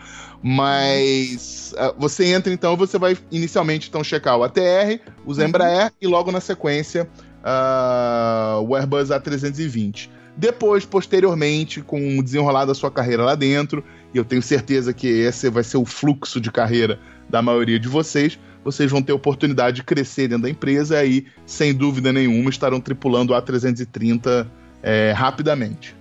Mas 0.40 1.74
uh, 1.76 1.92
você 1.98 2.26
entra 2.26 2.52
então, 2.52 2.76
você 2.76 2.96
vai 2.96 3.18
inicialmente 3.28 3.88
então 3.88 4.04
checar 4.04 4.38
o 4.38 4.44
ATR, 4.44 5.00
os 5.26 5.38
uhum. 5.38 5.46
Embraer 5.46 5.92
e 6.00 6.06
logo 6.06 6.30
na 6.30 6.40
sequência 6.40 7.10
uh, 7.42 8.62
o 8.62 8.76
Airbus 8.76 9.08
A320. 9.08 10.10
Depois, 10.38 10.86
posteriormente, 10.86 11.82
com 11.82 12.16
o 12.16 12.22
desenrolar 12.22 12.64
da 12.64 12.72
sua 12.72 12.92
carreira 12.92 13.24
lá 13.24 13.34
dentro, 13.34 13.82
e 14.14 14.18
eu 14.18 14.24
tenho 14.24 14.40
certeza 14.40 14.92
que 14.92 15.08
esse 15.08 15.50
vai 15.50 15.64
ser 15.64 15.78
o 15.78 15.84
fluxo 15.84 16.40
de 16.40 16.52
carreira 16.52 17.00
da 17.28 17.42
maioria 17.42 17.76
de 17.76 17.88
vocês, 17.88 18.38
vocês 18.62 18.88
vão 18.88 19.02
ter 19.02 19.12
oportunidade 19.12 19.76
de 19.76 19.82
crescer 19.82 20.28
dentro 20.28 20.44
da 20.44 20.50
empresa 20.50 20.94
e 20.94 20.98
aí, 20.98 21.26
sem 21.44 21.74
dúvida 21.74 22.12
nenhuma, 22.12 22.50
estarão 22.50 22.80
tripulando 22.80 23.34
a 23.34 23.42
330 23.42 24.48
é, 24.80 25.10
rapidamente. 25.10 25.96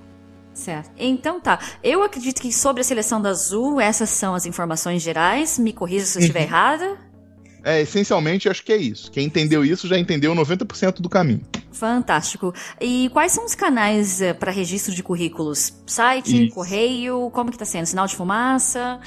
Certo. 0.54 0.92
Então 1.00 1.40
tá. 1.40 1.58
Eu 1.84 2.04
acredito 2.04 2.40
que 2.40 2.54
sobre 2.54 2.82
a 2.82 2.84
seleção 2.84 3.20
da 3.20 3.30
Azul, 3.30 3.82
essas 3.82 4.12
são 4.12 4.36
as 4.36 4.46
informações 4.46 5.02
gerais. 5.02 5.58
Me 5.58 5.74
corrija 5.74 6.06
se 6.06 6.16
eu 6.16 6.22
estiver 6.22 6.42
uhum. 6.42 6.46
errada. 6.46 6.98
É, 7.68 7.82
essencialmente, 7.82 8.48
acho 8.48 8.64
que 8.64 8.72
é 8.72 8.78
isso. 8.78 9.12
Quem 9.12 9.26
entendeu 9.26 9.66
isso 9.66 9.90
já 9.90 10.00
entendeu 10.00 10.34
90% 10.34 11.02
do 11.02 11.10
caminho. 11.10 11.42
Fantástico. 11.70 12.54
E 12.80 13.10
quais 13.12 13.34
são 13.34 13.46
os 13.46 13.56
canais 13.56 14.22
uh, 14.22 14.34
para 14.36 14.54
registro 14.54 14.96
de 14.96 15.04
currículos? 15.04 15.74
Site, 15.86 16.46
isso. 16.46 16.56
correio, 16.56 17.30
como 17.34 17.52
que 17.52 17.58
tá 17.58 17.66
sendo? 17.66 17.86
Sinal 17.86 18.08
de 18.08 18.16
fumaça? 18.16 19.02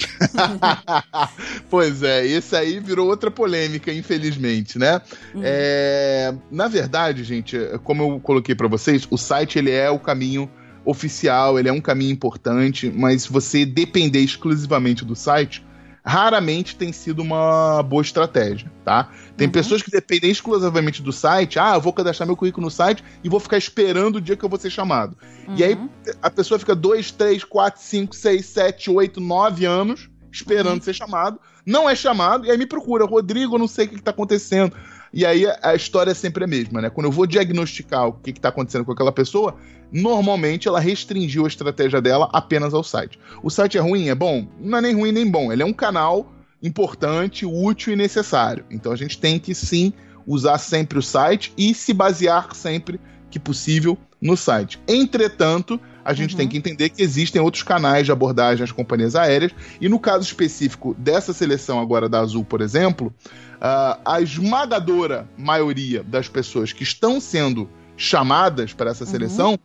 pois 1.71 2.03
é, 2.03 2.23
esse 2.27 2.55
aí 2.55 2.79
virou 2.79 3.09
outra 3.09 3.31
polêmica, 3.31 3.91
infelizmente, 3.91 4.77
né? 4.77 5.01
Uhum. 5.33 5.41
É, 5.43 6.31
na 6.51 6.67
verdade, 6.67 7.23
gente, 7.23 7.57
como 7.83 8.03
eu 8.03 8.19
coloquei 8.19 8.53
para 8.53 8.67
vocês, 8.67 9.07
o 9.09 9.17
site 9.17 9.57
ele 9.57 9.71
é 9.71 9.89
o 9.89 9.97
caminho 9.97 10.47
oficial, 10.85 11.57
ele 11.57 11.67
é 11.67 11.73
um 11.73 11.81
caminho 11.81 12.11
importante, 12.11 12.91
mas 12.95 13.25
você 13.25 13.65
depender 13.65 14.19
exclusivamente 14.19 15.03
do 15.03 15.15
site 15.15 15.65
raramente 16.03 16.75
tem 16.75 16.91
sido 16.91 17.21
uma 17.21 17.83
boa 17.83 18.01
estratégia, 18.01 18.71
tá? 18.83 19.09
Tem 19.37 19.47
uhum. 19.47 19.51
pessoas 19.51 19.81
que 19.81 19.91
dependem 19.91 20.31
exclusivamente 20.31 21.01
do 21.01 21.13
site. 21.13 21.59
Ah, 21.59 21.75
eu 21.75 21.81
vou 21.81 21.93
cadastrar 21.93 22.27
meu 22.27 22.35
currículo 22.35 22.65
no 22.65 22.71
site 22.71 23.03
e 23.23 23.29
vou 23.29 23.39
ficar 23.39 23.57
esperando 23.57 24.15
o 24.15 24.21
dia 24.21 24.35
que 24.35 24.43
eu 24.43 24.49
vou 24.49 24.59
ser 24.59 24.69
chamado. 24.69 25.15
Uhum. 25.47 25.55
E 25.55 25.63
aí 25.63 25.73
uhum. 25.75 25.89
a 26.21 26.29
pessoa 26.29 26.59
fica 26.59 26.75
dois, 26.75 27.11
três, 27.11 27.43
quatro, 27.43 27.81
cinco, 27.81 28.15
seis, 28.15 28.47
sete, 28.47 28.89
oito, 28.89 29.21
nove 29.21 29.65
anos 29.65 30.09
esperando 30.31 30.77
uhum. 30.77 30.81
ser 30.81 30.93
chamado, 30.93 31.39
não 31.65 31.89
é 31.89 31.95
chamado, 31.95 32.45
e 32.45 32.51
aí 32.51 32.57
me 32.57 32.65
procura, 32.65 33.05
Rodrigo, 33.05 33.55
eu 33.55 33.59
não 33.59 33.67
sei 33.67 33.85
o 33.85 33.89
que 33.89 33.95
está 33.95 34.11
acontecendo. 34.11 34.75
E 35.13 35.25
aí 35.25 35.45
a 35.61 35.75
história 35.75 36.11
é 36.11 36.13
sempre 36.13 36.43
a 36.43 36.47
mesma, 36.47 36.81
né? 36.81 36.89
Quando 36.89 37.07
eu 37.07 37.11
vou 37.11 37.27
diagnosticar 37.27 38.07
o 38.07 38.13
que 38.13 38.31
está 38.31 38.49
acontecendo 38.49 38.85
com 38.85 38.91
aquela 38.93 39.11
pessoa, 39.11 39.55
normalmente 39.91 40.67
ela 40.67 40.79
restringiu 40.79 41.45
a 41.45 41.47
estratégia 41.47 42.01
dela 42.01 42.29
apenas 42.31 42.73
ao 42.73 42.83
site. 42.83 43.19
O 43.43 43.49
site 43.49 43.77
é 43.77 43.81
ruim? 43.81 44.09
É 44.09 44.15
bom? 44.15 44.47
Não 44.59 44.77
é 44.77 44.81
nem 44.81 44.95
ruim 44.95 45.11
nem 45.11 45.29
bom. 45.29 45.51
Ele 45.51 45.63
é 45.63 45.65
um 45.65 45.73
canal 45.73 46.31
importante, 46.63 47.45
útil 47.45 47.93
e 47.93 47.95
necessário. 47.95 48.63
Então 48.71 48.91
a 48.91 48.95
gente 48.95 49.17
tem 49.17 49.37
que 49.37 49.53
sim 49.53 49.91
usar 50.25 50.57
sempre 50.57 50.99
o 50.99 51.01
site 51.01 51.53
e 51.57 51.73
se 51.73 51.93
basear 51.93 52.55
sempre 52.55 52.99
que 53.29 53.39
possível 53.39 53.97
no 54.21 54.37
site. 54.37 54.79
Entretanto, 54.87 55.79
a 56.05 56.13
gente 56.13 56.31
uhum. 56.31 56.37
tem 56.37 56.47
que 56.47 56.57
entender 56.57 56.89
que 56.89 57.01
existem 57.01 57.41
outros 57.41 57.63
canais 57.63 58.05
de 58.05 58.11
abordagem 58.11 58.63
às 58.63 58.71
companhias 58.71 59.15
aéreas, 59.15 59.51
e 59.79 59.89
no 59.89 59.99
caso 59.99 60.23
específico 60.23 60.95
dessa 60.97 61.33
seleção 61.33 61.79
agora 61.79 62.07
da 62.07 62.19
Azul, 62.19 62.43
por 62.43 62.61
exemplo, 62.61 63.13
uh, 63.61 64.01
a 64.03 64.19
esmagadora 64.21 65.29
maioria 65.37 66.03
das 66.03 66.27
pessoas 66.27 66.73
que 66.73 66.83
estão 66.83 67.21
sendo 67.21 67.69
chamadas 67.95 68.73
para 68.73 68.89
essa 68.89 69.03
uhum. 69.03 69.09
seleção 69.09 69.51
uhum. 69.51 69.57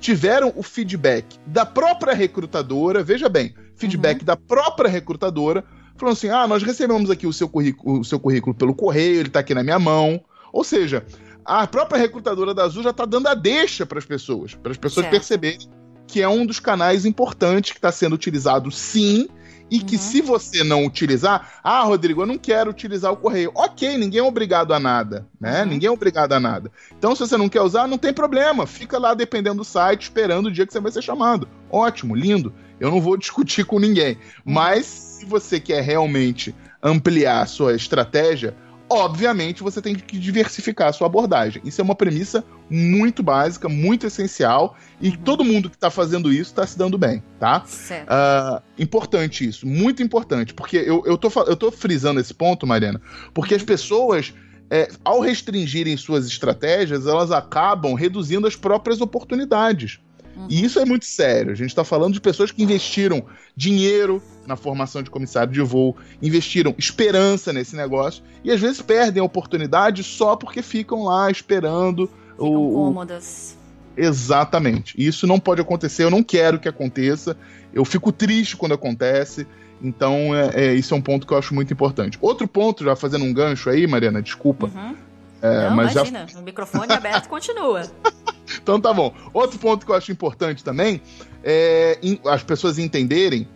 tiveram 0.00 0.52
o 0.56 0.62
feedback 0.62 1.38
da 1.46 1.66
própria 1.66 2.14
recrutadora, 2.14 3.02
veja 3.02 3.28
bem, 3.28 3.54
feedback 3.76 4.20
uhum. 4.20 4.26
da 4.26 4.36
própria 4.36 4.88
recrutadora, 4.88 5.64
falando 5.96 6.14
assim: 6.14 6.28
ah, 6.30 6.46
nós 6.46 6.62
recebemos 6.62 7.10
aqui 7.10 7.26
o 7.26 7.32
seu 7.32 7.48
currículo, 7.48 8.00
o 8.00 8.04
seu 8.04 8.18
currículo 8.18 8.54
pelo 8.54 8.74
correio, 8.74 9.20
ele 9.20 9.28
está 9.28 9.40
aqui 9.40 9.54
na 9.54 9.62
minha 9.62 9.78
mão. 9.78 10.22
Ou 10.52 10.64
seja, 10.64 11.04
a 11.44 11.66
própria 11.66 11.98
recrutadora 11.98 12.54
da 12.54 12.64
Azul 12.64 12.82
já 12.82 12.90
está 12.90 13.04
dando 13.04 13.26
a 13.26 13.34
deixa 13.34 13.84
para 13.86 13.98
as 13.98 14.04
pessoas, 14.04 14.54
para 14.54 14.72
as 14.72 14.78
pessoas 14.78 15.04
certo. 15.04 15.12
perceberem 15.12 15.68
que 16.06 16.20
é 16.20 16.28
um 16.28 16.44
dos 16.44 16.60
canais 16.60 17.06
importantes 17.06 17.72
que 17.72 17.78
está 17.78 17.90
sendo 17.90 18.14
utilizado 18.14 18.70
sim. 18.70 19.28
E 19.72 19.78
uhum. 19.78 19.86
que 19.86 19.96
se 19.96 20.20
você 20.20 20.62
não 20.62 20.84
utilizar, 20.84 21.60
ah, 21.64 21.82
Rodrigo, 21.82 22.20
eu 22.20 22.26
não 22.26 22.36
quero 22.36 22.70
utilizar 22.70 23.10
o 23.10 23.16
correio. 23.16 23.50
Ok, 23.54 23.96
ninguém 23.96 24.20
é 24.20 24.22
obrigado 24.22 24.74
a 24.74 24.78
nada, 24.78 25.26
né? 25.40 25.62
Uhum. 25.62 25.70
Ninguém 25.70 25.88
é 25.88 25.90
obrigado 25.90 26.34
a 26.34 26.38
nada. 26.38 26.70
Então, 26.98 27.14
se 27.16 27.20
você 27.20 27.38
não 27.38 27.48
quer 27.48 27.62
usar, 27.62 27.88
não 27.88 27.96
tem 27.96 28.12
problema. 28.12 28.66
Fica 28.66 28.98
lá 28.98 29.14
dependendo 29.14 29.56
do 29.56 29.64
site, 29.64 30.02
esperando 30.02 30.46
o 30.46 30.52
dia 30.52 30.66
que 30.66 30.74
você 30.74 30.78
vai 30.78 30.92
ser 30.92 31.00
chamado. 31.00 31.48
Ótimo, 31.70 32.14
lindo. 32.14 32.52
Eu 32.78 32.90
não 32.90 33.00
vou 33.00 33.16
discutir 33.18 33.64
com 33.64 33.78
ninguém. 33.78 34.18
Mas 34.44 34.84
se 34.84 35.24
você 35.24 35.58
quer 35.58 35.82
realmente 35.82 36.54
ampliar 36.82 37.40
a 37.40 37.46
sua 37.46 37.74
estratégia, 37.74 38.54
obviamente 38.96 39.62
você 39.62 39.80
tem 39.80 39.94
que 39.94 40.18
diversificar 40.18 40.88
a 40.88 40.92
sua 40.92 41.06
abordagem. 41.06 41.62
Isso 41.64 41.80
é 41.80 41.84
uma 41.84 41.94
premissa 41.94 42.44
muito 42.70 43.22
básica, 43.22 43.68
muito 43.68 44.06
essencial, 44.06 44.76
e 45.00 45.10
uhum. 45.10 45.16
todo 45.18 45.44
mundo 45.44 45.68
que 45.68 45.76
está 45.76 45.90
fazendo 45.90 46.32
isso 46.32 46.50
está 46.50 46.66
se 46.66 46.78
dando 46.78 46.96
bem, 46.96 47.22
tá? 47.38 47.62
Certo. 47.66 48.08
Uh, 48.08 48.62
importante 48.78 49.46
isso, 49.46 49.66
muito 49.66 50.02
importante, 50.02 50.54
porque 50.54 50.76
eu, 50.76 51.02
eu, 51.06 51.18
tô, 51.18 51.28
eu 51.46 51.56
tô 51.56 51.70
frisando 51.70 52.20
esse 52.20 52.32
ponto, 52.32 52.66
Mariana, 52.66 53.00
porque 53.34 53.54
as 53.54 53.62
pessoas. 53.62 54.32
É, 54.74 54.88
ao 55.04 55.20
restringirem 55.20 55.94
suas 55.98 56.26
estratégias, 56.26 57.06
elas 57.06 57.30
acabam 57.30 57.92
reduzindo 57.92 58.46
as 58.46 58.56
próprias 58.56 59.02
oportunidades. 59.02 60.00
Uhum. 60.36 60.46
E 60.48 60.64
isso 60.64 60.78
é 60.78 60.84
muito 60.84 61.04
sério. 61.04 61.52
A 61.52 61.54
gente 61.54 61.68
está 61.68 61.84
falando 61.84 62.14
de 62.14 62.20
pessoas 62.20 62.50
que 62.50 62.62
investiram 62.62 63.24
dinheiro 63.56 64.22
na 64.46 64.56
formação 64.56 65.02
de 65.02 65.10
comissário 65.10 65.52
de 65.52 65.60
voo, 65.60 65.96
investiram 66.20 66.74
esperança 66.78 67.52
nesse 67.52 67.76
negócio 67.76 68.22
e 68.42 68.50
às 68.50 68.60
vezes 68.60 68.82
perdem 68.82 69.20
a 69.20 69.24
oportunidade 69.24 70.02
só 70.02 70.34
porque 70.36 70.62
ficam 70.62 71.04
lá 71.04 71.30
esperando. 71.30 72.10
Ficam 72.32 72.54
o, 72.54 72.72
cômodas. 72.72 73.56
Exatamente. 73.96 74.94
Isso 74.96 75.26
não 75.26 75.38
pode 75.38 75.60
acontecer, 75.60 76.04
eu 76.04 76.10
não 76.10 76.22
quero 76.22 76.58
que 76.58 76.68
aconteça. 76.68 77.36
Eu 77.72 77.84
fico 77.84 78.10
triste 78.10 78.56
quando 78.56 78.72
acontece. 78.72 79.46
Então, 79.82 80.34
é, 80.34 80.50
é, 80.54 80.74
isso 80.74 80.94
é 80.94 80.96
um 80.96 81.02
ponto 81.02 81.26
que 81.26 81.32
eu 81.32 81.38
acho 81.38 81.54
muito 81.54 81.72
importante. 81.72 82.16
Outro 82.20 82.46
ponto, 82.46 82.84
já 82.84 82.94
fazendo 82.94 83.24
um 83.24 83.32
gancho 83.32 83.68
aí, 83.68 83.86
Mariana, 83.86 84.22
desculpa. 84.22 84.66
Uhum. 84.66 84.96
É, 85.42 85.68
não, 85.68 85.76
mas 85.76 85.92
imagina, 85.92 86.26
já... 86.28 86.38
o 86.38 86.42
microfone 86.42 86.92
aberto 86.92 87.28
continua. 87.28 87.82
então 88.60 88.80
tá 88.80 88.92
bom. 88.92 89.14
Outro 89.32 89.58
ponto 89.58 89.86
que 89.86 89.92
eu 89.92 89.96
acho 89.96 90.10
importante 90.10 90.64
também 90.64 91.00
é 91.42 91.98
as 92.26 92.42
pessoas 92.42 92.78
entenderem, 92.78 93.48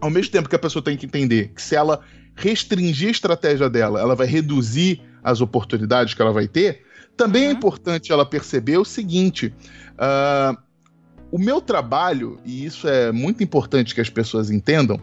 ao 0.00 0.10
mesmo 0.10 0.32
tempo 0.32 0.48
que 0.48 0.56
a 0.56 0.58
pessoa 0.58 0.82
tem 0.82 0.96
que 0.96 1.06
entender 1.06 1.52
que 1.54 1.62
se 1.62 1.76
ela 1.76 2.00
restringir 2.34 3.08
a 3.08 3.12
estratégia 3.12 3.70
dela, 3.70 4.00
ela 4.00 4.14
vai 4.14 4.26
reduzir 4.26 5.00
as 5.22 5.40
oportunidades 5.40 6.14
que 6.14 6.22
ela 6.22 6.32
vai 6.32 6.48
ter, 6.48 6.82
também 7.16 7.44
é 7.44 7.46
uhum. 7.46 7.52
é 7.52 7.56
importante 7.56 8.12
ela 8.12 8.26
perceber 8.26 8.76
o 8.76 8.84
seguinte: 8.84 9.54
uh, 9.94 10.56
o 11.30 11.38
meu 11.38 11.60
trabalho, 11.60 12.40
e 12.44 12.64
isso 12.64 12.88
é 12.88 13.12
muito 13.12 13.42
importante 13.42 13.94
que 13.94 14.00
as 14.00 14.10
pessoas 14.10 14.50
entendam, 14.50 15.00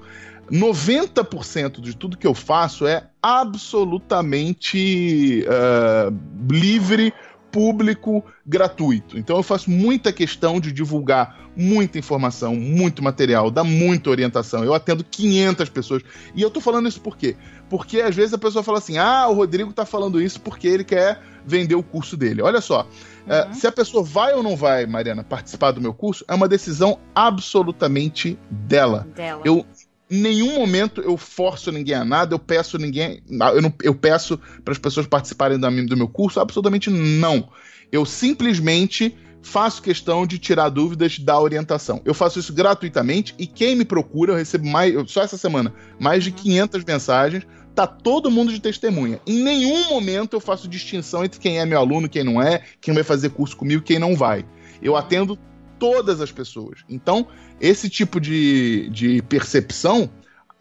90% 0.51 1.79
de 1.79 1.95
tudo 1.95 2.17
que 2.17 2.27
eu 2.27 2.33
faço 2.33 2.85
é 2.85 3.07
absolutamente 3.21 5.45
uh, 5.45 6.13
livre, 6.51 7.13
público, 7.51 8.23
gratuito. 8.45 9.17
Então 9.17 9.37
eu 9.37 9.43
faço 9.43 9.69
muita 9.69 10.11
questão 10.11 10.59
de 10.59 10.71
divulgar 10.71 11.41
muita 11.55 11.99
informação, 11.99 12.55
muito 12.55 13.03
material, 13.03 13.51
dar 13.51 13.63
muita 13.63 14.09
orientação. 14.09 14.63
Eu 14.63 14.73
atendo 14.73 15.03
500 15.03 15.69
pessoas. 15.69 16.03
E 16.35 16.41
eu 16.41 16.49
tô 16.49 16.61
falando 16.61 16.87
isso 16.87 17.01
por 17.01 17.17
quê? 17.17 17.35
Porque 17.69 18.01
às 18.01 18.15
vezes 18.15 18.33
a 18.33 18.37
pessoa 18.37 18.63
fala 18.63 18.77
assim: 18.77 18.97
ah, 18.97 19.27
o 19.27 19.33
Rodrigo 19.33 19.73
tá 19.73 19.85
falando 19.85 20.21
isso 20.21 20.39
porque 20.41 20.67
ele 20.67 20.83
quer 20.83 21.19
vender 21.45 21.75
o 21.75 21.83
curso 21.83 22.15
dele. 22.15 22.41
Olha 22.41 22.61
só. 22.61 22.87
É, 23.27 23.45
uhum. 23.45 23.53
se 23.53 23.67
a 23.67 23.71
pessoa 23.71 24.03
vai 24.03 24.33
ou 24.33 24.41
não 24.41 24.55
vai, 24.55 24.85
Mariana, 24.85 25.23
participar 25.23 25.71
do 25.71 25.81
meu 25.81 25.93
curso, 25.93 26.25
é 26.27 26.33
uma 26.33 26.47
decisão 26.47 26.99
absolutamente 27.13 28.37
dela. 28.49 29.07
dela. 29.15 29.41
Eu, 29.45 29.65
nenhum 30.11 30.55
momento 30.55 31.01
eu 31.01 31.15
forço 31.15 31.71
ninguém 31.71 31.95
a 31.95 32.03
nada, 32.03 32.35
eu 32.35 32.39
peço 32.39 32.77
ninguém. 32.77 33.23
Eu, 33.29 33.61
não, 33.61 33.73
eu 33.81 33.95
peço 33.95 34.37
para 34.63 34.73
as 34.73 34.77
pessoas 34.77 35.07
participarem 35.07 35.57
do, 35.57 35.85
do 35.85 35.97
meu 35.97 36.07
curso, 36.07 36.39
absolutamente 36.39 36.89
não. 36.89 37.49
Eu 37.91 38.05
simplesmente 38.05 39.15
faço 39.41 39.81
questão 39.81 40.27
de 40.27 40.37
tirar 40.37 40.69
dúvidas 40.69 41.17
da 41.17 41.39
orientação. 41.39 42.01
Eu 42.05 42.13
faço 42.13 42.39
isso 42.39 42.53
gratuitamente 42.53 43.33
e 43.39 43.47
quem 43.47 43.75
me 43.75 43.85
procura, 43.85 44.33
eu 44.33 44.37
recebo 44.37 44.67
mais, 44.67 44.93
só 45.09 45.23
essa 45.23 45.37
semana, 45.37 45.73
mais 45.99 46.23
de 46.23 46.31
500 46.31 46.83
mensagens. 46.83 47.47
Tá 47.73 47.87
todo 47.87 48.29
mundo 48.29 48.51
de 48.51 48.59
testemunha. 48.59 49.21
Em 49.25 49.41
nenhum 49.41 49.89
momento 49.89 50.35
eu 50.35 50.41
faço 50.41 50.67
distinção 50.67 51.23
entre 51.23 51.39
quem 51.39 51.57
é 51.57 51.65
meu 51.65 51.79
aluno, 51.79 52.09
quem 52.09 52.21
não 52.21 52.41
é, 52.41 52.63
quem 52.81 52.93
vai 52.93 53.03
fazer 53.03 53.29
curso 53.29 53.55
comigo, 53.55 53.81
quem 53.81 53.97
não 53.97 54.13
vai. 54.13 54.45
Eu 54.81 54.97
atendo 54.97 55.39
todas 55.81 56.21
as 56.21 56.31
pessoas. 56.31 56.81
Então, 56.87 57.25
esse 57.59 57.89
tipo 57.89 58.21
de, 58.21 58.87
de 58.91 59.19
percepção 59.23 60.07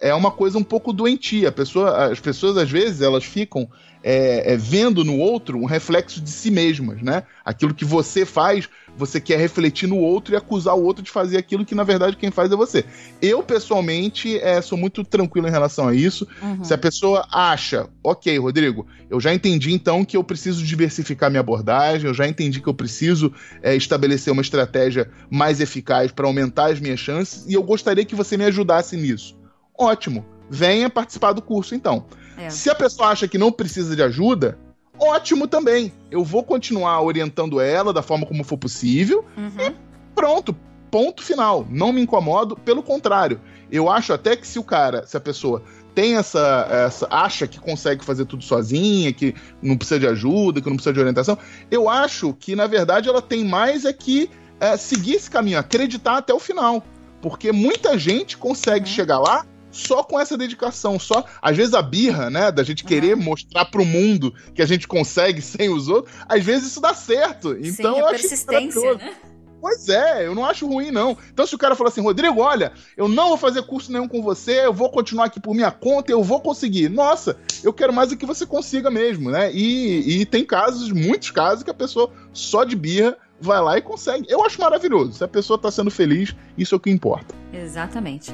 é 0.00 0.14
uma 0.14 0.30
coisa 0.30 0.56
um 0.56 0.64
pouco 0.64 0.94
doentia. 0.94 1.52
Pessoa, 1.52 2.11
as 2.11 2.18
pessoas, 2.18 2.56
às 2.56 2.70
vezes, 2.70 3.02
elas 3.02 3.22
ficam 3.22 3.68
é, 4.02 4.54
é, 4.54 4.56
vendo 4.56 5.04
no 5.04 5.18
outro 5.18 5.59
um 5.59 5.66
reflexo 5.66 6.22
de 6.22 6.30
si 6.30 6.50
mesmas, 6.50 7.02
né? 7.02 7.24
Aquilo 7.44 7.74
que 7.74 7.85
você 7.85 8.24
faz, 8.24 8.66
você 9.00 9.20
quer 9.20 9.38
refletir 9.38 9.88
no 9.88 9.96
outro 9.96 10.32
e 10.32 10.36
acusar 10.36 10.76
o 10.76 10.84
outro 10.84 11.02
de 11.02 11.10
fazer 11.10 11.36
aquilo 11.36 11.64
que, 11.64 11.74
na 11.74 11.82
verdade, 11.82 12.16
quem 12.16 12.30
faz 12.30 12.52
é 12.52 12.56
você. 12.56 12.84
Eu, 13.20 13.42
pessoalmente, 13.42 14.38
é, 14.38 14.62
sou 14.62 14.78
muito 14.78 15.02
tranquilo 15.02 15.48
em 15.48 15.50
relação 15.50 15.88
a 15.88 15.94
isso. 15.94 16.28
Uhum. 16.40 16.62
Se 16.62 16.72
a 16.72 16.78
pessoa 16.78 17.26
acha, 17.32 17.88
ok, 18.04 18.38
Rodrigo, 18.38 18.86
eu 19.08 19.18
já 19.18 19.34
entendi 19.34 19.72
então 19.72 20.04
que 20.04 20.16
eu 20.16 20.22
preciso 20.22 20.64
diversificar 20.64 21.30
minha 21.30 21.40
abordagem, 21.40 22.06
eu 22.06 22.14
já 22.14 22.28
entendi 22.28 22.60
que 22.60 22.68
eu 22.68 22.74
preciso 22.74 23.32
é, 23.62 23.74
estabelecer 23.74 24.32
uma 24.32 24.42
estratégia 24.42 25.10
mais 25.28 25.60
eficaz 25.60 26.12
para 26.12 26.26
aumentar 26.26 26.70
as 26.70 26.78
minhas 26.78 27.00
chances 27.00 27.44
e 27.48 27.54
eu 27.54 27.62
gostaria 27.62 28.04
que 28.04 28.14
você 28.14 28.36
me 28.36 28.44
ajudasse 28.44 28.96
nisso 28.96 29.40
ótimo. 29.80 30.24
Venha 30.48 30.90
participar 30.90 31.32
do 31.32 31.40
curso, 31.40 31.74
então. 31.74 32.04
É. 32.36 32.50
Se 32.50 32.68
a 32.68 32.74
pessoa 32.74 33.08
acha 33.08 33.26
que 33.26 33.38
não 33.38 33.50
precisa 33.50 33.96
de 33.96 34.02
ajuda, 34.02 34.58
ótimo 35.00 35.48
também. 35.48 35.92
Eu 36.10 36.22
vou 36.24 36.44
continuar 36.44 37.00
orientando 37.00 37.60
ela 37.60 37.92
da 37.92 38.02
forma 38.02 38.26
como 38.26 38.44
for 38.44 38.58
possível 38.58 39.24
uhum. 39.36 39.68
e 39.68 39.74
pronto. 40.14 40.54
Ponto 40.90 41.22
final. 41.22 41.66
Não 41.70 41.92
me 41.92 42.00
incomodo, 42.00 42.56
pelo 42.56 42.82
contrário. 42.82 43.40
Eu 43.70 43.88
acho 43.88 44.12
até 44.12 44.34
que 44.34 44.46
se 44.46 44.58
o 44.58 44.64
cara, 44.64 45.06
se 45.06 45.16
a 45.16 45.20
pessoa 45.20 45.62
tem 45.94 46.16
essa, 46.16 46.66
essa 46.70 47.06
acha 47.10 47.46
que 47.46 47.60
consegue 47.60 48.04
fazer 48.04 48.24
tudo 48.24 48.42
sozinha, 48.42 49.12
que 49.12 49.34
não 49.62 49.76
precisa 49.76 50.00
de 50.00 50.06
ajuda, 50.06 50.60
que 50.60 50.68
não 50.68 50.76
precisa 50.76 50.92
de 50.92 51.00
orientação, 51.00 51.38
eu 51.70 51.88
acho 51.88 52.32
que 52.34 52.56
na 52.56 52.66
verdade 52.66 53.08
ela 53.08 53.22
tem 53.22 53.44
mais 53.44 53.84
é 53.84 53.92
que 53.92 54.30
é, 54.58 54.76
seguir 54.76 55.14
esse 55.14 55.30
caminho, 55.30 55.58
acreditar 55.58 56.18
até 56.18 56.34
o 56.34 56.38
final, 56.38 56.82
porque 57.22 57.52
muita 57.52 57.98
gente 57.98 58.36
consegue 58.36 58.88
uhum. 58.88 58.94
chegar 58.94 59.18
lá 59.18 59.46
só 59.70 60.02
com 60.02 60.18
essa 60.18 60.37
dedicação, 60.37 60.98
só 60.98 61.24
às 61.40 61.56
vezes 61.56 61.74
a 61.74 61.83
birra, 61.83 62.30
né, 62.30 62.50
da 62.50 62.62
gente 62.62 62.85
querer 62.85 63.16
uhum. 63.16 63.22
mostrar 63.22 63.64
pro 63.66 63.85
mundo 63.85 64.35
que 64.54 64.62
a 64.62 64.66
gente 64.66 64.87
consegue 64.88 65.40
sem 65.40 65.68
os 65.68 65.88
outros, 65.88 66.14
às 66.28 66.44
vezes 66.44 66.68
isso 66.68 66.80
dá 66.80 66.94
certo. 66.94 67.56
Então 67.61 67.94
Sim, 67.94 68.00
eu 68.00 68.06
acho 68.06 68.20
persistência, 68.20 68.94
né? 68.94 69.14
Pois 69.61 69.88
é, 69.90 70.26
eu 70.26 70.35
não 70.35 70.44
acho 70.44 70.66
ruim, 70.66 70.90
não. 70.90 71.16
Então, 71.33 71.46
se 71.46 71.54
o 71.54 71.59
cara 71.59 71.76
falar 71.76 71.90
assim, 71.90 72.00
Rodrigo, 72.00 72.40
olha, 72.40 72.72
eu 72.96 73.06
não 73.06 73.28
vou 73.28 73.37
fazer 73.37 73.62
curso 73.62 73.92
nenhum 73.92 74.09
com 74.09 74.22
você, 74.22 74.64
eu 74.64 74.72
vou 74.72 74.88
continuar 74.88 75.26
aqui 75.26 75.38
por 75.38 75.54
minha 75.54 75.70
conta, 75.70 76.11
eu 76.11 76.22
vou 76.22 76.40
conseguir. 76.40 76.88
Nossa, 76.88 77.37
eu 77.62 77.72
quero 77.72 77.92
mais 77.92 78.11
é 78.11 78.16
que 78.16 78.24
você 78.24 78.46
consiga 78.46 78.90
mesmo, 78.90 79.30
né? 79.30 79.52
E, 79.52 80.22
e 80.22 80.26
tem 80.26 80.46
casos, 80.46 80.90
muitos 80.90 81.30
casos, 81.30 81.62
que 81.62 81.70
a 81.70 81.74
pessoa 81.74 82.11
só 82.33 82.64
de 82.64 82.74
birra 82.74 83.16
vai 83.38 83.61
lá 83.61 83.76
e 83.76 83.83
consegue. 83.83 84.26
Eu 84.30 84.44
acho 84.44 84.59
maravilhoso. 84.59 85.12
Se 85.12 85.24
a 85.24 85.28
pessoa 85.28 85.59
tá 85.59 85.70
sendo 85.70 85.90
feliz, 85.90 86.35
isso 86.56 86.74
é 86.74 86.76
o 86.76 86.80
que 86.80 86.90
importa. 86.90 87.35
Exatamente. 87.52 88.33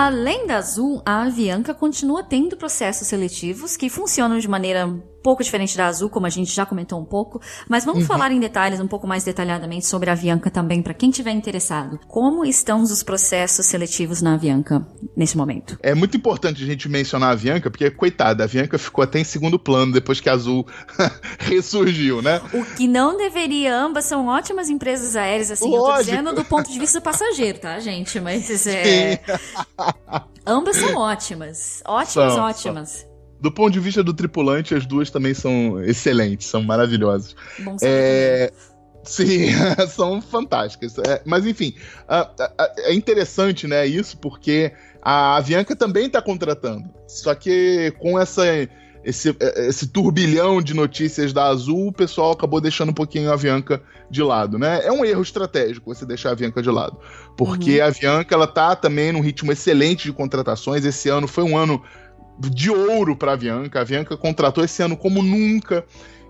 Além 0.00 0.46
da 0.46 0.58
Azul, 0.58 1.02
a 1.04 1.22
Avianca 1.22 1.74
continua 1.74 2.22
tendo 2.22 2.56
processos 2.56 3.08
seletivos 3.08 3.76
que 3.76 3.90
funcionam 3.90 4.38
de 4.38 4.46
maneira 4.46 4.88
pouco 5.22 5.42
diferente 5.42 5.76
da 5.76 5.86
Azul, 5.86 6.08
como 6.08 6.26
a 6.26 6.30
gente 6.30 6.52
já 6.52 6.64
comentou 6.64 7.00
um 7.00 7.04
pouco, 7.04 7.40
mas 7.68 7.84
vamos 7.84 8.02
uhum. 8.02 8.06
falar 8.06 8.32
em 8.32 8.40
detalhes, 8.40 8.80
um 8.80 8.86
pouco 8.86 9.06
mais 9.06 9.24
detalhadamente 9.24 9.86
sobre 9.86 10.10
a 10.10 10.12
Avianca 10.12 10.50
também, 10.50 10.82
para 10.82 10.94
quem 10.94 11.10
tiver 11.10 11.32
interessado. 11.32 11.98
Como 12.06 12.44
estão 12.44 12.82
os 12.82 13.02
processos 13.02 13.66
seletivos 13.66 14.22
na 14.22 14.34
Avianca 14.34 14.86
nesse 15.16 15.36
momento? 15.36 15.78
É 15.82 15.94
muito 15.94 16.16
importante 16.16 16.62
a 16.62 16.66
gente 16.66 16.88
mencionar 16.88 17.30
a 17.30 17.32
Avianca, 17.32 17.70
porque, 17.70 17.90
coitada, 17.90 18.42
a 18.42 18.46
Avianca 18.46 18.78
ficou 18.78 19.02
até 19.02 19.18
em 19.18 19.24
segundo 19.24 19.58
plano 19.58 19.92
depois 19.92 20.20
que 20.20 20.28
a 20.28 20.32
Azul 20.32 20.66
ressurgiu, 21.38 22.22
né? 22.22 22.40
O 22.52 22.64
que 22.76 22.86
não 22.86 23.16
deveria, 23.16 23.76
ambas 23.76 24.04
são 24.04 24.26
ótimas 24.26 24.68
empresas 24.68 25.16
aéreas, 25.16 25.50
assim, 25.50 25.68
Lógico. 25.68 25.88
eu 25.88 25.94
tô 25.94 26.02
dizendo 26.02 26.34
do 26.34 26.44
ponto 26.44 26.70
de 26.70 26.78
vista 26.78 27.00
do 27.00 27.02
passageiro, 27.02 27.58
tá, 27.58 27.78
gente? 27.80 28.20
Mas 28.20 28.66
é... 28.66 29.20
ambas 30.46 30.76
são 30.76 30.96
ótimas. 30.96 31.82
Ótimas, 31.84 32.32
são, 32.32 32.44
ótimas. 32.44 32.88
São. 32.90 33.07
Do 33.40 33.52
ponto 33.52 33.72
de 33.72 33.80
vista 33.80 34.02
do 34.02 34.12
tripulante, 34.12 34.74
as 34.74 34.84
duas 34.84 35.10
também 35.10 35.34
são 35.34 35.82
excelentes, 35.82 36.48
são 36.48 36.62
maravilhosas. 36.62 37.36
Bom 37.60 37.76
é... 37.82 38.52
Sim, 39.04 39.48
são 39.88 40.20
fantásticas. 40.20 40.98
É, 40.98 41.22
mas 41.24 41.46
enfim, 41.46 41.74
é 42.78 42.92
interessante, 42.92 43.66
né, 43.66 43.86
isso, 43.86 44.18
porque 44.18 44.72
a 45.00 45.36
Avianca 45.36 45.74
também 45.74 46.06
está 46.06 46.20
contratando. 46.20 46.90
Só 47.06 47.34
que 47.34 47.92
com 47.98 48.18
essa, 48.18 48.44
esse, 49.04 49.34
esse 49.56 49.88
turbilhão 49.88 50.60
de 50.60 50.74
notícias 50.74 51.32
da 51.32 51.46
Azul, 51.46 51.88
o 51.88 51.92
pessoal 51.92 52.32
acabou 52.32 52.60
deixando 52.60 52.90
um 52.90 52.94
pouquinho 52.94 53.30
a 53.30 53.34
Avianca 53.34 53.82
de 54.10 54.22
lado, 54.22 54.58
né? 54.58 54.84
É 54.84 54.92
um 54.92 55.04
erro 55.04 55.22
estratégico 55.22 55.94
você 55.94 56.04
deixar 56.04 56.30
a 56.30 56.32
Avianca 56.32 56.62
de 56.62 56.70
lado. 56.70 56.98
Porque 57.36 57.78
uhum. 57.78 57.84
a 57.84 57.88
Avianca, 57.88 58.34
ela 58.34 58.46
tá 58.46 58.76
também 58.76 59.12
num 59.12 59.20
ritmo 59.20 59.52
excelente 59.52 60.04
de 60.04 60.12
contratações. 60.12 60.84
Esse 60.84 61.08
ano 61.08 61.26
foi 61.26 61.44
um 61.44 61.56
ano 61.56 61.82
de 62.38 62.70
ouro 62.70 63.16
para 63.16 63.32
a 63.32 63.34
Avianca. 63.34 63.78
A 63.78 63.82
Avianca 63.82 64.16
contratou 64.16 64.64
esse 64.64 64.82
ano 64.82 64.96
como 64.96 65.22
nunca 65.22 65.84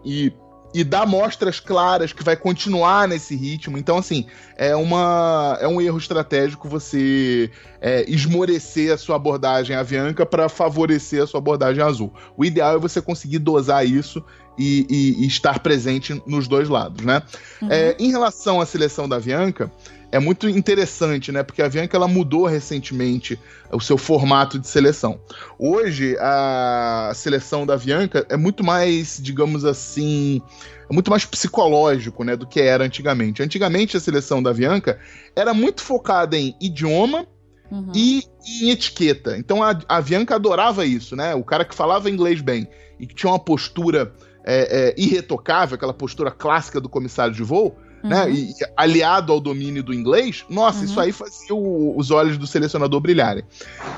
e, 0.05 0.33
e 0.75 0.83
dá 0.85 1.05
mostras 1.05 1.61
claras 1.61 2.12
que 2.12 2.23
vai 2.23 2.37
continuar 2.37 3.09
nesse 3.09 3.35
ritmo. 3.37 3.77
Então, 3.77 3.99
assim, 3.99 4.27
é, 4.57 4.75
uma, 4.75 5.59
é 5.61 5.68
um 5.68 5.81
erro 5.81 5.99
estratégico 5.99 6.68
você 6.68 7.51
é, 7.81 8.05
esmorecer 8.09 8.92
a 8.92 8.99
sua 8.99 9.16
abordagem 9.16 9.77
Avianca 9.77 10.25
para 10.25 10.49
favorecer 10.49 11.23
a 11.23 11.27
sua 11.27 11.38
abordagem 11.38 11.83
azul. 11.83 12.12
O 12.37 12.44
ideal 12.44 12.77
é 12.77 12.79
você 12.79 13.03
conseguir 13.03 13.38
dosar 13.38 13.87
isso 13.87 14.25
e, 14.59 14.87
e, 14.90 15.25
e 15.25 15.27
estar 15.27 15.61
presente 15.61 16.21
nos 16.27 16.49
dois 16.49 16.68
lados, 16.68 17.05
né? 17.05 17.23
Uhum. 17.62 17.68
É, 17.71 17.97
em 17.99 18.11
relação 18.11 18.61
à 18.61 18.66
seleção 18.66 19.09
da 19.09 19.16
Avianca, 19.16 19.71
é 20.11 20.18
muito 20.18 20.49
interessante, 20.49 21.31
né? 21.31 21.42
Porque 21.42 21.61
a 21.61 21.66
Avianca 21.66 21.97
ela 21.97 22.09
mudou 22.09 22.47
recentemente 22.47 23.38
o 23.71 23.81
seu 23.81 23.99
formato 23.99 24.59
de 24.59 24.66
seleção. 24.66 25.21
Hoje 25.59 26.16
a 26.18 27.12
seleção 27.14 27.66
da 27.66 27.75
Avianca 27.75 28.27
é 28.29 28.37
muito 28.37 28.64
mais, 28.64 29.18
digamos 29.23 29.64
assim, 29.64 30.40
é 30.88 30.92
muito 30.92 31.11
mais 31.11 31.27
psicológico, 31.27 32.25
né, 32.25 32.37
do 32.37 32.47
que 32.47 32.61
era 32.61 32.85
antigamente. 32.85 33.42
Antigamente 33.42 33.97
a 33.97 34.01
seleção 34.01 34.42
da 34.42 34.51
Avianca 34.51 34.99
era 35.37 35.53
muito 35.53 35.83
focada 35.83 36.37
em 36.37 36.57
idioma 36.61 37.27
uhum. 37.71 37.92
e, 37.94 38.25
e, 38.47 38.66
em 38.66 38.71
etiqueta. 38.71 39.37
Então 39.37 39.62
a, 39.62 39.79
a 39.87 39.97
Avianca 39.97 40.35
adorava 40.35 40.87
isso, 40.87 41.14
né? 41.14 41.35
O 41.35 41.44
cara 41.44 41.64
que 41.64 41.75
falava 41.75 42.11
inglês 42.11 42.40
bem 42.40 42.66
e 42.99 43.07
que 43.07 43.14
tinha 43.14 43.31
uma 43.31 43.38
postura 43.38 44.14
é, 44.42 44.88
é, 44.88 44.94
irretocável, 44.97 45.75
aquela 45.75 45.92
postura 45.92 46.31
clássica 46.31 46.81
do 46.81 46.88
comissário 46.88 47.35
de 47.35 47.42
voo 47.42 47.77
né? 48.02 48.24
Uhum. 48.24 48.30
E 48.32 48.54
aliado 48.76 49.32
ao 49.32 49.40
domínio 49.40 49.82
do 49.82 49.92
inglês, 49.92 50.44
nossa, 50.48 50.78
uhum. 50.78 50.84
isso 50.84 51.00
aí 51.00 51.12
fazia 51.12 51.54
o, 51.54 51.96
os 51.96 52.11
olhos 52.11 52.38
do 52.38 52.46
selecionador 52.46 53.00
brilharem. 53.00 53.44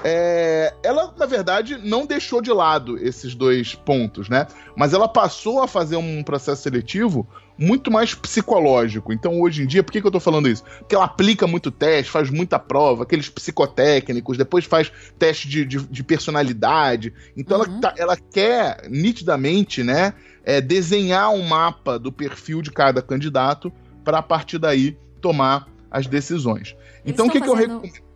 É, 0.04 0.72
ela, 0.82 1.12
na 1.18 1.26
verdade, 1.26 1.78
não 1.82 2.06
deixou 2.06 2.40
de 2.40 2.52
lado 2.52 2.96
esses 2.98 3.34
dois 3.34 3.74
pontos, 3.74 4.28
né? 4.28 4.46
Mas 4.76 4.92
ela 4.92 5.08
passou 5.08 5.62
a 5.62 5.68
fazer 5.68 5.96
um 5.96 6.22
processo 6.22 6.62
seletivo 6.62 7.26
muito 7.60 7.90
mais 7.90 8.14
psicológico. 8.14 9.12
Então, 9.12 9.38
hoje 9.38 9.62
em 9.62 9.66
dia, 9.66 9.82
por 9.82 9.92
que, 9.92 10.00
que 10.00 10.06
eu 10.06 10.10
tô 10.10 10.18
falando 10.18 10.48
isso? 10.48 10.64
Porque 10.78 10.94
ela 10.94 11.04
aplica 11.04 11.46
muito 11.46 11.70
teste, 11.70 12.10
faz 12.10 12.30
muita 12.30 12.58
prova, 12.58 13.02
aqueles 13.02 13.28
psicotécnicos, 13.28 14.38
depois 14.38 14.64
faz 14.64 14.90
teste 15.18 15.46
de, 15.46 15.66
de, 15.66 15.78
de 15.78 16.02
personalidade. 16.02 17.12
Então, 17.36 17.58
uhum. 17.58 17.64
ela, 17.64 17.80
tá, 17.80 17.94
ela 17.98 18.16
quer 18.16 18.88
nitidamente, 18.88 19.82
né? 19.82 20.14
É, 20.42 20.58
desenhar 20.58 21.30
um 21.30 21.42
mapa 21.42 21.98
do 21.98 22.10
perfil 22.10 22.62
de 22.62 22.70
cada 22.70 23.02
candidato 23.02 23.70
para 24.04 24.18
a 24.18 24.22
partir 24.22 24.58
daí 24.58 24.98
tomar 25.20 25.68
as 25.90 26.06
decisões. 26.06 26.76
Eles 27.04 27.14
então 27.14 27.26
o 27.26 27.30
que, 27.30 27.38
fazendo... 27.38 27.56
que 27.56 27.62
eu 27.62 27.68
recomendo? 27.68 28.10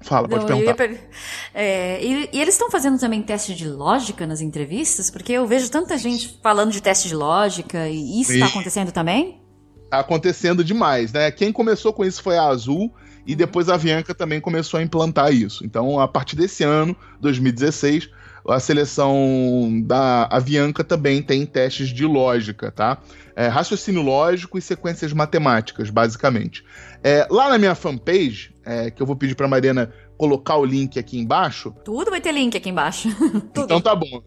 Fala, 0.00 0.28
pode 0.28 0.42
Não, 0.42 0.46
perguntar. 0.46 0.74
Per... 0.74 1.00
É, 1.54 2.04
e, 2.04 2.30
e, 2.32 2.40
eles 2.40 2.54
estão 2.54 2.70
fazendo 2.70 2.98
também 3.00 3.20
teste 3.20 3.54
de 3.54 3.68
lógica 3.68 4.26
nas 4.26 4.40
entrevistas? 4.40 5.10
Porque 5.10 5.32
eu 5.32 5.46
vejo 5.46 5.68
tanta 5.70 5.98
gente 5.98 6.38
falando 6.40 6.70
de 6.70 6.80
teste 6.80 7.08
de 7.08 7.14
lógica 7.16 7.88
e 7.88 8.20
isso 8.20 8.32
está 8.32 8.46
acontecendo 8.46 8.92
também? 8.92 9.42
Tá 9.90 10.00
acontecendo 10.00 10.62
demais, 10.62 11.12
né? 11.12 11.30
Quem 11.32 11.52
começou 11.52 11.92
com 11.92 12.04
isso 12.04 12.22
foi 12.22 12.36
a 12.36 12.44
Azul 12.44 12.92
e 13.26 13.32
uhum. 13.32 13.38
depois 13.38 13.68
a 13.68 13.74
Avianca 13.74 14.14
também 14.14 14.40
começou 14.40 14.78
a 14.78 14.82
implantar 14.82 15.32
isso. 15.32 15.64
Então, 15.64 15.98
a 15.98 16.06
partir 16.06 16.36
desse 16.36 16.62
ano, 16.62 16.94
2016, 17.20 18.08
a 18.48 18.58
seleção 18.58 19.82
da 19.84 20.24
Avianca 20.30 20.82
também 20.82 21.22
tem 21.22 21.44
testes 21.44 21.88
de 21.88 22.06
lógica, 22.06 22.70
tá? 22.70 22.98
É, 23.36 23.46
raciocínio 23.46 24.02
lógico 24.02 24.58
e 24.58 24.62
sequências 24.62 25.12
matemáticas, 25.12 25.90
basicamente. 25.90 26.64
É, 27.04 27.26
lá 27.30 27.50
na 27.50 27.58
minha 27.58 27.74
fanpage, 27.74 28.52
é, 28.64 28.90
que 28.90 29.00
eu 29.00 29.06
vou 29.06 29.14
pedir 29.14 29.34
para 29.34 29.46
Mariana 29.46 29.92
colocar 30.16 30.56
o 30.56 30.64
link 30.64 30.98
aqui 30.98 31.16
embaixo? 31.16 31.72
Tudo 31.84 32.10
vai 32.10 32.20
ter 32.20 32.32
link 32.32 32.56
aqui 32.56 32.68
embaixo. 32.68 33.08
então 33.54 33.80
tá 33.80 33.94
bom. 33.94 34.22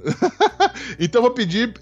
então 0.97 1.21
vou 1.21 1.31
pedir, 1.31 1.73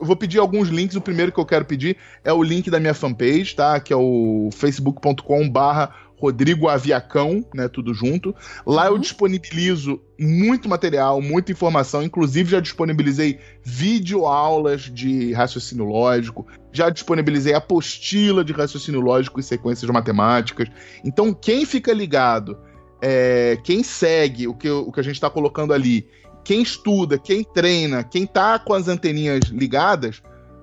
vou 0.00 0.16
pedir 0.16 0.38
alguns 0.38 0.68
links. 0.68 0.94
O 0.94 1.00
primeiro 1.00 1.32
que 1.32 1.40
eu 1.40 1.44
quero 1.44 1.64
pedir 1.64 1.96
é 2.22 2.32
o 2.32 2.42
link 2.42 2.70
da 2.70 2.78
minha 2.78 2.94
fanpage, 2.94 3.56
tá? 3.56 3.80
Que 3.80 3.92
é 3.92 3.96
o 3.96 4.48
facebook.com/barra 4.52 5.92
Rodrigo 6.18 6.68
Aviacão, 6.68 7.44
né? 7.54 7.68
Tudo 7.68 7.92
junto. 7.92 8.34
Lá 8.66 8.84
uhum. 8.84 8.94
eu 8.94 8.98
disponibilizo 8.98 10.00
muito 10.18 10.68
material, 10.68 11.20
muita 11.20 11.52
informação. 11.52 12.02
Inclusive, 12.02 12.50
já 12.50 12.60
disponibilizei 12.60 13.38
videoaulas 13.62 14.82
de 14.82 15.32
raciocínio 15.32 15.84
lógico, 15.84 16.46
já 16.72 16.88
disponibilizei 16.88 17.54
apostila 17.54 18.42
de 18.42 18.52
raciocínio 18.52 19.00
lógico 19.00 19.38
e 19.38 19.42
sequências 19.42 19.90
matemáticas. 19.90 20.68
Então, 21.04 21.34
quem 21.34 21.66
fica 21.66 21.92
ligado, 21.92 22.56
é, 23.02 23.58
quem 23.62 23.82
segue 23.82 24.48
o 24.48 24.54
que, 24.54 24.70
o 24.70 24.90
que 24.90 25.00
a 25.00 25.04
gente 25.04 25.16
está 25.16 25.28
colocando 25.28 25.74
ali, 25.74 26.08
quem 26.42 26.62
estuda, 26.62 27.18
quem 27.18 27.44
treina, 27.44 28.02
quem 28.02 28.26
tá 28.26 28.58
com 28.58 28.72
as 28.72 28.88
anteninhas 28.88 29.44
ligadas, 29.50 30.22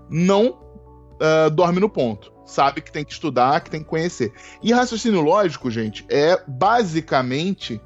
não 0.09 0.49
uh, 0.49 1.49
dorme 1.51 1.79
no 1.79 1.89
ponto 1.89 2.32
sabe 2.45 2.81
que 2.81 2.91
tem 2.91 3.03
que 3.03 3.13
estudar, 3.13 3.61
que 3.61 3.69
tem 3.69 3.81
que 3.81 3.89
conhecer. 3.89 4.33
E 4.61 4.71
raciocínio 4.71 5.21
lógico, 5.21 5.71
gente, 5.71 6.05
é 6.09 6.41
basicamente 6.47 7.81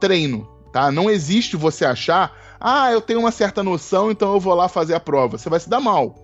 treino, 0.00 0.48
tá? 0.72 0.90
Não 0.90 1.10
existe 1.10 1.56
você 1.56 1.84
achar, 1.84 2.36
ah, 2.60 2.90
eu 2.92 3.00
tenho 3.00 3.20
uma 3.20 3.32
certa 3.32 3.62
noção, 3.62 4.10
então 4.10 4.32
eu 4.32 4.40
vou 4.40 4.54
lá 4.54 4.68
fazer 4.68 4.94
a 4.94 5.00
prova. 5.00 5.38
Você 5.38 5.48
vai 5.48 5.60
se 5.60 5.68
dar 5.68 5.80
mal. 5.80 6.14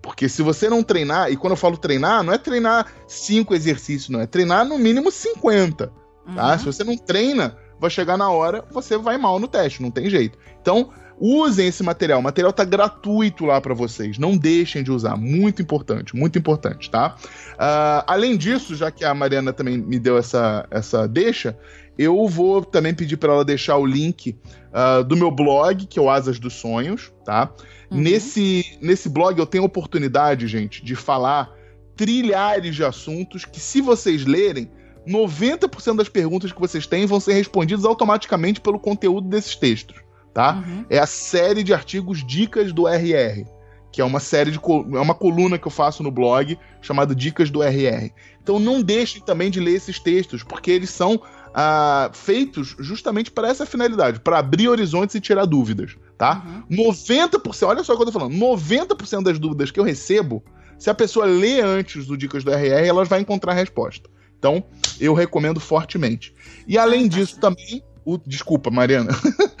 Porque 0.00 0.28
se 0.28 0.42
você 0.42 0.68
não 0.68 0.82
treinar, 0.82 1.30
e 1.30 1.36
quando 1.36 1.52
eu 1.52 1.56
falo 1.56 1.76
treinar, 1.76 2.22
não 2.22 2.32
é 2.32 2.38
treinar 2.38 2.86
cinco 3.06 3.54
exercícios, 3.54 4.08
não, 4.08 4.20
é 4.20 4.26
treinar 4.26 4.64
no 4.64 4.78
mínimo 4.78 5.10
50. 5.10 5.92
Tá? 6.34 6.52
Uhum. 6.52 6.58
Se 6.58 6.64
você 6.64 6.84
não 6.84 6.96
treina, 6.96 7.56
vai 7.80 7.90
chegar 7.90 8.16
na 8.16 8.30
hora, 8.30 8.64
você 8.70 8.96
vai 8.96 9.18
mal 9.18 9.38
no 9.38 9.48
teste, 9.48 9.82
não 9.82 9.90
tem 9.90 10.08
jeito. 10.08 10.38
Então, 10.60 10.90
Usem 11.20 11.66
esse 11.66 11.82
material. 11.82 12.20
O 12.20 12.22
material 12.22 12.52
tá 12.52 12.64
gratuito 12.64 13.44
lá 13.44 13.60
para 13.60 13.74
vocês. 13.74 14.18
Não 14.18 14.36
deixem 14.36 14.82
de 14.82 14.92
usar. 14.92 15.16
Muito 15.16 15.60
importante, 15.60 16.14
muito 16.14 16.38
importante, 16.38 16.90
tá? 16.90 17.16
Uh, 17.54 18.04
além 18.06 18.36
disso, 18.36 18.76
já 18.76 18.90
que 18.90 19.04
a 19.04 19.12
Mariana 19.12 19.52
também 19.52 19.76
me 19.78 19.98
deu 19.98 20.16
essa, 20.16 20.66
essa 20.70 21.08
deixa, 21.08 21.58
eu 21.98 22.26
vou 22.28 22.64
também 22.64 22.94
pedir 22.94 23.16
para 23.16 23.32
ela 23.32 23.44
deixar 23.44 23.76
o 23.76 23.84
link 23.84 24.36
uh, 24.70 25.02
do 25.02 25.16
meu 25.16 25.30
blog, 25.30 25.86
que 25.86 25.98
é 25.98 26.02
o 26.02 26.08
Asas 26.08 26.38
dos 26.38 26.54
Sonhos, 26.54 27.12
tá? 27.24 27.52
Uhum. 27.90 27.98
Nesse, 27.98 28.78
nesse 28.80 29.08
blog 29.08 29.36
eu 29.38 29.46
tenho 29.46 29.64
a 29.64 29.66
oportunidade, 29.66 30.46
gente, 30.46 30.84
de 30.84 30.94
falar 30.94 31.50
trilhares 31.96 32.76
de 32.76 32.84
assuntos 32.84 33.44
que, 33.44 33.58
se 33.58 33.80
vocês 33.80 34.24
lerem, 34.24 34.70
90% 35.04 35.96
das 35.96 36.08
perguntas 36.08 36.52
que 36.52 36.60
vocês 36.60 36.86
têm 36.86 37.06
vão 37.06 37.18
ser 37.18 37.32
respondidas 37.32 37.84
automaticamente 37.84 38.60
pelo 38.60 38.78
conteúdo 38.78 39.26
desses 39.28 39.56
textos 39.56 40.07
tá? 40.38 40.62
Uhum. 40.64 40.84
É 40.88 41.00
a 41.00 41.06
série 41.06 41.64
de 41.64 41.74
artigos 41.74 42.24
Dicas 42.24 42.72
do 42.72 42.86
RR, 42.86 43.44
que 43.90 44.00
é 44.00 44.04
uma 44.04 44.20
série 44.20 44.52
de 44.52 44.58
é 44.58 45.00
uma 45.00 45.12
coluna 45.12 45.58
que 45.58 45.66
eu 45.66 45.70
faço 45.70 46.00
no 46.00 46.12
blog 46.12 46.56
chamada 46.80 47.12
Dicas 47.12 47.50
do 47.50 47.60
RR. 47.60 48.12
Então 48.40 48.60
não 48.60 48.80
deixem 48.80 49.20
também 49.20 49.50
de 49.50 49.58
ler 49.58 49.72
esses 49.72 49.98
textos, 49.98 50.44
porque 50.44 50.70
eles 50.70 50.90
são 50.90 51.20
ah, 51.52 52.08
feitos 52.12 52.76
justamente 52.78 53.32
para 53.32 53.48
essa 53.48 53.66
finalidade, 53.66 54.20
para 54.20 54.38
abrir 54.38 54.68
horizontes 54.68 55.16
e 55.16 55.20
tirar 55.20 55.44
dúvidas, 55.44 55.96
tá? 56.16 56.64
Uhum. 56.70 56.92
90%, 56.92 57.66
olha 57.66 57.82
só 57.82 57.94
o 57.94 57.96
que 57.96 58.02
eu 58.02 58.06
tô 58.06 58.12
falando, 58.12 58.36
90% 58.36 59.24
das 59.24 59.40
dúvidas 59.40 59.72
que 59.72 59.80
eu 59.80 59.84
recebo, 59.84 60.40
se 60.78 60.88
a 60.88 60.94
pessoa 60.94 61.26
lê 61.26 61.60
antes 61.60 62.06
do 62.06 62.16
Dicas 62.16 62.44
do 62.44 62.52
RR, 62.52 62.86
ela 62.86 63.04
vai 63.04 63.22
encontrar 63.22 63.50
a 63.50 63.56
resposta. 63.56 64.08
Então, 64.38 64.62
eu 65.00 65.14
recomendo 65.14 65.58
fortemente. 65.58 66.32
E 66.66 66.78
além 66.78 67.08
disso, 67.08 67.40
também, 67.40 67.82
o, 68.14 68.18
desculpa, 68.18 68.70
Mariana. 68.70 69.10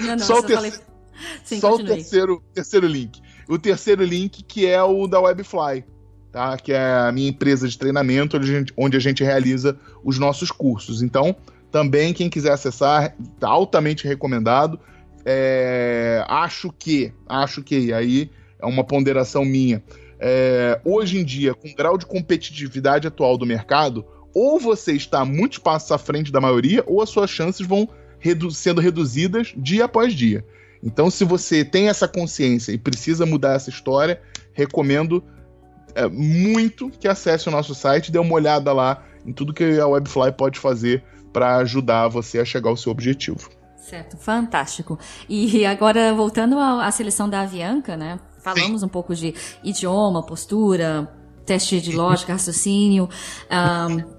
Não, 0.00 0.16
não, 0.16 0.18
só 0.24 0.40
o, 0.40 0.48
falei... 0.48 0.72
Sim, 1.44 1.60
só 1.60 1.74
o 1.74 1.84
terceiro, 1.84 2.42
terceiro 2.54 2.86
link. 2.86 3.20
O 3.48 3.58
terceiro 3.58 4.02
link 4.04 4.42
que 4.42 4.66
é 4.66 4.82
o 4.82 5.06
da 5.06 5.20
Webfly, 5.20 5.84
tá? 6.32 6.56
Que 6.56 6.72
é 6.72 6.94
a 6.94 7.12
minha 7.12 7.28
empresa 7.28 7.68
de 7.68 7.76
treinamento 7.76 8.36
onde 8.36 8.50
a 8.50 8.58
gente, 8.58 8.72
onde 8.76 8.96
a 8.96 9.00
gente 9.00 9.22
realiza 9.22 9.78
os 10.02 10.18
nossos 10.18 10.50
cursos. 10.50 11.02
Então, 11.02 11.36
também 11.70 12.14
quem 12.14 12.30
quiser 12.30 12.52
acessar, 12.52 13.14
tá 13.38 13.48
altamente 13.48 14.06
recomendado. 14.06 14.80
É, 15.24 16.24
acho 16.28 16.72
que, 16.72 17.12
acho 17.28 17.62
que 17.62 17.92
aí 17.92 18.30
é 18.58 18.66
uma 18.66 18.84
ponderação 18.84 19.44
minha. 19.44 19.82
É, 20.18 20.80
hoje 20.84 21.18
em 21.18 21.24
dia, 21.24 21.54
com 21.54 21.68
o 21.68 21.74
grau 21.74 21.98
de 21.98 22.06
competitividade 22.06 23.06
atual 23.06 23.36
do 23.36 23.44
mercado, 23.44 24.04
ou 24.34 24.58
você 24.58 24.92
está 24.92 25.24
muitos 25.24 25.58
passos 25.58 25.90
à 25.92 25.98
frente 25.98 26.32
da 26.32 26.40
maioria, 26.40 26.82
ou 26.86 27.02
as 27.02 27.10
suas 27.10 27.30
chances 27.30 27.66
vão 27.66 27.88
redu 28.18 28.50
sendo 28.50 28.80
reduzidas 28.80 29.52
dia 29.56 29.84
após 29.84 30.12
dia. 30.14 30.44
Então, 30.82 31.10
se 31.10 31.24
você 31.24 31.64
tem 31.64 31.88
essa 31.88 32.06
consciência 32.06 32.72
e 32.72 32.78
precisa 32.78 33.26
mudar 33.26 33.54
essa 33.54 33.70
história, 33.70 34.20
recomendo 34.52 35.22
é, 35.94 36.08
muito 36.08 36.90
que 36.90 37.08
acesse 37.08 37.48
o 37.48 37.50
nosso 37.50 37.74
site 37.74 38.08
e 38.08 38.12
dê 38.12 38.18
uma 38.18 38.34
olhada 38.34 38.72
lá 38.72 39.04
em 39.26 39.32
tudo 39.32 39.52
que 39.52 39.78
a 39.78 39.86
Webfly 39.86 40.32
pode 40.32 40.58
fazer 40.58 41.02
para 41.32 41.56
ajudar 41.56 42.08
você 42.08 42.38
a 42.38 42.44
chegar 42.44 42.70
ao 42.70 42.76
seu 42.76 42.92
objetivo. 42.92 43.50
Certo, 43.76 44.16
fantástico. 44.16 44.98
E 45.28 45.64
agora, 45.64 46.12
voltando 46.14 46.58
à 46.58 46.90
seleção 46.90 47.28
da 47.28 47.40
Avianca, 47.40 47.96
né? 47.96 48.20
Falamos 48.42 48.80
Sim. 48.80 48.86
um 48.86 48.88
pouco 48.88 49.14
de 49.14 49.34
idioma, 49.64 50.22
postura, 50.22 51.10
teste 51.44 51.80
de 51.80 51.96
lógica, 51.96 52.32
raciocínio. 52.32 53.08
Um, 53.50 54.17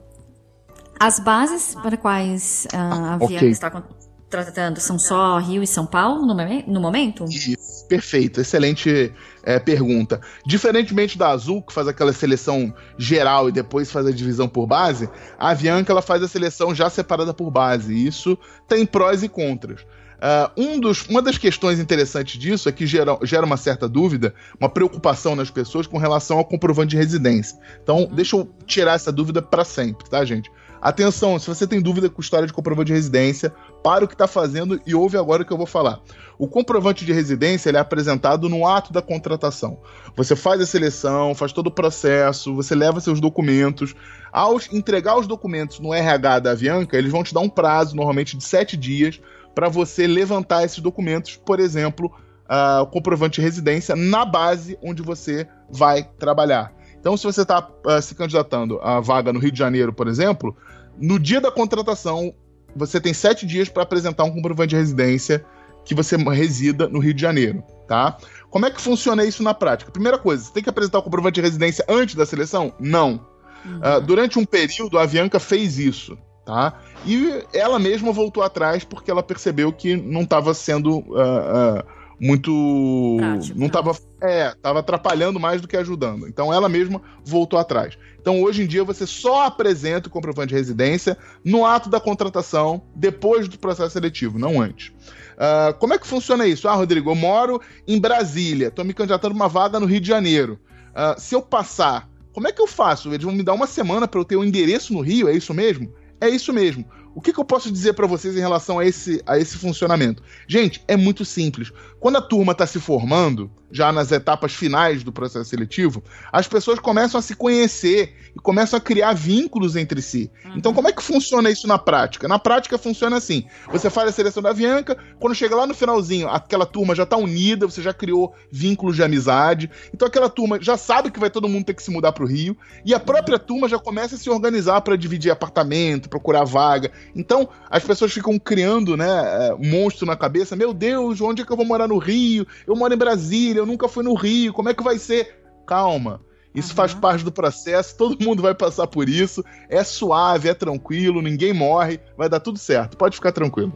as 0.99 1.19
bases 1.19 1.75
para 1.75 1.95
quais 1.95 2.67
uh, 2.73 2.77
a 2.77 3.13
Avianca 3.13 3.35
okay. 3.35 3.49
está 3.49 3.83
tratando 4.29 4.79
são 4.79 4.99
só 4.99 5.39
Rio 5.39 5.63
e 5.63 5.67
São 5.67 5.85
Paulo 5.85 6.25
no, 6.25 6.35
no 6.67 6.79
momento? 6.79 7.25
Isso, 7.25 7.87
perfeito, 7.87 8.39
excelente 8.39 9.11
é, 9.43 9.59
pergunta. 9.59 10.21
Diferentemente 10.45 11.17
da 11.17 11.29
Azul, 11.29 11.61
que 11.61 11.73
faz 11.73 11.87
aquela 11.87 12.13
seleção 12.13 12.73
geral 12.97 13.49
e 13.49 13.51
depois 13.51 13.91
faz 13.91 14.05
a 14.05 14.11
divisão 14.11 14.47
por 14.47 14.67
base, 14.67 15.09
a 15.37 15.49
Avianca 15.49 15.91
ela 15.91 16.01
faz 16.01 16.21
a 16.21 16.27
seleção 16.27 16.75
já 16.75 16.89
separada 16.89 17.33
por 17.33 17.49
base. 17.49 17.93
E 17.93 18.05
isso 18.05 18.37
tem 18.67 18.85
prós 18.85 19.23
e 19.23 19.29
contras. 19.29 19.81
Uh, 20.19 20.51
um 20.61 20.79
dos, 20.79 21.07
uma 21.07 21.21
das 21.21 21.37
questões 21.37 21.79
interessantes 21.79 22.37
disso 22.37 22.67
é 22.67 22.73
que 22.73 22.85
gera, 22.85 23.17
gera 23.23 23.45
uma 23.45 23.55
certa 23.55 23.87
dúvida, 23.87 24.33
uma 24.59 24.69
preocupação 24.69 25.33
nas 25.33 25.49
pessoas 25.49 25.87
com 25.87 25.97
relação 25.97 26.37
ao 26.37 26.45
comprovante 26.45 26.89
de 26.89 26.97
residência. 26.97 27.57
Então, 27.81 27.99
uhum. 27.99 28.13
deixa 28.13 28.35
eu 28.35 28.53
tirar 28.65 28.95
essa 28.95 29.13
dúvida 29.13 29.41
para 29.41 29.63
sempre, 29.63 30.09
tá, 30.09 30.23
gente? 30.25 30.51
Atenção, 30.81 31.37
se 31.37 31.47
você 31.47 31.67
tem 31.67 31.81
dúvida 31.81 32.09
com 32.09 32.21
história 32.21 32.47
de 32.47 32.53
comprovante 32.53 32.87
de 32.87 32.93
residência, 32.93 33.53
para 33.83 34.05
o 34.05 34.07
que 34.07 34.13
está 34.13 34.27
fazendo 34.27 34.79
e 34.85 34.95
ouve 34.95 35.17
agora 35.17 35.43
o 35.43 35.45
que 35.45 35.51
eu 35.51 35.57
vou 35.57 35.65
falar. 35.65 35.99
O 36.37 36.47
comprovante 36.47 37.05
de 37.05 37.11
residência 37.11 37.69
é 37.69 37.77
apresentado 37.77 38.47
no 38.47 38.65
ato 38.65 38.93
da 38.93 39.01
contratação. 39.01 39.79
Você 40.15 40.35
faz 40.35 40.61
a 40.61 40.65
seleção, 40.65 41.35
faz 41.35 41.51
todo 41.51 41.67
o 41.67 41.71
processo, 41.71 42.55
você 42.55 42.73
leva 42.75 43.01
seus 43.01 43.19
documentos. 43.19 43.93
Ao 44.31 44.57
entregar 44.71 45.17
os 45.17 45.27
documentos 45.27 45.79
no 45.79 45.93
RH 45.93 46.39
da 46.39 46.51
Avianca, 46.51 46.97
eles 46.97 47.11
vão 47.11 47.23
te 47.23 47.33
dar 47.33 47.41
um 47.41 47.49
prazo, 47.49 47.95
normalmente 47.95 48.37
de 48.37 48.43
sete 48.43 48.77
dias, 48.77 49.19
para 49.53 49.67
você 49.67 50.07
levantar 50.07 50.63
esses 50.63 50.79
documentos, 50.79 51.35
por 51.35 51.59
exemplo, 51.59 52.09
uh, 52.49 52.83
o 52.83 52.87
comprovante 52.87 53.35
de 53.35 53.41
residência, 53.41 53.95
na 53.95 54.23
base 54.23 54.77
onde 54.81 55.01
você 55.01 55.47
vai 55.69 56.03
trabalhar. 56.17 56.73
Então, 56.99 57.15
se 57.15 57.23
você 57.23 57.41
está 57.41 57.59
uh, 57.59 57.89
ah, 57.89 58.01
se 58.01 58.13
candidatando 58.13 58.79
à 58.81 58.99
vaga 58.99 59.31
no 59.31 59.39
Rio 59.39 59.51
de 59.51 59.59
Janeiro, 59.59 59.93
por 59.93 60.07
exemplo, 60.07 60.55
no 60.97 61.17
dia 61.17 61.39
da 61.39 61.51
contratação, 61.51 62.33
você 62.75 62.99
tem 62.99 63.13
sete 63.13 63.45
dias 63.45 63.69
para 63.69 63.83
apresentar 63.83 64.23
um 64.25 64.31
comprovante 64.31 64.71
de 64.71 64.75
residência 64.75 65.45
que 65.85 65.95
você 65.95 66.17
resida 66.17 66.87
no 66.87 66.99
Rio 66.99 67.13
de 67.13 67.21
Janeiro, 67.21 67.63
tá? 67.87 68.17
Como 68.49 68.65
é 68.65 68.71
que 68.71 68.81
funciona 68.81 69.23
isso 69.23 69.41
na 69.41 69.53
prática? 69.53 69.91
Primeira 69.91 70.17
coisa, 70.17 70.43
você 70.43 70.53
tem 70.53 70.63
que 70.63 70.69
apresentar 70.69 70.99
o 70.99 71.03
comprovante 71.03 71.35
de 71.35 71.41
residência 71.41 71.83
antes 71.87 72.15
da 72.15 72.25
seleção? 72.25 72.73
Não. 72.79 73.25
Uhum. 73.65 73.79
Uh, 73.79 74.01
durante 74.01 74.37
um 74.37 74.45
período, 74.45 74.97
a 74.97 75.03
Avianca 75.03 75.39
fez 75.39 75.79
isso, 75.79 76.17
tá? 76.45 76.79
E 77.05 77.43
ela 77.53 77.79
mesma 77.79 78.11
voltou 78.11 78.43
atrás 78.43 78.83
porque 78.83 79.09
ela 79.09 79.23
percebeu 79.23 79.71
que 79.71 79.95
não 79.95 80.21
estava 80.21 80.53
sendo 80.53 80.99
uh, 80.99 81.79
uh, 81.79 81.83
muito. 82.19 83.15
Prático, 83.17 83.59
não 83.59 83.67
estava. 83.67 83.97
É, 84.21 84.49
estava 84.49 84.79
atrapalhando 84.79 85.39
mais 85.39 85.61
do 85.61 85.67
que 85.67 85.77
ajudando. 85.77 86.27
Então 86.27 86.53
ela 86.53 86.67
mesma 86.67 87.01
voltou 87.23 87.57
atrás. 87.57 87.97
Então 88.19 88.41
hoje 88.41 88.63
em 88.63 88.67
dia 88.67 88.83
você 88.83 89.07
só 89.07 89.45
apresenta 89.45 90.09
o 90.09 90.11
comprovante 90.11 90.49
de 90.49 90.55
residência 90.55 91.17
no 91.43 91.65
ato 91.65 91.89
da 91.89 91.99
contratação, 91.99 92.81
depois 92.93 93.47
do 93.47 93.57
processo 93.57 93.91
seletivo, 93.91 94.37
não 94.37 94.61
antes. 94.61 94.89
Uh, 94.89 95.73
como 95.79 95.93
é 95.93 95.97
que 95.97 96.05
funciona 96.05 96.45
isso? 96.45 96.67
Ah, 96.67 96.73
Rodrigo, 96.73 97.09
eu 97.09 97.15
moro 97.15 97.61
em 97.87 97.97
Brasília, 97.97 98.67
estou 98.67 98.83
me 98.83 98.93
candidatando 98.93 99.33
uma 99.33 99.47
vaga 99.47 99.79
no 99.79 99.85
Rio 99.85 100.01
de 100.01 100.07
Janeiro. 100.07 100.59
Uh, 100.89 101.19
se 101.19 101.33
eu 101.33 101.41
passar, 101.41 102.09
como 102.33 102.47
é 102.47 102.51
que 102.51 102.61
eu 102.61 102.67
faço? 102.67 103.07
Eles 103.09 103.23
vão 103.23 103.33
me 103.33 103.43
dar 103.43 103.53
uma 103.53 103.67
semana 103.67 104.05
para 104.05 104.19
eu 104.19 104.25
ter 104.25 104.35
um 104.35 104.43
endereço 104.43 104.91
no 104.91 104.99
Rio, 104.99 105.29
é 105.29 105.33
isso 105.33 105.53
mesmo? 105.53 105.93
É 106.19 106.27
isso 106.27 106.51
mesmo. 106.51 106.85
O 107.19 107.21
que, 107.21 107.33
que 107.33 107.39
eu 107.41 107.43
posso 107.43 107.69
dizer 107.69 107.95
para 107.95 108.07
vocês 108.07 108.37
em 108.37 108.39
relação 108.39 108.79
a 108.79 108.85
esse, 108.85 109.21
a 109.25 109.37
esse 109.37 109.57
funcionamento? 109.57 110.23
Gente, 110.47 110.81
é 110.87 110.95
muito 110.95 111.25
simples. 111.25 111.69
Quando 111.99 112.15
a 112.15 112.21
turma 112.21 112.53
está 112.53 112.65
se 112.65 112.79
formando, 112.79 113.51
já 113.71 113.91
nas 113.91 114.11
etapas 114.11 114.53
finais 114.53 115.03
do 115.03 115.11
processo 115.11 115.49
seletivo, 115.49 116.03
as 116.31 116.47
pessoas 116.47 116.79
começam 116.79 117.19
a 117.19 117.21
se 117.21 117.35
conhecer 117.35 118.15
e 118.35 118.39
começam 118.39 118.77
a 118.77 118.81
criar 118.81 119.13
vínculos 119.13 119.75
entre 119.75 120.01
si. 120.01 120.31
Uhum. 120.45 120.53
Então, 120.55 120.73
como 120.73 120.87
é 120.87 120.91
que 120.91 121.03
funciona 121.03 121.49
isso 121.49 121.67
na 121.67 121.77
prática? 121.77 122.27
Na 122.27 122.39
prática, 122.39 122.77
funciona 122.77 123.17
assim: 123.17 123.45
você 123.71 123.89
faz 123.89 124.09
a 124.09 124.11
seleção 124.11 124.41
da 124.41 124.49
Avianca, 124.49 124.97
quando 125.19 125.35
chega 125.35 125.55
lá 125.55 125.67
no 125.67 125.73
finalzinho, 125.73 126.27
aquela 126.27 126.65
turma 126.65 126.95
já 126.95 127.03
está 127.03 127.17
unida, 127.17 127.67
você 127.67 127.81
já 127.81 127.93
criou 127.93 128.33
vínculos 128.51 128.95
de 128.95 129.03
amizade. 129.03 129.69
Então, 129.93 130.07
aquela 130.07 130.29
turma 130.29 130.59
já 130.61 130.77
sabe 130.77 131.11
que 131.11 131.19
vai 131.19 131.29
todo 131.29 131.47
mundo 131.47 131.65
ter 131.65 131.73
que 131.73 131.83
se 131.83 131.91
mudar 131.91 132.11
para 132.11 132.23
o 132.23 132.27
Rio, 132.27 132.57
e 132.85 132.93
a 132.93 132.99
própria 132.99 133.37
turma 133.37 133.67
já 133.67 133.77
começa 133.77 134.15
a 134.15 134.17
se 134.17 134.29
organizar 134.29 134.81
para 134.81 134.95
dividir 134.95 135.31
apartamento, 135.31 136.09
procurar 136.09 136.43
vaga. 136.43 136.91
Então, 137.15 137.49
as 137.69 137.83
pessoas 137.83 138.11
ficam 138.11 138.37
criando 138.39 138.97
né, 138.97 139.53
um 139.59 139.69
monstro 139.69 140.05
na 140.05 140.15
cabeça: 140.15 140.55
meu 140.55 140.73
Deus, 140.73 141.21
onde 141.21 141.41
é 141.41 141.45
que 141.45 141.51
eu 141.51 141.57
vou 141.57 141.65
morar 141.65 141.87
no 141.87 141.97
Rio? 141.97 142.47
Eu 142.65 142.75
moro 142.75 142.93
em 142.93 142.97
Brasília 142.97 143.58
eu 143.59 143.65
nunca 143.65 143.87
fui 143.87 144.03
no 144.03 144.13
Rio, 144.13 144.53
como 144.53 144.69
é 144.69 144.73
que 144.73 144.83
vai 144.83 144.97
ser? 144.97 145.41
Calma. 145.67 146.21
Isso 146.53 146.69
uhum. 146.69 146.75
faz 146.75 146.93
parte 146.93 147.23
do 147.23 147.31
processo, 147.31 147.95
todo 147.95 148.23
mundo 148.23 148.41
vai 148.41 148.55
passar 148.55 148.87
por 148.87 149.07
isso. 149.07 149.43
É 149.69 149.83
suave, 149.83 150.49
é 150.49 150.53
tranquilo, 150.53 151.21
ninguém 151.21 151.53
morre, 151.53 151.99
vai 152.17 152.27
dar 152.27 152.39
tudo 152.39 152.57
certo. 152.57 152.97
Pode 152.97 153.15
ficar 153.15 153.31
tranquilo. 153.31 153.75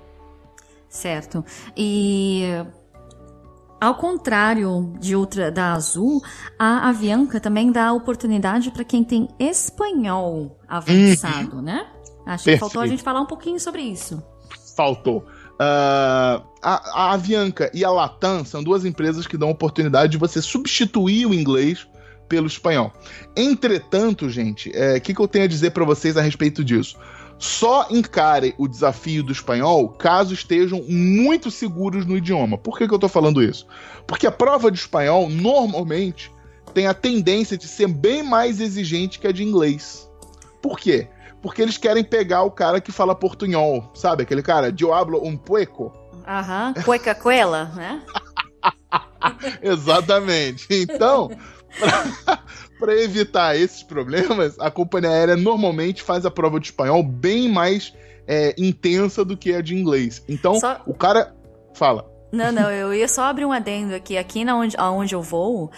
Certo. 0.89 1.43
E 1.77 2.43
ao 3.79 3.95
contrário 3.95 4.93
de 4.99 5.15
outra 5.15 5.51
da 5.51 5.73
Azul, 5.73 6.21
a 6.57 6.89
Avianca 6.89 7.39
também 7.39 7.71
dá 7.71 7.91
oportunidade 7.91 8.71
para 8.71 8.83
quem 8.83 9.03
tem 9.03 9.27
espanhol 9.37 10.57
avançado, 10.67 11.57
uhum. 11.57 11.61
né? 11.61 11.87
Acho 12.25 12.45
Perfeito. 12.45 12.45
que 12.45 12.59
faltou 12.59 12.81
a 12.81 12.87
gente 12.87 13.03
falar 13.03 13.21
um 13.21 13.25
pouquinho 13.25 13.59
sobre 13.59 13.81
isso. 13.81 14.23
Faltou. 14.75 15.25
Uh, 15.53 16.43
a, 16.61 16.81
a 16.93 17.13
Avianca 17.13 17.69
e 17.73 17.85
a 17.85 17.91
Latam 17.91 18.43
são 18.43 18.63
duas 18.63 18.85
empresas 18.85 19.27
que 19.27 19.37
dão 19.37 19.49
oportunidade 19.49 20.13
de 20.13 20.17
você 20.17 20.41
substituir 20.41 21.25
o 21.25 21.33
inglês 21.33 21.87
pelo 22.27 22.47
espanhol. 22.47 22.91
Entretanto, 23.35 24.29
gente, 24.29 24.69
o 24.69 24.75
é, 24.75 24.99
que, 24.99 25.13
que 25.13 25.19
eu 25.19 25.27
tenho 25.27 25.45
a 25.45 25.47
dizer 25.47 25.71
para 25.71 25.85
vocês 25.85 26.17
a 26.17 26.21
respeito 26.21 26.63
disso? 26.63 26.97
Só 27.37 27.87
encare 27.89 28.55
o 28.57 28.67
desafio 28.67 29.21
do 29.21 29.31
espanhol 29.31 29.89
caso 29.89 30.33
estejam 30.33 30.81
muito 30.87 31.51
seguros 31.51 32.05
no 32.05 32.17
idioma. 32.17 32.57
Por 32.57 32.77
que, 32.77 32.87
que 32.87 32.93
eu 32.93 32.97
estou 32.97 33.09
falando 33.09 33.43
isso? 33.43 33.67
Porque 34.07 34.25
a 34.25 34.31
prova 34.31 34.71
de 34.71 34.79
espanhol 34.79 35.29
normalmente 35.29 36.31
tem 36.73 36.87
a 36.87 36.93
tendência 36.93 37.57
de 37.57 37.67
ser 37.67 37.87
bem 37.87 38.23
mais 38.23 38.59
exigente 38.59 39.19
que 39.19 39.27
a 39.27 39.31
de 39.31 39.43
inglês. 39.43 40.09
Por 40.63 40.79
quê? 40.79 41.07
porque 41.43 41.61
eles 41.61 41.77
querem 41.77 42.05
pegar 42.05 42.43
o 42.43 42.49
cara 42.49 42.79
que 42.79 42.91
fala 42.91 43.13
portunhol, 43.13 43.91
sabe? 43.93 44.23
Aquele 44.23 44.41
cara, 44.41 44.71
Diablo 44.71 45.21
un 45.21 45.35
pueco. 45.35 45.91
Aham, 46.25 46.73
cueca 46.85 47.13
cuela, 47.13 47.65
né? 47.75 48.01
Exatamente. 49.61 50.65
Então, 50.71 51.29
para 52.79 52.95
evitar 53.03 53.57
esses 53.57 53.83
problemas, 53.83 54.57
a 54.57 54.71
companhia 54.71 55.09
aérea 55.09 55.35
normalmente 55.35 56.01
faz 56.01 56.25
a 56.25 56.31
prova 56.31 56.61
de 56.61 56.67
espanhol 56.67 57.03
bem 57.03 57.49
mais 57.49 57.93
é, 58.25 58.55
intensa 58.57 59.25
do 59.25 59.35
que 59.35 59.53
a 59.53 59.61
de 59.61 59.75
inglês. 59.75 60.23
Então, 60.29 60.55
Só... 60.55 60.81
o 60.87 60.93
cara. 60.93 61.35
Fala. 61.75 62.09
Não, 62.31 62.51
não, 62.51 62.71
eu 62.71 62.93
ia 62.93 63.07
só 63.07 63.25
abrir 63.25 63.45
um 63.45 63.51
adendo 63.51 63.93
aqui. 63.93 64.15
Aqui 64.17 64.45
na 64.45 64.55
onde, 64.55 64.75
aonde 64.77 65.13
eu 65.13 65.21
vou, 65.21 65.71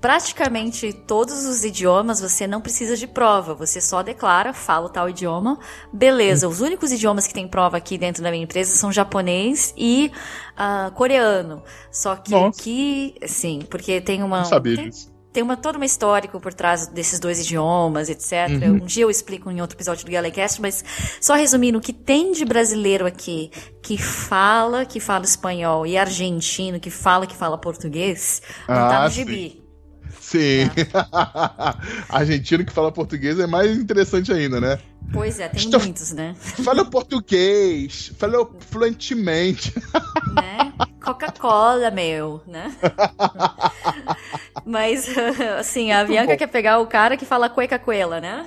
praticamente 0.00 0.92
todos 0.92 1.44
os 1.46 1.64
idiomas 1.64 2.20
você 2.20 2.46
não 2.46 2.60
precisa 2.60 2.96
de 2.96 3.06
prova, 3.06 3.54
você 3.54 3.80
só 3.80 4.02
declara, 4.02 4.52
fala 4.52 4.88
tal 4.88 5.08
idioma, 5.08 5.58
beleza. 5.92 6.48
Os 6.48 6.60
únicos 6.60 6.92
idiomas 6.92 7.26
que 7.26 7.34
tem 7.34 7.48
prova 7.48 7.76
aqui 7.76 7.98
dentro 7.98 8.22
da 8.22 8.30
minha 8.30 8.44
empresa 8.44 8.76
são 8.76 8.92
japonês 8.92 9.74
e 9.76 10.10
uh, 10.56 10.90
coreano. 10.92 11.62
Só 11.90 12.16
que 12.16 12.32
Nossa. 12.32 12.60
aqui, 12.60 13.14
sim, 13.26 13.60
porque 13.70 14.00
tem 14.00 14.22
uma. 14.22 14.38
Não 14.38 14.44
sabia 14.44 14.76
tem, 14.76 14.90
tem 15.36 15.42
uma, 15.42 15.54
toda 15.54 15.76
uma 15.76 15.84
histórica 15.84 16.40
por 16.40 16.54
trás 16.54 16.86
desses 16.86 17.20
dois 17.20 17.38
idiomas, 17.40 18.08
etc. 18.08 18.48
Uhum. 18.50 18.74
Um 18.76 18.78
dia 18.86 19.02
eu 19.02 19.10
explico 19.10 19.50
em 19.50 19.60
outro 19.60 19.76
episódio 19.76 20.06
do 20.06 20.10
Galecast, 20.10 20.62
mas 20.62 20.82
só 21.20 21.34
resumindo, 21.34 21.76
o 21.76 21.80
que 21.80 21.92
tem 21.92 22.32
de 22.32 22.42
brasileiro 22.42 23.06
aqui 23.06 23.50
que 23.82 23.98
fala, 23.98 24.86
que 24.86 24.98
fala 24.98 25.26
espanhol, 25.26 25.86
e 25.86 25.98
argentino 25.98 26.80
que 26.80 26.90
fala, 26.90 27.26
que 27.26 27.36
fala 27.36 27.58
português, 27.58 28.40
não 28.66 28.74
tá 28.74 28.86
ah, 28.86 28.88
tá 28.88 29.04
no 29.04 29.10
gibi. 29.10 29.50
Sim. 29.50 29.65
É. 30.34 30.68
Argentino 32.08 32.64
que 32.64 32.72
fala 32.72 32.90
português 32.90 33.38
é 33.38 33.46
mais 33.46 33.76
interessante 33.76 34.32
ainda, 34.32 34.60
né? 34.60 34.78
Pois 35.12 35.38
é, 35.38 35.48
tem 35.48 35.60
Estou... 35.60 35.78
muitos, 35.78 36.12
né? 36.12 36.34
Fala 36.40 36.84
português, 36.84 38.12
fala 38.18 38.48
fluentemente. 38.70 39.72
Né? 40.36 40.70
Coca-Cola, 41.02 41.90
meu, 41.90 42.42
né? 42.46 42.76
Mas, 44.66 45.08
assim, 45.58 45.90
a 45.90 46.04
Bianca 46.04 46.36
quer 46.36 46.48
pegar 46.48 46.78
o 46.78 46.86
cara 46.86 47.16
que 47.16 47.24
fala 47.24 47.48
cueca-cuela, 47.48 48.20
né? 48.20 48.44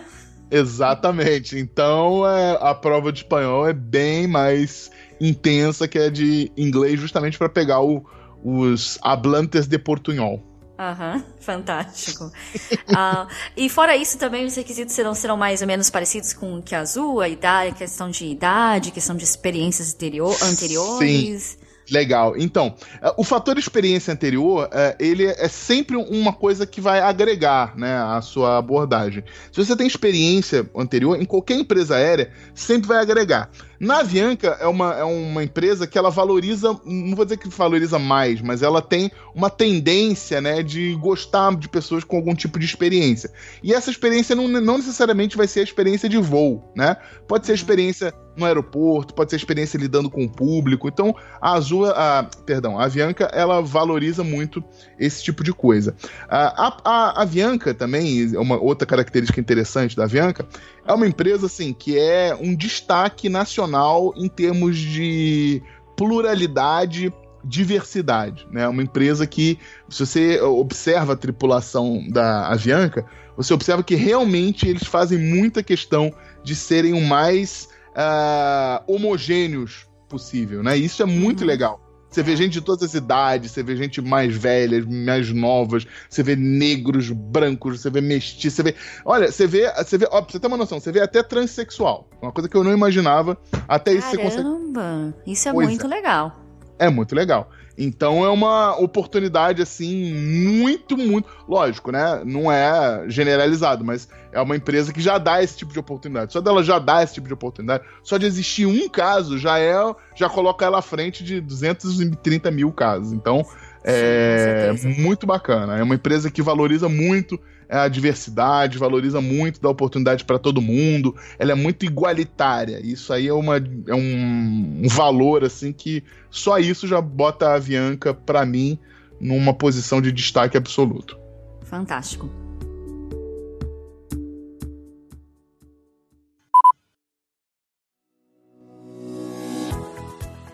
Exatamente. 0.51 1.57
Então, 1.57 2.27
é, 2.27 2.59
a 2.61 2.75
prova 2.75 3.11
de 3.11 3.19
espanhol 3.19 3.67
é 3.67 3.73
bem 3.73 4.27
mais 4.27 4.91
intensa 5.19 5.87
que 5.87 5.97
a 5.97 6.11
de 6.11 6.51
inglês, 6.55 6.99
justamente 6.99 7.39
para 7.39 7.49
pegar 7.49 7.81
o, 7.81 8.05
os 8.43 8.99
hablantes 9.01 9.65
de 9.65 9.79
portunhol. 9.79 10.43
Aham, 10.79 11.15
uhum, 11.15 11.23
fantástico. 11.41 12.25
uh, 12.25 13.27
e 13.57 13.67
fora 13.67 13.97
isso, 13.97 14.17
também 14.17 14.45
os 14.45 14.55
requisitos 14.55 14.95
serão, 14.95 15.13
serão 15.13 15.35
mais 15.35 15.59
ou 15.59 15.67
menos 15.67 15.89
parecidos 15.89 16.31
com 16.31 16.57
o 16.57 16.63
que 16.63 16.73
a 16.73 16.79
Azul, 16.79 17.19
a 17.19 17.27
idade, 17.27 17.75
questão 17.75 18.09
de 18.09 18.25
idade, 18.25 18.89
questão 18.91 19.13
de 19.13 19.25
experiências 19.25 19.93
anterior, 19.93 20.33
anteriores. 20.41 21.57
Sim. 21.59 21.69
Legal. 21.91 22.37
Então, 22.37 22.75
uh, 23.03 23.13
o 23.17 23.23
fator 23.23 23.57
experiência 23.57 24.13
anterior, 24.13 24.67
uh, 24.67 24.95
ele 24.99 25.25
é 25.25 25.47
sempre 25.49 25.97
uma 25.97 26.31
coisa 26.31 26.65
que 26.65 26.79
vai 26.79 27.01
agregar, 27.01 27.75
né, 27.75 27.97
a 27.97 28.21
sua 28.21 28.57
abordagem. 28.57 29.23
Se 29.51 29.65
você 29.65 29.75
tem 29.75 29.87
experiência 29.87 30.69
anterior, 30.75 31.19
em 31.19 31.25
qualquer 31.25 31.55
empresa 31.55 31.95
aérea, 31.95 32.31
sempre 32.53 32.87
vai 32.87 32.99
agregar. 32.99 33.49
Na 33.79 33.99
Avianca 33.99 34.57
é 34.59 34.67
uma, 34.67 34.93
é 34.93 35.03
uma 35.03 35.41
empresa 35.41 35.87
que 35.87 35.97
ela 35.97 36.09
valoriza, 36.09 36.77
não 36.85 37.15
vou 37.15 37.23
dizer 37.23 37.37
que 37.37 37.47
valoriza 37.47 37.97
mais, 37.97 38.41
mas 38.41 38.61
ela 38.61 38.81
tem 38.81 39.09
uma 39.33 39.49
tendência, 39.49 40.41
né, 40.41 40.61
de 40.61 40.95
gostar 40.95 41.55
de 41.55 41.69
pessoas 41.69 42.03
com 42.03 42.17
algum 42.17 42.35
tipo 42.35 42.59
de 42.59 42.65
experiência. 42.65 43.31
E 43.63 43.73
essa 43.73 43.89
experiência 43.89 44.35
não, 44.35 44.47
não 44.47 44.77
necessariamente 44.77 45.37
vai 45.37 45.47
ser 45.47 45.61
a 45.61 45.63
experiência 45.63 46.09
de 46.09 46.17
voo, 46.17 46.71
né? 46.75 46.97
Pode 47.25 47.45
ser 47.45 47.53
a 47.53 47.55
experiência 47.55 48.13
no 48.35 48.45
aeroporto, 48.45 49.13
pode 49.13 49.29
ser 49.29 49.35
a 49.35 49.39
experiência 49.39 49.77
lidando 49.77 50.09
com 50.09 50.23
o 50.23 50.29
público. 50.29 50.87
Então, 50.87 51.15
a 51.41 51.53
Azul, 51.53 51.85
a, 51.85 52.29
perdão, 52.45 52.79
a 52.79 52.85
Avianca, 52.85 53.25
ela 53.33 53.61
valoriza 53.61 54.23
muito 54.23 54.63
esse 54.97 55.23
tipo 55.23 55.43
de 55.43 55.53
coisa. 55.53 55.95
A, 56.27 56.67
a, 56.67 56.77
a 56.83 57.21
Avianca 57.21 57.73
também, 57.73 58.33
é 58.33 58.39
uma 58.39 58.57
outra 58.57 58.85
característica 58.85 59.39
interessante 59.39 59.95
da 59.95 60.03
Avianca, 60.03 60.47
é 60.85 60.93
uma 60.93 61.07
empresa 61.07 61.45
assim 61.45 61.73
que 61.73 61.97
é 61.97 62.35
um 62.39 62.55
destaque 62.55 63.29
nacional 63.29 63.68
em 64.15 64.27
termos 64.27 64.77
de 64.77 65.61
pluralidade, 65.95 67.13
diversidade, 67.43 68.47
né? 68.51 68.67
Uma 68.67 68.83
empresa 68.83 69.25
que, 69.25 69.57
se 69.89 70.05
você 70.05 70.41
observa 70.41 71.13
a 71.13 71.15
tripulação 71.15 72.03
da 72.09 72.47
Avianca, 72.47 73.05
você 73.35 73.53
observa 73.53 73.83
que 73.83 73.95
realmente 73.95 74.67
eles 74.67 74.83
fazem 74.83 75.17
muita 75.17 75.63
questão 75.63 76.13
de 76.43 76.55
serem 76.55 76.93
o 76.93 77.01
mais 77.01 77.69
uh, 77.89 78.83
homogêneos 78.93 79.87
possível, 80.07 80.63
né? 80.63 80.75
Isso 80.75 81.01
é 81.01 81.05
muito 81.05 81.41
uhum. 81.41 81.47
legal. 81.47 81.88
Você 82.09 82.23
vê 82.23 82.35
gente 82.35 82.53
de 82.53 82.61
todas 82.61 82.83
as 82.83 82.93
idades, 82.95 83.51
você 83.51 83.61
vê 83.61 83.75
gente 83.75 84.01
mais 84.01 84.35
velha, 84.35 84.83
mais 84.85 85.31
novas, 85.31 85.85
você 86.09 86.23
vê 86.23 86.35
negros, 86.35 87.11
brancos, 87.11 87.81
você 87.81 87.89
vê 87.89 88.01
mestiços, 88.01 88.55
você 88.55 88.63
vê. 88.63 88.75
Olha, 89.05 89.31
você 89.31 89.45
vê. 89.45 89.71
Você 89.73 89.97
vê. 89.97 90.07
Ó, 90.11 90.21
pra 90.21 90.31
você 90.31 90.39
ter 90.39 90.47
uma 90.47 90.57
noção, 90.57 90.79
você 90.79 90.91
vê 90.91 91.01
até 91.01 91.21
transexual. 91.21 92.09
Uma 92.21 92.31
coisa 92.31 92.49
que 92.49 92.57
eu 92.57 92.63
não 92.63 92.73
imaginava. 92.73 93.37
Até 93.67 93.93
isso 93.93 94.09
você 94.09 94.17
consegue. 94.17 94.43
Caramba! 94.43 95.13
Isso 95.25 95.49
é 95.49 95.53
pois 95.53 95.67
muito 95.67 95.85
é. 95.85 95.89
legal. 95.89 96.39
É 96.79 96.89
muito 96.89 97.13
legal. 97.13 97.49
Então 97.81 98.25
é 98.25 98.29
uma 98.29 98.77
oportunidade 98.77 99.61
assim 99.61 100.13
muito, 100.13 100.97
muito, 100.97 101.29
lógico, 101.47 101.93
né? 101.93 102.21
Não 102.25 102.51
é 102.51 103.05
generalizado, 103.07 103.85
mas 103.85 104.09
é 104.33 104.41
uma 104.41 104.57
empresa 104.57 104.91
que 104.91 104.99
já 104.99 105.17
dá 105.17 105.41
esse 105.41 105.55
tipo 105.55 105.71
de 105.71 105.79
oportunidade. 105.79 106.33
Só 106.33 106.41
dela 106.41 106.61
já 106.61 106.77
dá 106.77 107.01
esse 107.01 107.13
tipo 107.13 107.27
de 107.27 107.33
oportunidade, 107.33 107.85
só 108.03 108.17
de 108.17 108.25
existir 108.25 108.65
um 108.65 108.89
caso 108.89 109.37
já 109.37 109.57
é, 109.57 109.73
já 110.13 110.27
coloca 110.27 110.65
ela 110.65 110.79
à 110.79 110.81
frente 110.81 111.23
de 111.23 111.39
230 111.39 112.51
mil 112.51 112.69
casos. 112.73 113.13
Então 113.13 113.45
é 113.81 114.73
Sim, 114.75 115.01
muito 115.01 115.25
bacana. 115.25 115.77
É 115.77 115.83
uma 115.83 115.95
empresa 115.95 116.29
que 116.29 116.41
valoriza 116.41 116.89
muito 116.89 117.39
é 117.69 117.77
a 117.77 117.87
diversidade, 117.87 118.79
valoriza 118.79 119.21
muito, 119.21 119.61
dá 119.61 119.69
oportunidade 119.69 120.25
para 120.25 120.39
todo 120.39 120.59
mundo, 120.59 121.15
ela 121.37 121.51
é 121.51 121.55
muito 121.55 121.85
igualitária. 121.85 122.79
Isso 122.83 123.13
aí 123.13 123.27
é, 123.27 123.33
uma, 123.33 123.57
é 123.57 123.93
um, 123.93 124.81
um 124.83 124.87
valor 124.87 125.43
assim 125.43 125.71
que 125.71 126.03
só 126.29 126.59
isso 126.59 126.87
já 126.87 127.01
bota 127.01 127.49
a 127.49 127.55
Avianca, 127.55 128.13
para 128.13 128.45
mim, 128.45 128.79
numa 129.19 129.53
posição 129.53 130.01
de 130.01 130.11
destaque 130.11 130.57
absoluto. 130.57 131.17
Fantástico. 131.63 132.29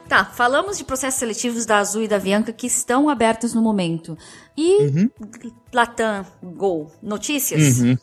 Tá, 0.08 0.24
falamos 0.24 0.78
de 0.78 0.84
processos 0.84 1.20
seletivos 1.20 1.66
da 1.66 1.80
Azul 1.80 2.04
e 2.04 2.08
da 2.08 2.18
Avianca 2.18 2.54
que 2.54 2.68
estão 2.68 3.10
abertos 3.10 3.54
no 3.54 3.62
momento. 3.62 4.18
E 4.56 4.84
uhum. 4.84 5.10
Latam, 5.74 6.26
Gol, 6.42 6.92
notícias? 7.02 7.80
Uhum. 7.80 7.98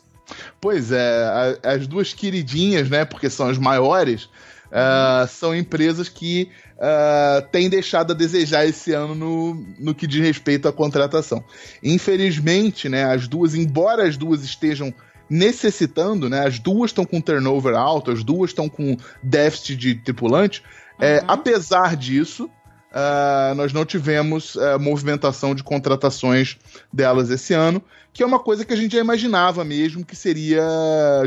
Pois 0.59 0.91
é, 0.91 1.59
as 1.63 1.87
duas 1.87 2.13
queridinhas, 2.13 2.89
né, 2.89 3.05
porque 3.05 3.29
são 3.29 3.47
as 3.47 3.57
maiores, 3.57 4.25
uh, 4.25 5.27
são 5.27 5.55
empresas 5.55 6.09
que 6.09 6.51
uh, 6.83 7.41
têm 7.49 7.69
deixado 7.69 8.11
a 8.11 8.15
desejar 8.15 8.65
esse 8.65 8.91
ano 8.91 9.15
no, 9.15 9.65
no 9.79 9.95
que 9.95 10.05
diz 10.05 10.21
respeito 10.21 10.67
à 10.67 10.73
contratação. 10.73 11.43
Infelizmente, 11.81 12.89
né, 12.89 13.05
as 13.05 13.27
duas, 13.27 13.55
embora 13.55 14.05
as 14.05 14.17
duas 14.17 14.43
estejam 14.43 14.93
necessitando, 15.29 16.29
né, 16.29 16.45
as 16.45 16.59
duas 16.59 16.91
estão 16.91 17.05
com 17.05 17.21
turnover 17.21 17.75
alto, 17.75 18.11
as 18.11 18.23
duas 18.23 18.51
estão 18.51 18.67
com 18.67 18.97
déficit 19.23 19.77
de 19.77 19.95
tripulante, 19.95 20.61
é, 20.99 21.19
uhum. 21.19 21.25
apesar 21.29 21.95
disso, 21.95 22.45
uh, 22.91 23.55
nós 23.55 23.71
não 23.71 23.85
tivemos 23.85 24.55
uh, 24.55 24.77
movimentação 24.79 25.55
de 25.55 25.63
contratações 25.63 26.57
delas 26.91 27.29
esse 27.29 27.53
ano, 27.53 27.81
que 28.11 28.21
é 28.21 28.25
uma 28.25 28.39
coisa 28.39 28.63
que 28.63 28.73
a 28.73 28.75
gente 28.75 28.91
já 28.91 28.99
imaginava 28.99 29.63
mesmo 29.63 30.05
que 30.05 30.15
seria 30.15 30.61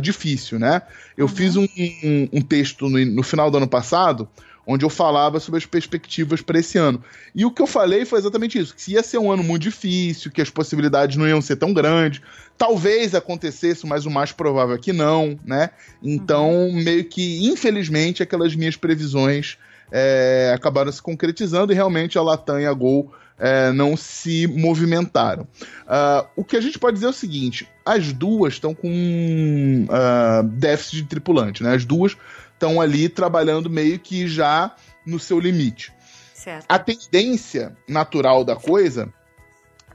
difícil, 0.01 0.57
né? 0.57 0.83
Eu 1.17 1.27
uhum. 1.27 1.33
fiz 1.33 1.57
um, 1.57 1.65
um, 1.65 2.29
um 2.35 2.41
texto 2.41 2.89
no, 2.89 3.05
no, 3.05 3.23
final 3.25 3.51
do 3.51 3.57
ano 3.57 3.67
passado 3.67 4.29
onde 4.67 4.85
eu 4.85 4.91
falava 4.91 5.39
sobre 5.39 5.59
as 5.59 5.67
perspectivas 5.67 6.43
para 6.43 6.59
esse 6.59 6.77
ano. 6.77 7.03
E 7.35 7.45
o 7.45 7.51
que 7.51 7.63
eu 7.63 7.67
falei 7.67 8.05
foi 8.05 8.19
exatamente 8.19 8.59
isso: 8.59 8.75
que 8.75 8.93
ia 8.93 9.03
ser 9.03 9.19
um 9.19 9.31
ano 9.31 9.45
muito 9.45 9.63
difícil, 9.63 10.31
que 10.31 10.43
as 10.43 10.51
possibilidades 10.51 11.17
não 11.17 11.29
iam 11.29 11.41
ser 11.41 11.57
tão 11.57 11.73
grandes. 11.73 12.21
Talvez 12.59 13.15
acontecesse, 13.15 13.87
mas 13.87 14.07
o 14.07 14.11
mais 14.11 14.33
provável 14.33 14.75
é 14.75 14.79
que 14.79 14.93
não, 14.93 15.39
né? 15.45 15.71
Então, 16.03 16.51
uhum. 16.51 16.83
meio 16.83 17.05
que, 17.05 17.47
infelizmente, 17.47 18.23
aquelas 18.23 18.57
minhas 18.57 18.77
previsões 18.77 19.57
é, 19.93 20.53
acabaram 20.55 20.91
se 20.91 21.01
concretizando 21.01 21.73
e 21.73 21.75
realmente 21.75 22.19
a 22.19 22.23
Latam 22.23 22.59
e 22.59 22.67
a 22.67 22.73
Gol 22.73 23.13
é, 23.39 23.71
não 23.73 23.97
se 23.97 24.47
movimentaram. 24.47 25.43
Uh, 25.43 26.27
o 26.37 26.45
que 26.45 26.57
a 26.57 26.61
gente 26.61 26.79
pode 26.79 26.95
dizer 26.95 27.07
é 27.07 27.11
o 27.11 27.13
seguinte: 27.13 27.69
as 27.85 28.13
duas 28.13 28.55
estão 28.55 28.75
com 28.75 29.87
uh, 29.89 30.43
déficit 30.43 31.03
de 31.03 31.09
tripulante, 31.09 31.63
né? 31.63 31.75
As 31.75 31.85
duas 31.85 32.17
estão 32.57 32.81
ali 32.81 33.09
trabalhando 33.09 33.69
meio 33.69 33.99
que 33.99 34.27
já 34.27 34.75
no 35.05 35.19
seu 35.19 35.39
limite. 35.39 35.93
Certo. 36.35 36.65
A 36.69 36.79
tendência 36.79 37.77
natural 37.87 38.45
da 38.45 38.57
coisa 38.57 39.13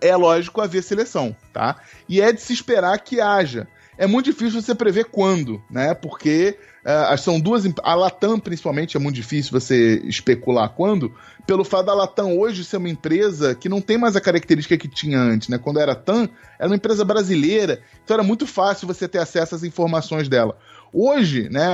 é, 0.01 0.15
lógico, 0.15 0.61
haver 0.61 0.81
seleção, 0.81 1.35
tá? 1.53 1.75
E 2.09 2.19
é 2.19 2.33
de 2.33 2.41
se 2.41 2.51
esperar 2.51 2.97
que 2.99 3.21
haja. 3.21 3.67
É 3.97 4.07
muito 4.07 4.31
difícil 4.31 4.59
você 4.59 4.73
prever 4.73 5.05
quando, 5.05 5.61
né? 5.69 5.93
Porque 5.93 6.57
uh, 6.83 7.15
são 7.19 7.39
duas. 7.39 7.63
A 7.83 7.93
Latam, 7.93 8.39
principalmente, 8.39 8.97
é 8.97 8.99
muito 8.99 9.15
difícil 9.15 9.51
você 9.51 10.01
especular 10.05 10.69
quando, 10.69 11.13
pelo 11.45 11.63
fato 11.63 11.85
da 11.85 11.93
Latam 11.93 12.35
hoje 12.39 12.65
ser 12.65 12.77
uma 12.77 12.89
empresa 12.89 13.53
que 13.53 13.69
não 13.69 13.79
tem 13.79 13.99
mais 13.99 14.15
a 14.15 14.21
característica 14.21 14.75
que 14.75 14.87
tinha 14.87 15.19
antes, 15.19 15.49
né? 15.49 15.59
Quando 15.59 15.79
era 15.79 15.93
TAM, 15.93 16.27
era 16.57 16.67
uma 16.67 16.75
empresa 16.75 17.05
brasileira, 17.05 17.83
então 18.03 18.15
era 18.15 18.23
muito 18.23 18.47
fácil 18.47 18.87
você 18.87 19.07
ter 19.07 19.19
acesso 19.19 19.53
às 19.53 19.63
informações 19.63 20.27
dela. 20.27 20.57
Hoje, 20.93 21.49
né, 21.49 21.67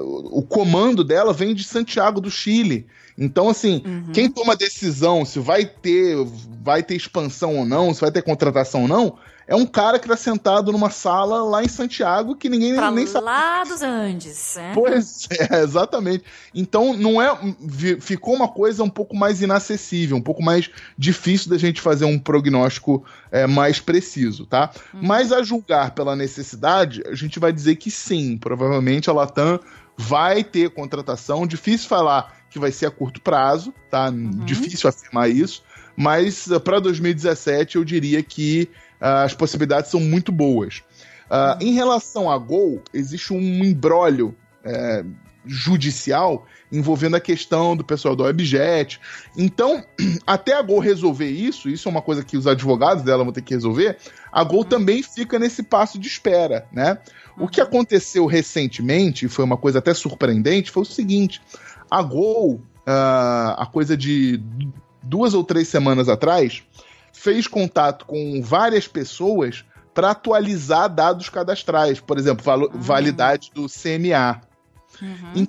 o 0.00 0.42
comando 0.42 1.04
dela 1.04 1.32
vem 1.32 1.54
de 1.54 1.62
Santiago 1.62 2.20
do 2.20 2.30
Chile. 2.30 2.86
Então, 3.16 3.48
assim, 3.48 3.82
uhum. 3.84 4.12
quem 4.12 4.28
toma 4.28 4.56
decisão 4.56 5.24
se 5.24 5.38
vai 5.38 5.64
ter, 5.64 6.16
vai 6.62 6.82
ter 6.82 6.96
expansão 6.96 7.56
ou 7.58 7.64
não, 7.64 7.94
se 7.94 8.00
vai 8.00 8.10
ter 8.10 8.22
contratação 8.22 8.82
ou 8.82 8.88
não, 8.88 9.16
é 9.46 9.54
um 9.54 9.66
cara 9.66 9.98
que 9.98 10.08
tá 10.08 10.16
sentado 10.16 10.72
numa 10.72 10.90
sala 10.90 11.44
lá 11.44 11.62
em 11.62 11.68
Santiago 11.68 12.34
que 12.34 12.48
ninguém 12.48 12.74
pra 12.74 12.90
nem 12.90 13.06
sabe. 13.06 13.24
Lá 13.26 13.64
dos 13.64 13.82
Andes, 13.82 14.56
é? 14.56 14.72
Pois 14.72 15.28
é, 15.30 15.60
exatamente. 15.62 16.24
Então 16.54 16.94
não 16.94 17.20
é. 17.20 17.36
Ficou 18.00 18.34
uma 18.34 18.48
coisa 18.48 18.82
um 18.82 18.88
pouco 18.88 19.14
mais 19.14 19.42
inacessível, 19.42 20.16
um 20.16 20.22
pouco 20.22 20.42
mais 20.42 20.70
difícil 20.96 21.50
da 21.50 21.58
gente 21.58 21.80
fazer 21.80 22.04
um 22.04 22.18
prognóstico 22.18 23.04
é, 23.30 23.46
mais 23.46 23.80
preciso, 23.80 24.46
tá? 24.46 24.70
Uhum. 24.92 25.00
Mas 25.02 25.32
a 25.32 25.42
julgar 25.42 25.90
pela 25.92 26.16
necessidade, 26.16 27.02
a 27.06 27.14
gente 27.14 27.38
vai 27.38 27.52
dizer 27.52 27.76
que 27.76 27.90
sim, 27.90 28.38
provavelmente 28.38 29.10
a 29.10 29.12
Latam 29.12 29.60
vai 29.96 30.42
ter 30.42 30.70
contratação. 30.70 31.46
Difícil 31.46 31.88
falar 31.88 32.34
que 32.50 32.58
vai 32.58 32.72
ser 32.72 32.86
a 32.86 32.90
curto 32.90 33.20
prazo, 33.20 33.74
tá? 33.90 34.08
Uhum. 34.08 34.30
Difícil 34.44 34.88
afirmar 34.88 35.28
isso. 35.28 35.62
Mas 35.96 36.50
eh, 36.50 36.58
para 36.58 36.80
2017 36.80 37.76
eu 37.76 37.84
diria 37.84 38.22
que 38.22 38.68
as 39.04 39.34
possibilidades 39.34 39.90
são 39.90 40.00
muito 40.00 40.32
boas. 40.32 40.82
Uh, 41.26 41.62
em 41.62 41.72
relação 41.72 42.30
a 42.30 42.38
Gol, 42.38 42.82
existe 42.92 43.32
um 43.32 43.64
embrólio 43.64 44.34
é, 44.64 45.04
judicial 45.46 46.46
envolvendo 46.72 47.14
a 47.14 47.20
questão 47.20 47.76
do 47.76 47.84
pessoal 47.84 48.16
do 48.16 48.24
Webjet. 48.24 49.00
Então, 49.36 49.84
até 50.26 50.54
a 50.54 50.62
Gol 50.62 50.78
resolver 50.78 51.28
isso, 51.28 51.68
isso 51.68 51.88
é 51.88 51.90
uma 51.90 52.02
coisa 52.02 52.24
que 52.24 52.36
os 52.36 52.46
advogados 52.46 53.04
dela 53.04 53.24
vão 53.24 53.32
ter 53.32 53.42
que 53.42 53.54
resolver, 53.54 53.98
a 54.32 54.42
Gol 54.42 54.60
uhum. 54.60 54.64
também 54.64 55.02
fica 55.02 55.38
nesse 55.38 55.62
passo 55.62 55.98
de 55.98 56.08
espera, 56.08 56.66
né? 56.72 56.98
O 57.38 57.48
que 57.48 57.60
uhum. 57.60 57.66
aconteceu 57.66 58.26
recentemente, 58.26 59.28
foi 59.28 59.44
uma 59.44 59.56
coisa 59.56 59.78
até 59.78 59.92
surpreendente, 59.92 60.70
foi 60.70 60.82
o 60.82 60.86
seguinte: 60.86 61.42
a 61.90 62.02
Gol, 62.02 62.54
uh, 62.86 63.54
a 63.56 63.68
coisa 63.70 63.96
de 63.96 64.42
duas 65.02 65.34
ou 65.34 65.44
três 65.44 65.68
semanas 65.68 66.08
atrás, 66.08 66.62
fez 67.14 67.46
contato 67.46 68.04
com 68.04 68.42
várias 68.42 68.86
pessoas 68.86 69.64
para 69.94 70.10
atualizar 70.10 70.92
dados 70.92 71.28
cadastrais, 71.28 72.00
por 72.00 72.18
exemplo, 72.18 72.44
uhum. 72.52 72.68
validade 72.74 73.50
do 73.54 73.66
CMA. 73.66 74.42
Uhum. 75.02 75.48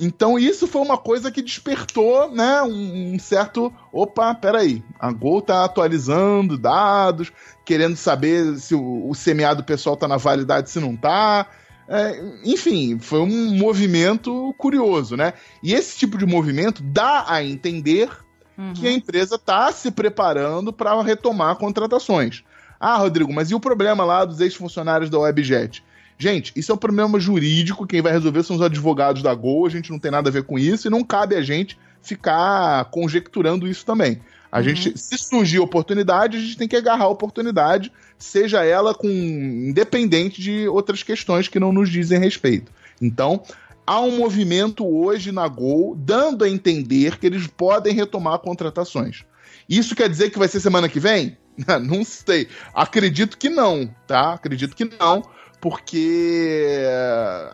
então 0.00 0.38
isso 0.38 0.66
foi 0.66 0.80
uma 0.80 0.96
coisa 0.96 1.30
que 1.30 1.42
despertou, 1.42 2.30
né, 2.30 2.62
um, 2.62 3.14
um, 3.14 3.18
certo, 3.18 3.70
opa, 3.92 4.34
peraí, 4.34 4.82
a 4.98 5.12
Gol 5.12 5.42
tá 5.42 5.62
atualizando 5.62 6.56
dados, 6.56 7.30
querendo 7.66 7.96
saber 7.96 8.58
se 8.58 8.74
o, 8.74 9.10
o 9.10 9.12
CMA 9.12 9.54
do 9.54 9.64
pessoal 9.64 9.94
tá 9.94 10.08
na 10.08 10.16
validade, 10.16 10.70
se 10.70 10.80
não 10.80 10.96
tá. 10.96 11.46
É, 11.86 12.20
enfim, 12.44 12.98
foi 12.98 13.20
um 13.20 13.56
movimento 13.56 14.54
curioso, 14.58 15.16
né? 15.16 15.32
E 15.62 15.72
esse 15.72 15.96
tipo 15.96 16.18
de 16.18 16.26
movimento 16.26 16.82
dá 16.82 17.24
a 17.26 17.42
entender 17.42 18.10
uhum. 18.58 18.72
que 18.74 18.86
a 18.86 18.92
empresa 18.92 19.36
está 19.36 19.70
se 19.72 19.90
preparando 19.90 20.72
para 20.72 21.00
retomar 21.02 21.56
contratações. 21.56 22.42
Ah, 22.80 22.96
Rodrigo, 22.96 23.32
mas 23.32 23.50
e 23.50 23.54
o 23.54 23.60
problema 23.60 24.04
lá 24.04 24.24
dos 24.24 24.40
ex-funcionários 24.40 25.08
da 25.08 25.18
Webjet? 25.18 25.82
Gente, 26.18 26.52
isso 26.56 26.72
é 26.72 26.74
um 26.74 26.78
problema 26.78 27.20
jurídico, 27.20 27.86
quem 27.86 28.02
vai 28.02 28.12
resolver 28.12 28.42
são 28.42 28.56
os 28.56 28.62
advogados 28.62 29.22
da 29.22 29.32
Gol, 29.32 29.66
a 29.66 29.70
gente 29.70 29.90
não 29.90 30.00
tem 30.00 30.10
nada 30.10 30.28
a 30.28 30.32
ver 30.32 30.42
com 30.42 30.58
isso 30.58 30.88
e 30.88 30.90
não 30.90 31.04
cabe 31.04 31.36
a 31.36 31.42
gente 31.42 31.78
ficar 32.02 32.84
conjecturando 32.86 33.68
isso 33.68 33.86
também. 33.86 34.20
A 34.50 34.58
uhum. 34.58 34.64
gente, 34.64 34.98
se 34.98 35.16
surgir 35.16 35.60
oportunidade, 35.60 36.36
a 36.36 36.40
gente 36.40 36.56
tem 36.56 36.66
que 36.66 36.76
agarrar 36.76 37.04
a 37.04 37.08
oportunidade, 37.08 37.92
seja 38.18 38.64
ela 38.64 38.94
com 38.94 39.08
independente 39.08 40.40
de 40.40 40.66
outras 40.68 41.02
questões 41.02 41.46
que 41.46 41.60
não 41.60 41.72
nos 41.72 41.88
dizem 41.88 42.18
respeito. 42.18 42.72
Então, 43.00 43.42
há 43.88 44.00
um 44.00 44.18
movimento 44.18 44.86
hoje 44.86 45.32
na 45.32 45.48
Gol 45.48 45.96
dando 45.96 46.44
a 46.44 46.48
entender 46.48 47.18
que 47.18 47.26
eles 47.26 47.46
podem 47.46 47.94
retomar 47.94 48.38
contratações. 48.40 49.24
Isso 49.66 49.96
quer 49.96 50.10
dizer 50.10 50.28
que 50.28 50.38
vai 50.38 50.46
ser 50.46 50.60
semana 50.60 50.90
que 50.90 51.00
vem? 51.00 51.38
não 51.82 52.04
sei. 52.04 52.48
Acredito 52.74 53.38
que 53.38 53.48
não, 53.48 53.90
tá? 54.06 54.34
Acredito 54.34 54.76
que 54.76 54.84
não, 54.84 55.22
porque 55.58 56.82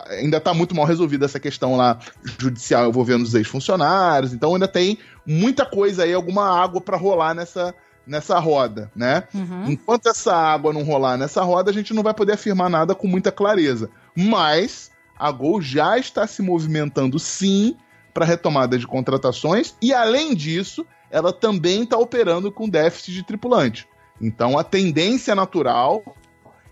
ainda 0.09 0.39
está 0.39 0.53
muito 0.53 0.75
mal 0.75 0.85
resolvida 0.85 1.25
essa 1.25 1.39
questão 1.39 1.77
lá 1.77 2.01
judicial 2.39 2.89
envolvendo 2.89 3.23
os 3.23 3.35
ex-funcionários. 3.35 4.33
Então 4.33 4.55
ainda 4.55 4.67
tem 4.67 4.99
muita 5.25 5.65
coisa 5.65 6.03
aí, 6.03 6.13
alguma 6.13 6.61
água 6.61 6.81
para 6.81 6.97
rolar 6.97 7.33
nessa 7.33 7.73
nessa 8.07 8.39
roda, 8.39 8.91
né? 8.95 9.23
Uhum. 9.33 9.71
Enquanto 9.71 10.09
essa 10.09 10.35
água 10.35 10.75
não 10.75 10.83
rolar 10.83 11.17
nessa 11.17 11.43
roda, 11.43 11.71
a 11.71 11.75
gente 11.75 11.95
não 11.95 12.03
vai 12.03 12.13
poder 12.13 12.33
afirmar 12.33 12.69
nada 12.69 12.95
com 12.95 13.07
muita 13.07 13.33
clareza. 13.33 13.89
Mas 14.15 14.91
a 15.25 15.33
Gol 15.33 15.63
já 15.63 15.97
está 15.97 16.27
se 16.27 16.43
movimentando 16.43 17.19
sim 17.19 17.75
para 18.13 18.27
retomada 18.27 18.79
de 18.79 18.87
contratações 18.87 19.75
e, 19.81 19.91
além 19.91 20.35
disso, 20.35 20.85
ela 21.11 21.33
também 21.33 21.85
está 21.85 21.97
operando 21.97 22.53
com 22.53 22.69
déficit 22.69 23.15
de 23.15 23.23
tripulante. 23.23 23.89
Então, 24.21 24.59
a 24.59 24.63
tendência 24.63 25.35
natural 25.35 26.05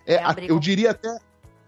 é, 0.06 0.16
é 0.16 0.22
eu 0.48 0.58
diria 0.58 0.90
até 0.90 1.16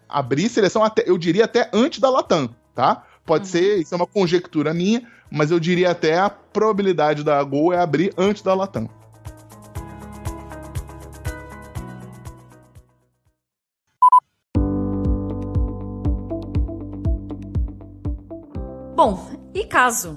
abrir 0.06 0.50
seleção 0.50 0.84
até, 0.84 1.02
eu 1.06 1.16
diria 1.16 1.46
até 1.46 1.70
antes 1.72 2.00
da 2.00 2.10
Latam, 2.10 2.54
tá? 2.74 3.02
Pode 3.24 3.44
uhum. 3.44 3.50
ser, 3.50 3.78
isso 3.78 3.94
é 3.94 3.96
uma 3.96 4.06
conjectura 4.06 4.74
minha, 4.74 5.10
mas 5.30 5.50
eu 5.50 5.58
diria 5.58 5.90
até 5.90 6.18
a 6.18 6.28
probabilidade 6.28 7.24
da 7.24 7.42
Gol 7.42 7.72
é 7.72 7.78
abrir 7.78 8.12
antes 8.18 8.42
da 8.42 8.52
Latam. 8.52 8.90
Caso 19.74 20.16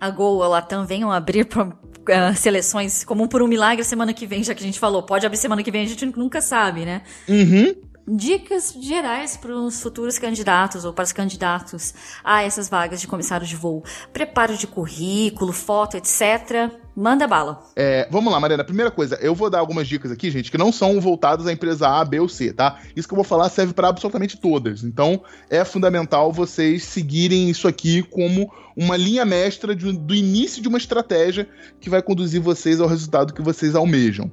a 0.00 0.08
Gol 0.10 0.44
a 0.44 0.48
Latam 0.48 0.86
venham 0.86 1.10
abrir 1.10 1.44
pra, 1.44 1.64
uh, 1.64 2.36
seleções 2.36 3.04
como 3.04 3.28
por 3.28 3.42
um 3.42 3.48
milagre 3.48 3.82
semana 3.82 4.12
que 4.12 4.26
vem, 4.26 4.44
já 4.44 4.54
que 4.54 4.62
a 4.62 4.66
gente 4.66 4.78
falou, 4.78 5.02
pode 5.02 5.26
abrir 5.26 5.38
semana 5.38 5.60
que 5.60 5.72
vem, 5.72 5.84
a 5.84 5.88
gente 5.88 6.06
nunca 6.06 6.40
sabe, 6.40 6.84
né? 6.84 7.02
Uhum. 7.28 7.74
Dicas 8.06 8.74
gerais 8.80 9.36
para 9.36 9.54
os 9.54 9.80
futuros 9.80 10.18
candidatos 10.18 10.84
ou 10.84 10.92
para 10.92 11.04
os 11.04 11.12
candidatos 11.12 11.94
a 12.24 12.42
essas 12.42 12.68
vagas 12.68 13.00
de 13.00 13.06
comissário 13.06 13.46
de 13.46 13.56
voo. 13.56 13.84
Preparo 14.12 14.56
de 14.56 14.66
currículo, 14.66 15.52
foto, 15.52 15.96
etc. 15.96 16.72
Manda 16.94 17.26
bala. 17.26 17.64
É, 17.74 18.06
vamos 18.10 18.32
lá, 18.32 18.38
Mariana. 18.38 18.64
Primeira 18.64 18.90
coisa, 18.90 19.16
eu 19.22 19.34
vou 19.34 19.48
dar 19.48 19.60
algumas 19.60 19.88
dicas 19.88 20.10
aqui, 20.10 20.30
gente, 20.30 20.50
que 20.50 20.58
não 20.58 20.70
são 20.70 21.00
voltadas 21.00 21.46
à 21.46 21.52
empresa 21.52 21.88
A, 21.88 22.04
B 22.04 22.20
ou 22.20 22.28
C, 22.28 22.52
tá? 22.52 22.80
Isso 22.94 23.08
que 23.08 23.14
eu 23.14 23.16
vou 23.16 23.24
falar 23.24 23.48
serve 23.48 23.72
para 23.72 23.88
absolutamente 23.88 24.36
todas. 24.36 24.84
Então, 24.84 25.22
é 25.48 25.64
fundamental 25.64 26.32
vocês 26.32 26.84
seguirem 26.84 27.48
isso 27.48 27.66
aqui 27.66 28.02
como 28.02 28.52
uma 28.76 28.96
linha 28.96 29.24
mestra 29.24 29.74
de, 29.74 29.90
do 29.92 30.14
início 30.14 30.60
de 30.60 30.68
uma 30.68 30.78
estratégia 30.78 31.48
que 31.80 31.88
vai 31.88 32.02
conduzir 32.02 32.40
vocês 32.40 32.80
ao 32.80 32.88
resultado 32.88 33.32
que 33.32 33.42
vocês 33.42 33.74
almejam. 33.74 34.30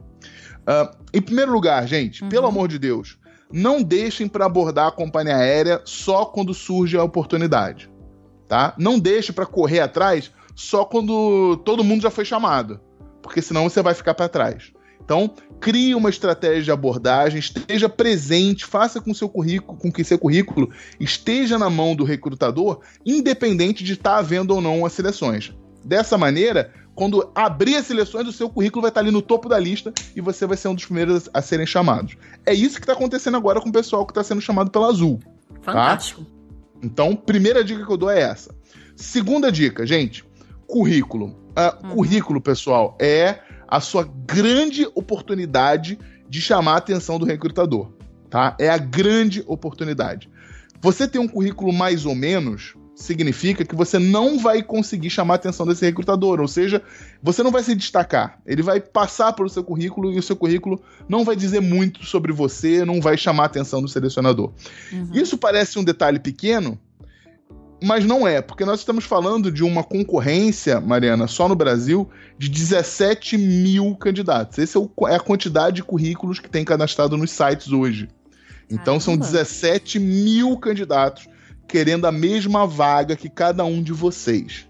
Uh, 0.70 0.95
em 1.13 1.22
primeiro 1.22 1.51
lugar, 1.51 1.88
gente, 1.88 2.24
uhum. 2.24 2.30
pelo 2.30 2.45
amor 2.45 2.67
de 2.67 2.78
Deus, 2.78 3.17
não 3.52 3.82
deixem 3.82 4.28
para 4.28 4.45
abordar 4.45 4.88
a 4.88 4.91
companhia 4.91 5.38
aérea 5.38 5.82
só 5.86 6.26
quando 6.26 6.54
surge 6.54 6.97
a 6.97 7.04
oportunidade, 7.04 7.89
tá? 8.47 8.74
Não 8.78 9.00
deixe 9.00 9.34
para 9.34 9.45
correr 9.45 9.80
atrás 9.80 10.32
só 10.56 10.86
quando 10.86 11.58
todo 11.66 11.84
mundo 11.84 12.02
já 12.02 12.12
foi 12.12 12.26
chamado, 12.26 12.80
porque 13.22 13.41
senão 13.41 13.70
você 13.70 13.82
vai 13.82 13.93
ficar 13.93 14.14
para 14.14 14.30
trás. 14.30 14.72
Então, 15.10 15.34
crie 15.60 15.95
uma 15.95 16.12
estratégia 16.12 16.62
de 16.62 16.72
abordagem, 16.72 17.39
esteja 17.39 17.89
presente, 17.89 18.64
faça 18.64 19.02
com 19.02 19.12
seu 19.12 19.28
currículo, 19.28 19.76
com 19.76 19.91
que 19.91 20.04
seu 20.04 20.20
currículo 20.20 20.70
esteja 21.00 21.58
na 21.58 21.68
mão 21.68 21.95
do 21.95 22.04
recrutador, 22.04 22.82
independente 23.04 23.84
de 23.84 23.93
estar 23.93 24.18
havendo 24.18 24.54
ou 24.54 24.62
não 24.62 24.86
as 24.86 24.93
seleções. 24.93 25.52
Dessa 25.84 26.17
maneira, 26.17 26.73
quando 26.95 27.32
abrir 27.34 27.77
as 27.77 27.88
seleções, 27.88 28.27
o 28.27 28.34
seu 28.34 28.49
currículo 28.49 28.82
vai 28.82 28.89
estar 28.89 28.99
ali 29.01 29.11
no 29.11 29.21
topo 29.21 29.47
da 29.47 29.57
lista 29.57 29.93
e 30.15 30.21
você 30.21 30.45
vai 30.45 30.57
ser 30.57 30.67
um 30.67 30.75
dos 30.75 30.86
primeiros 30.86 31.30
a 31.34 31.41
serem 31.41 31.65
chamados. 31.65 32.17
É 32.45 32.53
isso 32.53 32.75
que 32.75 32.82
está 32.82 32.93
acontecendo 32.93 33.38
agora 33.38 33.61
com 33.61 33.69
o 33.69 33.71
pessoal 33.71 34.05
que 34.05 34.11
está 34.11 34.23
sendo 34.23 34.41
chamado 34.41 34.69
pela 34.69 34.88
Azul. 34.88 35.19
Tá? 35.63 35.71
Fantástico. 35.71 36.23
Tá? 36.23 36.32
Então, 36.84 37.15
primeira 37.15 37.63
dica 37.63 37.86
que 37.86 37.91
eu 37.91 37.97
dou 37.97 38.09
é 38.09 38.21
essa. 38.21 38.53
Segunda 38.95 39.49
dica, 39.51 39.86
gente, 39.86 40.25
currículo. 40.67 41.27
Uh, 41.27 41.88
uhum. 41.88 41.95
Currículo, 41.95 42.41
pessoal, 42.41 42.97
é 42.99 43.39
a 43.67 43.80
sua 43.80 44.03
grande 44.25 44.86
oportunidade 44.93 45.97
de 46.27 46.41
chamar 46.41 46.73
a 46.73 46.77
atenção 46.77 47.17
do 47.17 47.25
recrutador. 47.25 47.91
Tá? 48.30 48.57
É 48.59 48.69
a 48.69 48.77
grande 48.77 49.43
oportunidade. 49.47 50.30
Você 50.82 51.07
tem 51.07 51.19
um 51.19 51.27
currículo 51.27 51.73
mais 51.73 52.05
ou 52.05 52.15
menos, 52.15 52.75
significa 53.00 53.64
que 53.64 53.76
você 53.76 53.97
não 53.97 54.38
vai 54.38 54.62
conseguir 54.62 55.10
chamar 55.10 55.36
a 55.36 55.38
atenção 55.38 55.66
desse 55.66 55.86
recrutador, 55.86 56.41
ou 56.41 56.47
seja, 56.50 56.82
você 57.24 57.41
não 57.41 57.50
vai 57.50 57.64
se 57.64 57.74
destacar. 57.74 58.38
Ele 58.45 58.62
vai 58.62 58.82
passar 58.82 59.32
pelo 59.32 59.47
seu 59.47 59.64
currículo 59.64 60.12
e 60.12 60.20
o 60.20 60.22
seu 60.22 60.36
currículo 60.36 60.82
não 61.08 61.24
vai 61.24 61.36
dizer 61.36 61.62
muito 61.62 62.06
sobre 62.06 62.34
você, 62.34 62.84
não 62.84 63.00
vai 63.00 63.18
chamar 63.18 63.43
a 63.43 63.45
atenção 63.45 63.82
do 63.82 63.88
selecionador. 63.88 64.52
Uhum. 64.91 65.12
Isso 65.14 65.38
parece 65.38 65.80
um 65.80 65.84
detalhe 65.84 66.20
pequeno, 66.20 66.78
mas 67.82 68.04
não 68.04 68.28
é, 68.28 68.41
porque 68.41 68.66
nós 68.66 68.82
estamos 68.82 69.06
falando 69.06 69.50
de 69.50 69.64
uma 69.64 69.82
concorrência, 69.82 70.82
Mariana, 70.82 71.26
só 71.26 71.47
no 71.47 71.56
Brasil, 71.56 72.10
de 72.38 72.50
17 72.50 73.38
mil 73.38 73.95
candidatos. 73.95 74.60
Essa 74.60 74.78
é, 74.78 75.14
é 75.14 75.16
a 75.16 75.20
quantidade 75.22 75.78
de 75.78 75.84
currículos 75.84 76.38
que 76.38 76.50
tem 76.50 76.66
cadastrado 76.66 77.16
nos 77.16 77.32
sites 77.32 77.72
hoje. 77.72 78.10
Então 78.70 79.00
Caramba. 79.00 79.00
são 79.00 79.18
17 79.18 80.00
mil 80.00 80.58
candidatos 80.58 81.30
querendo 81.70 82.05
a 82.05 82.11
mesma 82.11 82.65
vaga 82.65 83.15
que 83.15 83.30
cada 83.30 83.63
um 83.63 83.82
de 83.82 83.93
vocês. 83.93 84.67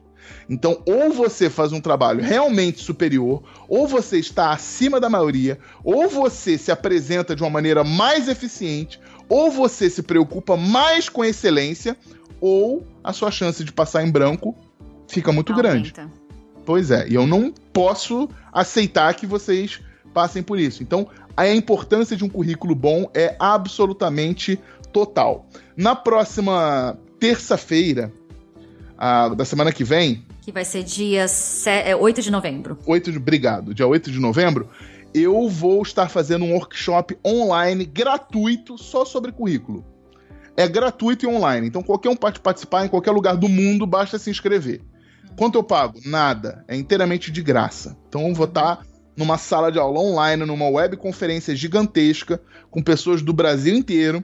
Então, 0.50 0.82
ou 0.86 1.12
você 1.12 1.50
faz 1.50 1.72
um 1.72 1.80
trabalho 1.80 2.22
realmente 2.22 2.84
superior, 2.84 3.42
ou 3.68 3.88
você 3.88 4.20
está 4.20 4.52
acima 4.52 5.00
da 5.00 5.10
maioria, 5.10 5.58
ou 5.84 6.10
você 6.10 6.58
se 6.58 6.72
apresenta 6.72 7.36
de 7.36 7.42
uma 7.42 7.50
maneira 7.50 7.84
mais 7.84 8.28
eficiente, 8.28 9.00
ou 9.30 9.50
você 9.50 9.90
se 9.90 10.04
preocupa 10.04 10.58
mais 10.58 11.08
com 11.08 11.24
excelência, 11.24 11.96
ou 12.42 12.86
a 13.04 13.14
sua 13.14 13.32
chance 13.32 13.64
de 13.64 13.72
passar 13.72 14.06
em 14.06 14.12
branco 14.12 14.56
fica 15.08 15.32
muito 15.32 15.54
Aumenta. 15.54 15.70
grande. 15.70 15.94
Pois 16.66 16.92
é, 16.92 17.08
e 17.08 17.16
eu 17.16 17.26
não 17.26 17.54
posso 17.72 18.30
aceitar 18.52 19.14
que 19.14 19.26
vocês 19.26 19.80
passem 20.14 20.44
por 20.44 20.60
isso. 20.60 20.84
Então, 20.84 21.08
a 21.38 21.48
importância 21.48 22.18
de 22.18 22.24
um 22.24 22.30
currículo 22.30 22.76
bom 22.76 23.10
é 23.14 23.36
absolutamente 23.40 24.60
total. 24.92 25.48
Na 25.80 25.96
próxima 25.96 27.00
terça-feira 27.22 28.12
da 29.38 29.46
semana 29.46 29.72
que 29.72 29.86
vem. 29.86 30.26
Que 30.42 30.52
vai 30.52 30.66
ser 30.66 30.84
dia 30.84 31.26
8 31.98 32.20
é, 32.20 32.22
de 32.22 32.30
novembro. 32.30 32.78
8 32.86 33.14
de, 33.14 33.18
obrigado. 33.18 33.74
Dia 33.74 33.88
8 33.88 34.12
de 34.12 34.20
novembro, 34.20 34.70
eu 35.14 35.48
vou 35.48 35.82
estar 35.82 36.10
fazendo 36.10 36.44
um 36.44 36.52
workshop 36.52 37.18
online 37.26 37.86
gratuito 37.86 38.78
só 38.78 39.06
sobre 39.06 39.32
currículo. 39.32 39.86
É 40.58 40.68
gratuito 40.68 41.26
e 41.26 41.30
online, 41.30 41.68
então 41.68 41.82
qualquer 41.82 42.10
um 42.10 42.16
pode 42.18 42.42
participar 42.42 42.86
em 42.86 42.90
qualquer 42.90 43.12
lugar 43.12 43.38
do 43.38 43.48
mundo, 43.48 43.88
basta 43.88 44.20
se 44.20 44.30
inscrever. 44.30 44.82
Quanto 45.38 45.58
eu 45.58 45.64
pago? 45.64 46.02
Nada. 46.04 46.62
É 46.68 46.76
inteiramente 46.76 47.32
de 47.32 47.42
graça. 47.42 47.98
Então 48.10 48.28
eu 48.28 48.34
vou 48.34 48.48
estar 48.48 48.86
numa 49.16 49.38
sala 49.38 49.72
de 49.72 49.80
aula 49.80 50.02
online, 50.02 50.44
numa 50.44 50.68
webconferência 50.68 51.56
gigantesca, 51.56 52.42
com 52.70 52.84
pessoas 52.84 53.22
do 53.22 53.32
Brasil 53.32 53.78
inteiro, 53.78 54.22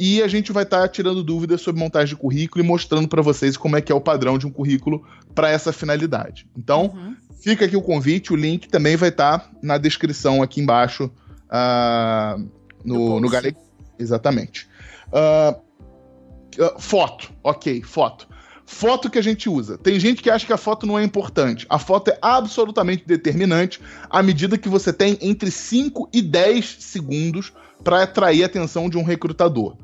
e 0.00 0.22
a 0.22 0.28
gente 0.28 0.50
vai 0.50 0.62
estar 0.62 0.80
tá 0.80 0.88
tirando 0.88 1.22
dúvidas 1.22 1.60
sobre 1.60 1.78
montagem 1.78 2.14
de 2.14 2.16
currículo 2.16 2.64
e 2.64 2.66
mostrando 2.66 3.06
para 3.06 3.20
vocês 3.20 3.54
como 3.54 3.76
é 3.76 3.82
que 3.82 3.92
é 3.92 3.94
o 3.94 4.00
padrão 4.00 4.38
de 4.38 4.46
um 4.46 4.50
currículo 4.50 5.06
para 5.34 5.50
essa 5.50 5.74
finalidade. 5.74 6.46
Então, 6.56 6.86
uhum. 6.86 7.14
fica 7.42 7.66
aqui 7.66 7.76
o 7.76 7.82
convite, 7.82 8.32
o 8.32 8.36
link 8.36 8.66
também 8.66 8.96
vai 8.96 9.10
estar 9.10 9.40
tá 9.40 9.50
na 9.62 9.76
descrição 9.76 10.42
aqui 10.42 10.58
embaixo 10.58 11.10
uh, 11.50 12.48
no, 12.82 13.20
no 13.20 13.28
Gale... 13.28 13.54
Exatamente. 13.98 14.66
Uh, 15.12 15.60
uh, 16.64 16.80
foto, 16.80 17.30
ok, 17.44 17.82
foto. 17.82 18.26
Foto 18.64 19.10
que 19.10 19.18
a 19.18 19.22
gente 19.22 19.50
usa. 19.50 19.76
Tem 19.76 20.00
gente 20.00 20.22
que 20.22 20.30
acha 20.30 20.46
que 20.46 20.52
a 20.52 20.56
foto 20.56 20.86
não 20.86 20.98
é 20.98 21.04
importante. 21.04 21.66
A 21.68 21.78
foto 21.78 22.10
é 22.10 22.16
absolutamente 22.22 23.04
determinante 23.06 23.82
à 24.08 24.22
medida 24.22 24.56
que 24.56 24.68
você 24.68 24.94
tem 24.94 25.18
entre 25.20 25.50
5 25.50 26.08
e 26.10 26.22
10 26.22 26.76
segundos 26.78 27.52
para 27.84 28.04
atrair 28.04 28.44
a 28.44 28.46
atenção 28.46 28.88
de 28.88 28.96
um 28.96 29.02
recrutador. 29.02 29.76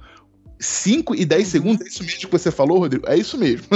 5 0.58 1.14
e 1.14 1.24
10 1.24 1.44
uhum. 1.44 1.50
segundos, 1.50 1.86
é 1.86 1.88
isso 1.88 2.04
mesmo 2.04 2.20
que 2.20 2.38
você 2.38 2.50
falou, 2.50 2.78
Rodrigo? 2.78 3.08
É 3.08 3.16
isso 3.16 3.36
mesmo. 3.38 3.66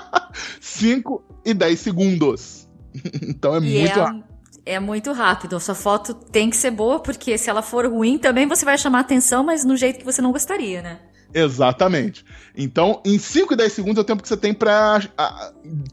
5 0.60 1.22
e 1.44 1.54
10 1.54 1.80
segundos. 1.80 2.68
então 3.22 3.54
é 3.54 3.58
e 3.58 3.60
muito 3.60 3.98
é, 3.98 4.02
rápido. 4.02 4.24
É 4.66 4.80
muito 4.80 5.12
rápido. 5.12 5.56
A 5.56 5.60
sua 5.60 5.74
foto 5.74 6.14
tem 6.14 6.50
que 6.50 6.56
ser 6.56 6.70
boa, 6.70 7.00
porque 7.00 7.36
se 7.36 7.50
ela 7.50 7.62
for 7.62 7.86
ruim, 7.86 8.18
também 8.18 8.46
você 8.46 8.64
vai 8.64 8.78
chamar 8.78 9.00
atenção, 9.00 9.42
mas 9.44 9.64
no 9.64 9.76
jeito 9.76 9.98
que 9.98 10.04
você 10.04 10.22
não 10.22 10.32
gostaria, 10.32 10.82
né? 10.82 11.00
Exatamente. 11.32 12.24
Então, 12.56 13.00
em 13.04 13.18
5 13.18 13.54
e 13.54 13.56
10 13.56 13.72
segundos 13.72 13.98
é 13.98 14.00
o 14.00 14.04
tempo 14.04 14.22
que 14.22 14.28
você 14.28 14.36
tem 14.36 14.52
para 14.52 15.00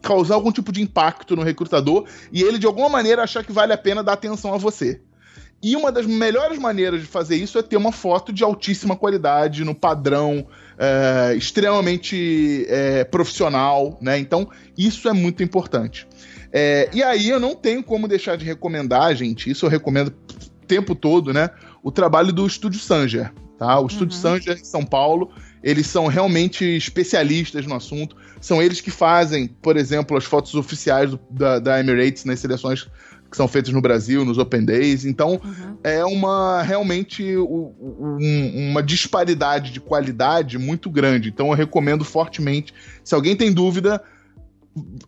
causar 0.02 0.36
algum 0.36 0.52
tipo 0.52 0.72
de 0.72 0.82
impacto 0.82 1.36
no 1.36 1.43
recrutador 1.43 2.06
e 2.32 2.41
ele, 2.41 2.58
de 2.58 2.66
alguma 2.66 2.89
maneira, 2.89 3.24
achar 3.24 3.43
que 3.43 3.52
vale 3.52 3.72
a 3.72 3.78
pena 3.78 4.04
dar 4.04 4.14
atenção 4.14 4.54
a 4.54 4.58
você. 4.58 5.02
E 5.62 5.76
uma 5.76 5.91
das 5.91 6.05
melhores 6.05 6.60
maneiras 6.60 7.01
de 7.01 7.08
fazer 7.08 7.36
isso 7.36 7.58
é 7.58 7.64
ter 7.64 7.78
uma 7.78 7.91
foto 7.91 8.32
de 8.32 8.43
altíssima 8.43 8.95
qualidade, 8.95 9.64
no 9.64 9.74
padrão, 9.74 10.45
é, 10.78 11.36
extremamente 11.36 12.66
é, 12.70 13.03
profissional, 13.03 13.97
né? 13.99 14.20
Então, 14.20 14.47
isso 14.78 15.10
é 15.10 15.14
muito 15.14 15.41
importante. 15.41 16.08
É, 16.53 16.89
e 16.93 17.01
aí 17.01 17.30
eu 17.30 17.39
não 17.39 17.55
tenho 17.55 17.84
como 17.84 18.08
deixar 18.08 18.38
de 18.38 18.45
recomendar, 18.45 19.16
gente, 19.16 19.49
isso 19.49 19.66
eu 19.66 19.70
recomendo 19.70 20.10
o 20.10 20.66
tempo 20.68 20.93
todo, 20.93 21.34
né? 21.34 21.49
O 21.82 21.91
trabalho 21.91 22.32
do 22.32 22.45
Estúdio 22.45 22.80
Sanger, 22.80 23.34
tá? 23.58 23.80
O 23.80 23.88
Estúdio 23.88 24.16
uhum. 24.16 24.22
Sanger 24.22 24.58
em 24.60 24.64
São 24.64 24.86
Paulo, 24.86 25.32
eles 25.64 25.88
são 25.88 26.05
realmente 26.05 26.64
especialistas 26.64 27.66
no 27.66 27.76
assunto. 27.76 28.16
São 28.39 28.62
eles 28.62 28.80
que 28.80 28.91
fazem, 28.91 29.47
por 29.47 29.76
exemplo, 29.76 30.16
as 30.16 30.24
fotos 30.24 30.53
oficiais 30.53 31.10
do, 31.10 31.20
da, 31.32 31.60
da 31.60 31.80
Emirates 31.80 32.26
nas 32.26 32.39
seleções 32.39 32.88
que 33.30 33.38
são 33.38 33.48
feitos 33.48 33.72
no 33.74 33.82
Brasil, 33.82 34.24
nos 34.24 34.38
Open 34.38 34.64
Days. 34.64 35.06
Então, 35.06 35.40
uhum. 35.44 35.78
é 35.84 36.04
uma 36.06 36.62
realmente 36.62 37.38
um, 37.38 38.18
uma 38.72 38.82
disparidade 38.82 39.72
de 39.72 39.80
qualidade 39.80 40.58
muito 40.58 40.90
grande. 40.90 41.30
Então, 41.30 41.48
eu 41.48 41.54
recomendo 41.54 42.04
fortemente. 42.04 42.74
Se 43.04 43.14
alguém 43.14 43.36
tem 43.36 43.52
dúvida, 43.52 44.02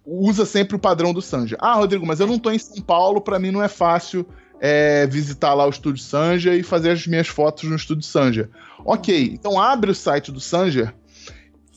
usa 0.06 0.46
sempre 0.46 0.76
o 0.76 0.80
padrão 0.80 1.14
do 1.14 1.22
Sanja. 1.22 1.58
Ah, 1.60 1.76
Rodrigo, 1.76 2.06
mas 2.06 2.20
eu 2.20 2.28
não 2.28 2.36
estou 2.36 2.52
em 2.52 2.60
São 2.60 2.82
Paulo, 2.82 3.22
para 3.22 3.40
mim 3.40 3.52
não 3.52 3.64
é 3.64 3.68
fácil 3.68 4.26
é, 4.60 5.08
visitar 5.08 5.54
lá 5.54 5.66
o 5.66 5.70
estúdio 5.70 6.04
Sanja 6.04 6.54
e 6.56 6.64
fazer 6.64 6.92
as 6.92 7.08
minhas 7.08 7.28
fotos 7.28 7.64
no 7.70 7.76
estúdio 7.76 8.04
Sanja. 8.04 8.50
Ok, 8.86 9.32
então 9.34 9.60
abre 9.60 9.92
o 9.92 9.96
site 9.96 10.32
do 10.32 10.40
Sanja. 10.40 10.94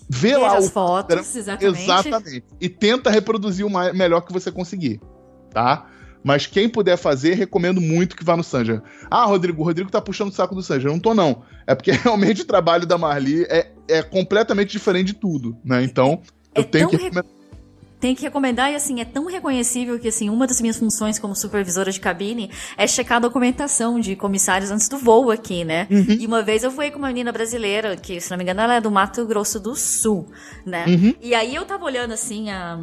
Vê 0.08 0.36
lá 0.36 0.58
as 0.58 0.66
o 0.66 0.70
fotos, 0.70 1.34
exatamente. 1.34 1.82
exatamente. 1.82 2.44
E 2.60 2.68
tenta 2.68 3.10
reproduzir 3.10 3.64
o 3.64 3.70
melhor 3.70 4.20
que 4.20 4.32
você 4.32 4.50
conseguir, 4.50 5.00
tá? 5.50 5.86
Mas 6.24 6.46
quem 6.46 6.68
puder 6.68 6.96
fazer, 6.96 7.34
recomendo 7.34 7.80
muito 7.80 8.16
que 8.16 8.24
vá 8.24 8.36
no 8.36 8.44
Sanja. 8.44 8.82
Ah, 9.10 9.24
Rodrigo, 9.24 9.62
o 9.62 9.64
Rodrigo 9.64 9.90
tá 9.90 10.00
puxando 10.00 10.28
o 10.28 10.32
saco 10.32 10.54
do 10.54 10.62
Sanja. 10.62 10.88
Eu 10.88 10.92
não 10.92 11.00
tô, 11.00 11.14
não. 11.14 11.42
É 11.66 11.74
porque 11.74 11.90
realmente 11.92 12.42
o 12.42 12.46
trabalho 12.46 12.86
da 12.86 12.96
Marli 12.96 13.44
é, 13.44 13.70
é 13.88 14.02
completamente 14.02 14.70
diferente 14.70 15.08
de 15.08 15.14
tudo, 15.14 15.56
né? 15.64 15.82
Então, 15.82 16.22
eu 16.54 16.62
é 16.62 16.66
tenho 16.66 16.88
que. 16.88 16.96
Re... 16.96 17.10
tem 18.02 18.16
que 18.16 18.22
recomendar 18.22 18.72
e 18.72 18.74
assim, 18.74 19.00
é 19.00 19.04
tão 19.04 19.26
reconhecível 19.26 19.96
que 19.96 20.08
assim, 20.08 20.28
uma 20.28 20.44
das 20.44 20.60
minhas 20.60 20.76
funções 20.76 21.20
como 21.20 21.36
supervisora 21.36 21.92
de 21.92 22.00
cabine 22.00 22.50
é 22.76 22.84
checar 22.84 23.18
a 23.18 23.20
documentação 23.20 24.00
de 24.00 24.16
comissários 24.16 24.72
antes 24.72 24.88
do 24.88 24.98
voo 24.98 25.30
aqui, 25.30 25.64
né? 25.64 25.86
Uhum. 25.88 26.16
E 26.18 26.26
uma 26.26 26.42
vez 26.42 26.64
eu 26.64 26.72
fui 26.72 26.90
com 26.90 26.98
uma 26.98 27.06
menina 27.06 27.30
brasileira, 27.30 27.96
que 27.96 28.20
se 28.20 28.28
não 28.28 28.36
me 28.36 28.42
engano 28.42 28.60
ela 28.60 28.74
é 28.74 28.80
do 28.80 28.90
Mato 28.90 29.24
Grosso 29.24 29.60
do 29.60 29.76
Sul, 29.76 30.26
né? 30.66 30.84
Uhum. 30.88 31.14
E 31.22 31.32
aí 31.32 31.54
eu 31.54 31.64
tava 31.64 31.84
olhando 31.84 32.12
assim, 32.12 32.50
a, 32.50 32.76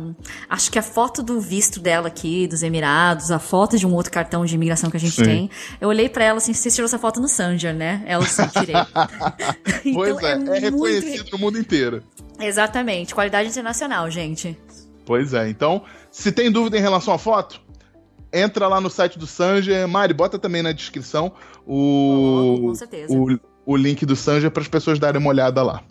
acho 0.49 0.71
que 0.71 0.79
a 0.79 0.81
foto 0.81 1.21
do 1.21 1.41
visto 1.41 1.81
dela 1.81 2.07
aqui, 2.07 2.47
dos 2.47 2.63
Emirados, 2.63 3.29
a 3.29 3.39
foto 3.39 3.77
de 3.77 3.85
um 3.85 3.93
outro 3.93 4.13
cartão 4.13 4.45
de 4.45 4.55
imigração 4.55 4.89
que 4.89 4.95
a 4.95 5.01
gente 5.01 5.15
Sim. 5.15 5.23
tem. 5.25 5.49
Eu 5.81 5.89
olhei 5.89 6.07
para 6.07 6.23
ela 6.23 6.37
assim, 6.37 6.53
você 6.53 6.71
tirou 6.71 6.85
essa 6.85 6.97
foto 6.97 7.19
no 7.19 7.27
Sanger, 7.27 7.75
né? 7.75 8.01
Ela 8.05 8.25
sim, 8.25 8.47
tirei. 8.47 8.73
então, 9.83 9.93
pois 9.95 10.23
é, 10.23 10.31
é, 10.31 10.57
é 10.57 10.59
reconhecido 10.59 11.29
no 11.33 11.39
mundo 11.39 11.59
inteiro. 11.59 12.01
Exatamente, 12.39 13.13
qualidade 13.13 13.49
internacional, 13.49 14.09
gente. 14.09 14.57
Pois 15.09 15.33
é, 15.33 15.49
então, 15.49 15.81
se 16.11 16.31
tem 16.31 16.51
dúvida 16.51 16.77
em 16.77 16.81
relação 16.81 17.11
à 17.11 17.17
foto, 17.17 17.59
entra 18.31 18.67
lá 18.67 18.79
no 18.79 18.91
site 18.91 19.17
do 19.17 19.25
Sanger. 19.25 19.87
Mari, 19.87 20.13
bota 20.13 20.37
também 20.37 20.61
na 20.61 20.71
descrição 20.71 21.33
o, 21.65 22.59
com 22.61 22.75
certeza. 22.75 23.11
o, 23.11 23.39
o 23.65 23.75
link 23.75 24.05
do 24.05 24.15
Sanger 24.15 24.51
para 24.51 24.61
as 24.61 24.67
pessoas 24.67 24.99
darem 24.99 25.19
uma 25.19 25.31
olhada 25.31 25.63
lá. 25.63 25.81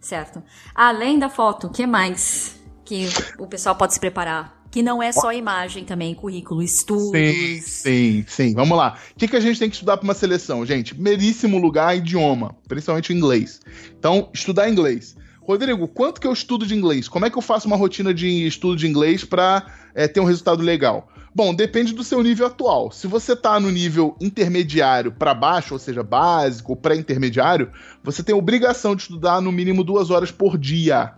Certo. 0.00 0.42
Além 0.74 1.18
da 1.18 1.28
foto, 1.28 1.66
o 1.66 1.70
que 1.70 1.86
mais 1.86 2.58
que 2.82 3.06
o 3.38 3.46
pessoal 3.46 3.76
pode 3.76 3.92
se 3.92 4.00
preparar? 4.00 4.64
Que 4.70 4.82
não 4.82 5.02
é 5.02 5.12
só 5.12 5.34
imagem 5.34 5.84
também, 5.84 6.14
currículo, 6.14 6.62
estudos. 6.62 7.10
Sim, 7.10 7.60
sim, 7.60 8.24
sim. 8.26 8.54
Vamos 8.54 8.78
lá. 8.78 8.96
O 9.14 9.18
que, 9.18 9.28
que 9.28 9.36
a 9.36 9.40
gente 9.40 9.58
tem 9.58 9.68
que 9.68 9.76
estudar 9.76 9.98
para 9.98 10.04
uma 10.04 10.14
seleção, 10.14 10.64
gente? 10.64 10.98
Meríssimo 10.98 11.58
lugar, 11.58 11.94
idioma, 11.94 12.56
principalmente 12.66 13.12
inglês. 13.12 13.60
Então, 13.98 14.30
estudar 14.32 14.70
inglês. 14.70 15.14
Rodrigo, 15.46 15.86
quanto 15.86 16.20
que 16.20 16.26
eu 16.26 16.32
estudo 16.32 16.66
de 16.66 16.74
inglês? 16.74 17.08
Como 17.08 17.24
é 17.24 17.30
que 17.30 17.38
eu 17.38 17.42
faço 17.42 17.68
uma 17.68 17.76
rotina 17.76 18.12
de 18.12 18.46
estudo 18.48 18.74
de 18.74 18.88
inglês 18.88 19.22
para 19.22 19.64
é, 19.94 20.08
ter 20.08 20.18
um 20.18 20.24
resultado 20.24 20.60
legal? 20.60 21.08
Bom, 21.32 21.54
depende 21.54 21.92
do 21.92 22.02
seu 22.02 22.20
nível 22.20 22.46
atual. 22.46 22.90
Se 22.90 23.06
você 23.06 23.34
está 23.34 23.60
no 23.60 23.70
nível 23.70 24.16
intermediário 24.20 25.12
para 25.12 25.32
baixo, 25.34 25.74
ou 25.74 25.78
seja, 25.78 26.02
básico 26.02 26.72
ou 26.72 26.76
pré-intermediário, 26.76 27.70
você 28.02 28.24
tem 28.24 28.34
obrigação 28.34 28.96
de 28.96 29.02
estudar 29.02 29.40
no 29.40 29.52
mínimo 29.52 29.84
duas 29.84 30.10
horas 30.10 30.32
por 30.32 30.58
dia. 30.58 31.12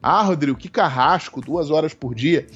Ah, 0.00 0.22
Rodrigo, 0.22 0.56
que 0.56 0.68
carrasco, 0.68 1.40
duas 1.40 1.68
horas 1.68 1.92
por 1.92 2.14
dia. 2.14 2.46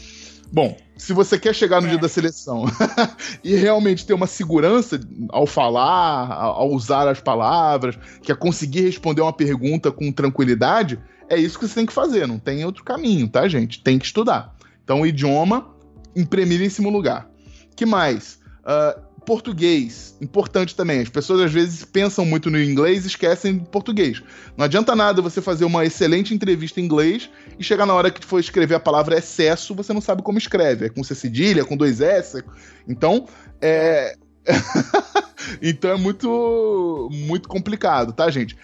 Bom, 0.53 0.77
se 0.97 1.13
você 1.13 1.39
quer 1.39 1.55
chegar 1.55 1.81
no 1.81 1.89
é. 1.89 1.91
dia 1.91 1.99
da 1.99 2.09
seleção 2.09 2.67
e 3.43 3.57
realmente 3.57 4.07
ter 4.07 4.15
uma 4.15 4.29
segurança 4.29 5.01
ao 5.31 5.45
falar, 5.47 6.33
ao 6.33 6.71
usar 6.71 7.09
as 7.09 7.21
palavras, 7.21 7.99
que 8.23 8.31
é 8.31 8.35
conseguir 8.35 8.83
responder 8.83 9.23
uma 9.23 9.33
pergunta 9.33 9.91
com 9.91 10.13
tranquilidade, 10.13 11.01
é 11.29 11.39
isso 11.39 11.59
que 11.59 11.67
você 11.67 11.75
tem 11.75 11.87
que 11.87 11.93
fazer, 11.93 12.27
não 12.27 12.39
tem 12.39 12.65
outro 12.65 12.85
caminho, 12.85 13.29
tá, 13.29 13.47
gente? 13.49 13.83
Tem 13.83 13.99
que 13.99 14.07
estudar. 14.07 14.55
Então, 14.85 15.07
idioma 15.07 15.75
em 16.15 16.25
primeiríssimo 16.25 16.89
lugar. 16.89 17.29
que 17.75 17.85
mais? 17.85 18.39
Uh, 18.63 19.07
português, 19.27 20.17
importante 20.21 20.75
também. 20.75 21.01
As 21.01 21.09
pessoas 21.09 21.41
às 21.41 21.53
vezes 21.53 21.85
pensam 21.85 22.25
muito 22.25 22.49
no 22.49 22.63
inglês 22.63 23.05
e 23.05 23.09
esquecem 23.09 23.59
do 23.59 23.65
português. 23.65 24.23
Não 24.57 24.65
adianta 24.65 24.95
nada 24.95 25.21
você 25.21 25.43
fazer 25.43 25.65
uma 25.65 25.85
excelente 25.85 26.33
entrevista 26.33 26.81
em 26.81 26.85
inglês 26.85 27.29
e 27.59 27.65
chegar 27.65 27.85
na 27.85 27.93
hora 27.93 28.11
que 28.11 28.25
for 28.25 28.39
escrever 28.39 28.77
a 28.77 28.81
palavra 28.81 29.19
excesso, 29.19 29.75
você 29.75 29.93
não 29.93 30.01
sabe 30.01 30.23
como 30.23 30.39
escreve. 30.39 30.87
É 30.87 30.89
com 30.89 31.03
C 31.03 31.15
cedilha, 31.15 31.65
com 31.65 31.77
dois 31.77 32.01
S. 32.01 32.43
Então, 32.89 33.27
é. 33.61 34.17
então 35.61 35.91
é 35.91 35.97
muito 35.97 37.09
muito 37.13 37.49
complicado, 37.49 38.13
tá, 38.13 38.31
gente? 38.31 38.57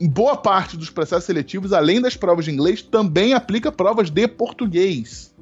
Boa 0.00 0.36
parte 0.36 0.76
dos 0.76 0.90
processos 0.90 1.24
seletivos, 1.24 1.72
além 1.72 2.00
das 2.00 2.16
provas 2.16 2.44
de 2.44 2.50
inglês, 2.50 2.82
também 2.82 3.34
aplica 3.34 3.70
provas 3.70 4.10
de 4.10 4.26
português. 4.28 5.34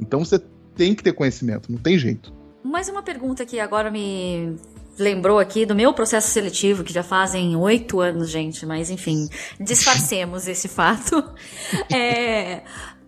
Então 0.00 0.24
você 0.24 0.38
tem 0.74 0.94
que 0.94 1.02
ter 1.02 1.12
conhecimento, 1.12 1.70
não 1.70 1.78
tem 1.78 1.98
jeito. 1.98 2.32
Mais 2.62 2.88
uma 2.88 3.02
pergunta 3.02 3.46
que 3.46 3.60
agora 3.60 3.90
me 3.90 4.56
lembrou 4.98 5.38
aqui 5.38 5.66
do 5.66 5.74
meu 5.74 5.92
processo 5.92 6.28
seletivo, 6.28 6.82
que 6.82 6.92
já 6.92 7.02
fazem 7.02 7.54
oito 7.56 8.00
anos, 8.00 8.30
gente, 8.30 8.64
mas 8.66 8.90
enfim, 8.90 9.28
disfarcemos 9.60 10.46
esse 10.48 10.68
fato. 10.68 11.22
É, 11.92 12.62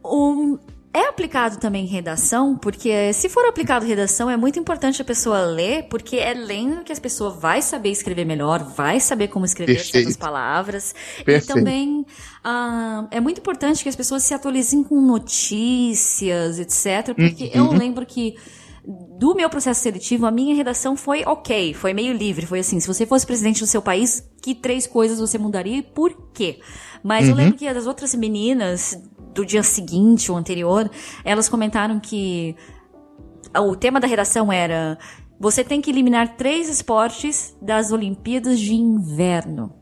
um, 0.04 0.58
é 0.92 1.06
aplicado 1.06 1.58
também 1.58 1.84
redação, 1.86 2.56
porque 2.56 3.12
se 3.12 3.28
for 3.28 3.46
aplicado 3.46 3.84
redação, 3.84 4.30
é 4.30 4.36
muito 4.36 4.58
importante 4.58 5.02
a 5.02 5.04
pessoa 5.04 5.42
ler, 5.42 5.84
porque 5.84 6.16
é 6.16 6.32
lendo 6.32 6.82
que 6.82 6.92
a 6.92 6.96
pessoa 6.96 7.30
vai 7.30 7.60
saber 7.60 7.90
escrever 7.90 8.24
melhor, 8.24 8.62
vai 8.62 8.98
saber 8.98 9.28
como 9.28 9.44
escrever 9.44 9.74
Perfeito. 9.74 9.92
certas 9.92 10.16
palavras. 10.16 10.94
Perfeito. 11.24 11.44
E 11.44 11.54
também 11.54 12.00
uh, 12.44 13.06
é 13.10 13.20
muito 13.20 13.38
importante 13.38 13.82
que 13.82 13.88
as 13.88 13.96
pessoas 13.96 14.22
se 14.22 14.32
atualizem 14.32 14.82
com 14.82 15.00
notícias, 15.00 16.58
etc. 16.58 17.14
Porque 17.14 17.52
uhum. 17.54 17.72
eu 17.72 17.72
lembro 17.72 18.06
que 18.06 18.36
do 19.18 19.34
meu 19.34 19.50
processo 19.50 19.82
seletivo, 19.82 20.24
a 20.24 20.30
minha 20.30 20.54
redação 20.54 20.96
foi 20.96 21.22
ok, 21.26 21.74
foi 21.74 21.92
meio 21.92 22.14
livre. 22.14 22.46
Foi 22.46 22.60
assim: 22.60 22.80
se 22.80 22.86
você 22.86 23.04
fosse 23.04 23.26
presidente 23.26 23.60
do 23.60 23.66
seu 23.66 23.82
país, 23.82 24.26
que 24.42 24.54
três 24.54 24.86
coisas 24.86 25.20
você 25.20 25.36
mudaria 25.36 25.76
e 25.76 25.82
por 25.82 26.30
quê? 26.32 26.60
Mas 27.02 27.24
uhum. 27.24 27.30
eu 27.30 27.36
lembro 27.36 27.58
que 27.58 27.68
as 27.68 27.86
outras 27.86 28.14
meninas 28.14 28.98
do 29.38 29.46
dia 29.46 29.62
seguinte 29.62 30.30
ou 30.30 30.36
anterior, 30.36 30.90
elas 31.24 31.48
comentaram 31.48 32.00
que 32.00 32.56
o 33.56 33.76
tema 33.76 34.00
da 34.00 34.06
redação 34.06 34.52
era: 34.52 34.98
você 35.38 35.62
tem 35.62 35.80
que 35.80 35.90
eliminar 35.90 36.36
três 36.36 36.68
esportes 36.68 37.56
das 37.62 37.92
Olimpíadas 37.92 38.58
de 38.58 38.74
Inverno. 38.74 39.74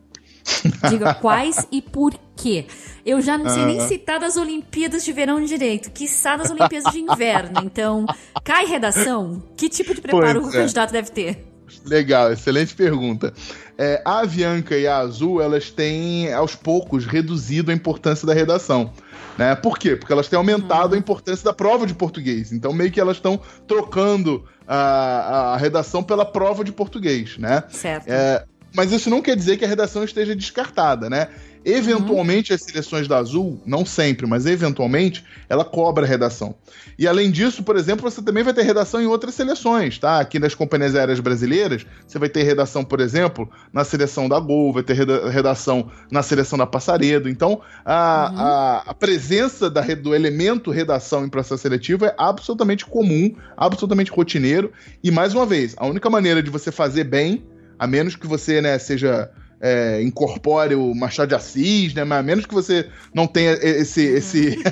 Diga 0.89 1.15
quais 1.15 1.67
e 1.73 1.83
por 1.83 2.15
quê. 2.37 2.67
Eu 3.05 3.21
já 3.21 3.37
não 3.37 3.49
sei 3.49 3.65
nem 3.65 3.81
citar 3.81 4.21
das 4.21 4.37
Olimpíadas 4.37 5.05
de 5.05 5.13
verão 5.13 5.45
direito, 5.45 5.91
que 5.91 6.05
das 6.05 6.51
Olimpíadas 6.51 6.93
de 6.93 7.01
inverno. 7.01 7.63
Então, 7.65 8.07
cai 8.45 8.65
redação? 8.65 9.43
Que 9.57 9.69
tipo 9.69 9.93
de 9.93 10.01
preparo 10.01 10.43
pois 10.43 10.55
o 10.55 10.57
é. 10.57 10.61
candidato 10.61 10.93
deve 10.93 11.11
ter? 11.11 11.45
Legal, 11.85 12.33
excelente 12.33 12.75
pergunta. 12.75 13.33
É, 13.79 14.01
a 14.05 14.21
Avianca 14.21 14.77
e 14.77 14.87
a 14.87 14.99
Azul, 14.99 15.43
elas 15.43 15.71
têm, 15.71 16.33
aos 16.33 16.55
poucos, 16.55 17.05
reduzido 17.07 17.71
a 17.71 17.75
importância 17.75 18.27
da 18.27 18.33
redação. 18.33 18.93
Né? 19.39 19.55
Por 19.55 19.79
quê? 19.79 19.97
Porque 19.97 20.13
elas 20.13 20.29
têm 20.29 20.37
aumentado 20.37 20.95
a 20.95 20.99
importância 20.99 21.45
da 21.45 21.53
prova 21.53 21.87
de 21.87 21.95
português. 21.95 22.53
Então, 22.53 22.73
meio 22.73 22.91
que 22.91 23.01
elas 23.01 23.19
estão 23.19 23.41
trocando 23.67 24.45
a, 24.67 25.53
a 25.55 25.57
redação 25.57 26.03
pela 26.03 26.25
prova 26.25 26.65
de 26.65 26.73
português, 26.73 27.37
né? 27.39 27.63
Certo. 27.69 28.09
É, 28.09 28.45
mas 28.75 28.93
isso 28.93 29.09
não 29.11 29.23
quer 29.23 29.37
dizer 29.37 29.57
que 29.57 29.65
a 29.65 29.69
redação 29.69 30.05
esteja 30.05 30.35
descartada, 30.35 31.09
né? 31.09 31.29
Eventualmente, 31.69 32.53
uhum. 32.53 32.55
as 32.55 32.63
seleções 32.63 33.09
da 33.09 33.19
Azul, 33.19 33.61
não 33.67 33.85
sempre, 33.85 34.25
mas 34.25 34.47
eventualmente, 34.47 35.25
ela 35.49 35.65
cobra 35.65 36.07
a 36.07 36.09
redação. 36.09 36.55
E 36.97 37.09
além 37.09 37.29
disso, 37.29 37.65
por 37.65 37.75
exemplo, 37.75 38.09
você 38.09 38.23
também 38.23 38.45
vai 38.45 38.55
ter 38.55 38.63
redação 38.63 39.03
em 39.03 39.07
outras 39.07 39.35
seleções, 39.35 39.99
tá? 39.99 40.21
Aqui 40.21 40.39
nas 40.39 40.55
companhias 40.55 40.95
aéreas 40.95 41.19
brasileiras, 41.19 41.85
você 42.07 42.21
vai 42.21 42.29
ter 42.29 42.45
redação, 42.45 42.85
por 42.85 43.01
exemplo, 43.01 43.51
na 43.73 43.83
seleção 43.83 44.29
da 44.29 44.39
Gol, 44.39 44.73
vai 44.73 44.85
ter 44.85 44.95
redação 44.95 45.91
na 46.09 46.23
seleção 46.23 46.57
da 46.57 46.69
Passaredo. 46.69 47.29
Então, 47.29 47.61
a, 47.85 48.31
uhum. 48.31 48.39
a, 48.39 48.83
a, 48.87 48.95
presença 48.95 49.69
da, 49.69 49.81
do 49.81 50.15
elemento 50.15 50.71
redação 50.71 51.27
em 51.27 51.29
processo 51.29 51.63
seletivo 51.63 52.05
é 52.05 52.15
absolutamente 52.17 52.87
comum, 52.87 53.35
absolutamente 53.57 54.13
rotineiro. 54.13 54.71
E, 55.03 55.11
mais 55.11 55.35
uma 55.35 55.45
vez, 55.45 55.75
a 55.77 55.85
única 55.85 56.09
maneira 56.09 56.41
de 56.41 56.49
você 56.49 56.71
fazer 56.71 57.03
bem, 57.03 57.45
a 57.77 57.89
menos 57.89 58.15
que 58.15 58.29
você 58.29 58.63
né, 58.63 58.79
seja 58.79 59.29
é, 59.61 60.03
incorpore 60.03 60.75
o 60.75 60.95
Machado 60.95 61.29
de 61.29 61.35
Assis, 61.35 61.95
né? 61.95 62.05
Mas 62.05 62.19
a 62.19 62.23
menos 62.23 62.47
que 62.47 62.55
você 62.55 62.89
não 63.15 63.27
tenha 63.27 63.53
esse, 63.53 64.03
esse 64.03 64.63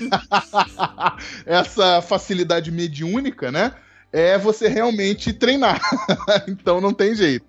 essa 1.47 2.03
facilidade 2.03 2.71
mediúnica, 2.71 3.51
né? 3.51 3.73
É 4.13 4.39
você 4.39 4.69
realmente 4.69 5.33
treinar. 5.33 5.81
então 6.47 6.81
não 6.81 6.93
tem 6.93 7.15
jeito. 7.15 7.47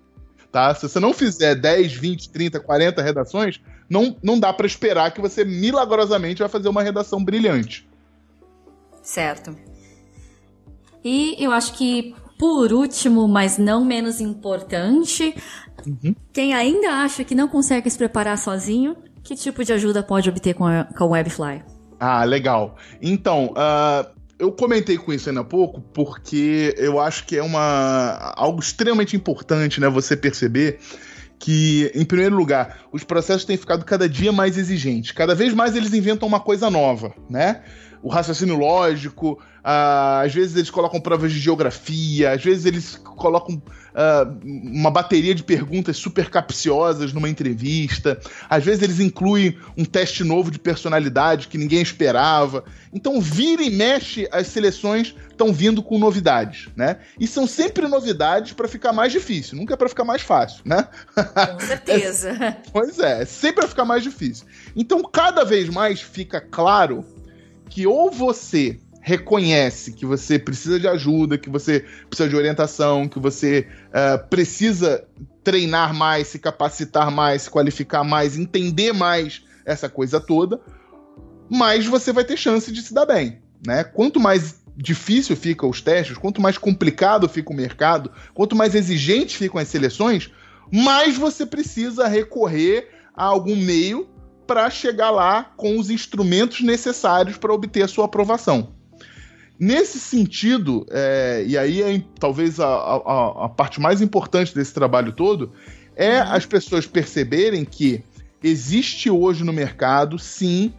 Tá? 0.50 0.74
Se 0.74 0.88
você 0.88 0.98
não 0.98 1.12
fizer 1.12 1.54
10, 1.54 1.92
20, 1.92 2.30
30, 2.30 2.60
40 2.60 3.02
redações, 3.02 3.60
não, 3.88 4.16
não 4.22 4.40
dá 4.40 4.52
para 4.52 4.66
esperar 4.66 5.12
que 5.12 5.20
você 5.20 5.44
milagrosamente 5.44 6.40
vai 6.40 6.48
fazer 6.48 6.68
uma 6.68 6.82
redação 6.82 7.22
brilhante. 7.22 7.86
Certo. 9.02 9.56
E 11.04 11.36
eu 11.38 11.52
acho 11.52 11.74
que, 11.74 12.14
por 12.38 12.72
último, 12.72 13.26
mas 13.26 13.58
não 13.58 13.84
menos 13.84 14.20
importante, 14.20 15.34
Uhum. 15.84 16.14
Quem 16.32 16.54
ainda 16.54 16.88
acha 17.02 17.24
que 17.24 17.34
não 17.34 17.48
consegue 17.48 17.90
se 17.90 17.98
preparar 17.98 18.38
sozinho, 18.38 18.96
que 19.22 19.34
tipo 19.34 19.64
de 19.64 19.72
ajuda 19.72 20.02
pode 20.02 20.28
obter 20.28 20.54
com, 20.54 20.64
a, 20.64 20.84
com 20.84 21.04
o 21.04 21.08
Webfly? 21.10 21.62
Ah, 21.98 22.24
legal. 22.24 22.76
Então, 23.02 23.52
uh, 23.52 24.06
eu 24.38 24.52
comentei 24.52 24.96
com 24.96 25.12
isso 25.12 25.28
ainda 25.28 25.40
há 25.40 25.44
pouco 25.44 25.80
porque 25.80 26.74
eu 26.76 27.00
acho 27.00 27.26
que 27.26 27.36
é 27.36 27.42
uma 27.42 28.32
algo 28.36 28.60
extremamente 28.60 29.16
importante, 29.16 29.80
né? 29.80 29.88
Você 29.88 30.16
perceber 30.16 30.78
que, 31.38 31.90
em 31.94 32.04
primeiro 32.04 32.36
lugar, 32.36 32.80
os 32.92 33.04
processos 33.04 33.44
têm 33.44 33.56
ficado 33.56 33.84
cada 33.84 34.08
dia 34.08 34.32
mais 34.32 34.56
exigentes. 34.56 35.12
Cada 35.12 35.34
vez 35.34 35.54
mais 35.54 35.76
eles 35.76 35.92
inventam 35.92 36.26
uma 36.26 36.40
coisa 36.40 36.70
nova, 36.70 37.14
né? 37.28 37.62
O 38.06 38.08
raciocínio 38.08 38.56
lógico, 38.56 39.32
uh, 39.32 40.22
às 40.24 40.32
vezes 40.32 40.54
eles 40.54 40.70
colocam 40.70 41.00
provas 41.00 41.32
de 41.32 41.40
geografia, 41.40 42.30
às 42.30 42.44
vezes 42.44 42.64
eles 42.64 42.94
colocam 42.94 43.56
uh, 43.56 44.38
uma 44.44 44.92
bateria 44.92 45.34
de 45.34 45.42
perguntas 45.42 45.96
super 45.96 46.30
capciosas 46.30 47.12
numa 47.12 47.28
entrevista, 47.28 48.16
às 48.48 48.62
vezes 48.62 48.80
eles 48.84 49.00
incluem 49.00 49.58
um 49.76 49.84
teste 49.84 50.22
novo 50.22 50.52
de 50.52 50.58
personalidade 50.60 51.48
que 51.48 51.58
ninguém 51.58 51.82
esperava. 51.82 52.62
Então, 52.94 53.20
vira 53.20 53.64
e 53.64 53.70
mexe, 53.70 54.28
as 54.30 54.46
seleções 54.46 55.12
estão 55.28 55.52
vindo 55.52 55.82
com 55.82 55.98
novidades, 55.98 56.68
né? 56.76 56.98
E 57.18 57.26
são 57.26 57.44
sempre 57.44 57.88
novidades 57.88 58.52
para 58.52 58.68
ficar 58.68 58.92
mais 58.92 59.10
difícil, 59.10 59.58
nunca 59.58 59.74
é 59.74 59.76
para 59.76 59.88
ficar 59.88 60.04
mais 60.04 60.22
fácil, 60.22 60.62
né? 60.64 60.86
Com 61.12 61.66
certeza. 61.66 62.30
é, 62.30 62.56
pois 62.72 63.00
é, 63.00 63.22
é 63.22 63.24
sempre 63.24 63.62
para 63.62 63.68
ficar 63.68 63.84
mais 63.84 64.04
difícil. 64.04 64.46
Então, 64.76 65.02
cada 65.02 65.42
vez 65.42 65.68
mais 65.68 66.00
fica 66.00 66.40
claro 66.40 67.04
que 67.68 67.86
ou 67.86 68.10
você 68.10 68.78
reconhece 69.06 69.92
que 69.92 70.04
você 70.04 70.36
precisa 70.36 70.80
de 70.80 70.88
ajuda, 70.88 71.38
que 71.38 71.48
você 71.48 71.84
precisa 72.08 72.28
de 72.28 72.34
orientação, 72.34 73.06
que 73.06 73.20
você 73.20 73.68
uh, 73.88 74.26
precisa 74.28 75.06
treinar 75.44 75.94
mais, 75.94 76.26
se 76.26 76.40
capacitar 76.40 77.08
mais, 77.08 77.42
se 77.42 77.50
qualificar 77.50 78.02
mais, 78.02 78.36
entender 78.36 78.92
mais 78.92 79.44
essa 79.64 79.88
coisa 79.88 80.18
toda, 80.18 80.60
mais 81.48 81.86
você 81.86 82.12
vai 82.12 82.24
ter 82.24 82.36
chance 82.36 82.72
de 82.72 82.82
se 82.82 82.92
dar 82.92 83.06
bem. 83.06 83.38
Né? 83.64 83.84
Quanto 83.84 84.18
mais 84.18 84.56
difícil 84.76 85.36
ficam 85.36 85.70
os 85.70 85.80
testes, 85.80 86.18
quanto 86.18 86.40
mais 86.40 86.58
complicado 86.58 87.28
fica 87.28 87.52
o 87.52 87.56
mercado, 87.56 88.10
quanto 88.34 88.56
mais 88.56 88.74
exigentes 88.74 89.36
ficam 89.36 89.60
as 89.60 89.68
seleções, 89.68 90.32
mais 90.72 91.16
você 91.16 91.46
precisa 91.46 92.08
recorrer 92.08 92.88
a 93.14 93.24
algum 93.24 93.54
meio 93.54 94.08
para 94.46 94.70
chegar 94.70 95.10
lá 95.10 95.52
com 95.56 95.78
os 95.78 95.90
instrumentos 95.90 96.60
necessários 96.60 97.36
para 97.36 97.52
obter 97.52 97.82
a 97.82 97.88
sua 97.88 98.04
aprovação. 98.04 98.74
Nesse 99.58 99.98
sentido, 99.98 100.86
é, 100.90 101.44
e 101.46 101.56
aí 101.56 101.82
é 101.82 102.02
talvez 102.20 102.60
a, 102.60 102.66
a, 102.66 103.44
a, 103.46 103.48
parte 103.48 103.80
mais 103.80 104.02
importante 104.02 104.54
desse 104.54 104.74
trabalho 104.74 105.12
todo, 105.12 105.52
é 105.94 106.20
uhum. 106.20 106.32
as 106.32 106.44
pessoas 106.44 106.86
perceberem 106.86 107.64
que 107.64 108.04
existe 108.42 109.08
hoje 109.08 109.42
no 109.44 109.52
mercado, 109.52 110.18
sim, 110.18 110.74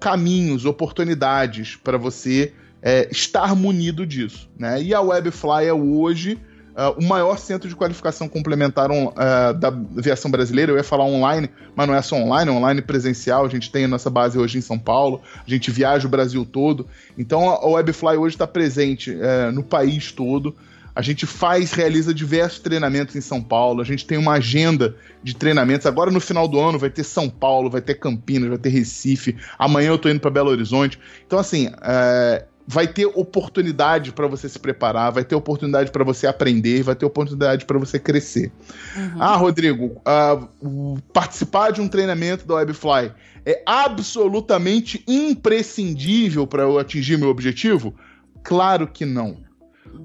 caminhos, 0.00 0.64
oportunidades 0.64 1.76
para 1.76 1.98
você 1.98 2.52
é, 2.82 3.08
estar 3.10 3.54
munido 3.54 4.06
disso. 4.06 4.48
Né? 4.58 4.82
E 4.82 4.94
a 4.94 5.02
Webfly 5.02 5.66
é 5.66 5.72
hoje 5.72 6.38
Uh, 6.74 6.98
o 6.98 7.04
maior 7.04 7.38
centro 7.38 7.68
de 7.68 7.76
qualificação 7.76 8.28
complementar 8.28 8.90
uh, 8.90 9.54
da 9.54 9.68
aviação 9.68 10.28
brasileira. 10.28 10.72
Eu 10.72 10.76
ia 10.76 10.82
falar 10.82 11.04
online, 11.04 11.48
mas 11.76 11.86
não 11.86 11.94
é 11.94 12.02
só 12.02 12.16
online, 12.16 12.50
é 12.50 12.52
online 12.52 12.82
presencial. 12.82 13.46
A 13.46 13.48
gente 13.48 13.70
tem 13.70 13.84
a 13.84 13.88
nossa 13.88 14.10
base 14.10 14.36
hoje 14.36 14.58
em 14.58 14.60
São 14.60 14.76
Paulo, 14.76 15.22
a 15.46 15.48
gente 15.48 15.70
viaja 15.70 16.06
o 16.06 16.10
Brasil 16.10 16.44
todo. 16.44 16.88
Então 17.16 17.48
a 17.48 17.64
Webfly 17.64 18.16
hoje 18.16 18.34
está 18.34 18.46
presente 18.46 19.12
uh, 19.12 19.52
no 19.52 19.62
país 19.62 20.10
todo. 20.10 20.54
A 20.96 21.02
gente 21.02 21.26
faz, 21.26 21.72
realiza 21.72 22.14
diversos 22.14 22.60
treinamentos 22.60 23.16
em 23.16 23.20
São 23.20 23.42
Paulo. 23.42 23.80
A 23.80 23.84
gente 23.84 24.06
tem 24.06 24.16
uma 24.16 24.34
agenda 24.34 24.96
de 25.22 25.34
treinamentos. 25.34 25.86
Agora 25.86 26.10
no 26.10 26.20
final 26.20 26.46
do 26.46 26.60
ano 26.60 26.78
vai 26.78 26.90
ter 26.90 27.02
São 27.02 27.28
Paulo, 27.28 27.68
vai 27.68 27.80
ter 27.80 27.94
Campinas, 27.94 28.48
vai 28.48 28.58
ter 28.58 28.68
Recife. 28.68 29.36
Amanhã 29.58 29.88
eu 29.88 29.98
tô 29.98 30.08
indo 30.08 30.20
para 30.20 30.30
Belo 30.30 30.50
Horizonte. 30.50 30.98
Então 31.26 31.38
assim, 31.38 31.68
é, 31.82 32.44
vai 32.66 32.86
ter 32.86 33.06
oportunidade 33.06 34.12
para 34.12 34.26
você 34.26 34.48
se 34.48 34.58
preparar, 34.58 35.12
vai 35.12 35.24
ter 35.24 35.34
oportunidade 35.34 35.90
para 35.90 36.02
você 36.02 36.26
aprender, 36.26 36.82
vai 36.82 36.94
ter 36.94 37.04
oportunidade 37.04 37.64
para 37.66 37.78
você 37.78 37.98
crescer. 37.98 38.50
Uhum. 38.96 39.22
Ah, 39.22 39.36
Rodrigo, 39.36 40.00
uh, 40.00 41.00
participar 41.12 41.72
de 41.72 41.80
um 41.80 41.88
treinamento 41.88 42.46
da 42.46 42.54
Webfly 42.54 43.12
é 43.44 43.62
absolutamente 43.66 45.04
imprescindível 45.06 46.46
para 46.46 46.62
eu 46.62 46.78
atingir 46.78 47.18
meu 47.18 47.28
objetivo? 47.28 47.94
Claro 48.42 48.86
que 48.86 49.04
não. 49.04 49.36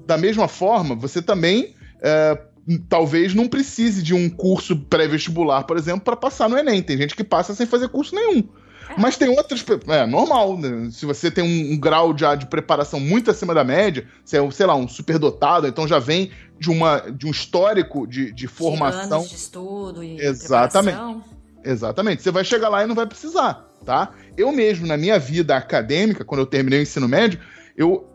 Da 0.06 0.18
mesma 0.18 0.46
forma, 0.46 0.94
você 0.94 1.22
também 1.22 1.74
uh, 1.96 2.78
talvez 2.88 3.34
não 3.34 3.48
precise 3.48 4.02
de 4.02 4.14
um 4.14 4.28
curso 4.28 4.76
pré-vestibular, 4.76 5.64
por 5.64 5.78
exemplo, 5.78 6.02
para 6.02 6.16
passar 6.16 6.48
no 6.48 6.58
Enem. 6.58 6.82
Tem 6.82 6.98
gente 6.98 7.16
que 7.16 7.24
passa 7.24 7.54
sem 7.54 7.66
fazer 7.66 7.88
curso 7.88 8.14
nenhum. 8.14 8.44
Mas 8.98 9.16
tem 9.16 9.28
outras. 9.28 9.64
É 9.88 10.06
normal, 10.06 10.58
né? 10.58 10.88
Se 10.90 11.06
você 11.06 11.30
tem 11.30 11.44
um, 11.44 11.74
um, 11.74 11.78
grau 11.78 12.16
já 12.16 12.34
de 12.34 12.46
preparação 12.46 12.98
muito 12.98 13.30
acima 13.30 13.54
da 13.54 13.64
média, 13.64 14.06
você 14.24 14.38
é, 14.38 14.50
sei 14.50 14.66
lá, 14.66 14.74
um 14.74 14.88
superdotado, 14.88 15.66
então 15.66 15.86
já 15.86 15.98
vem 15.98 16.30
de, 16.58 16.70
uma, 16.70 16.98
de 16.98 17.26
um 17.26 17.30
histórico 17.30 18.06
de, 18.06 18.32
de 18.32 18.46
formação. 18.46 19.18
Anos 19.18 19.30
de 19.30 19.36
estudo 19.36 20.02
e 20.02 20.20
Exatamente. 20.20 20.96
Preparação. 20.96 21.24
Exatamente. 21.64 22.22
Você 22.22 22.30
vai 22.30 22.44
chegar 22.44 22.68
lá 22.68 22.82
e 22.82 22.86
não 22.86 22.94
vai 22.94 23.06
precisar, 23.06 23.66
tá? 23.84 24.10
Eu 24.36 24.50
mesmo, 24.52 24.86
na 24.86 24.96
minha 24.96 25.18
vida 25.18 25.56
acadêmica, 25.56 26.24
quando 26.24 26.40
eu 26.40 26.46
terminei 26.46 26.80
o 26.80 26.82
ensino 26.82 27.06
médio, 27.06 27.40
eu, 27.76 28.08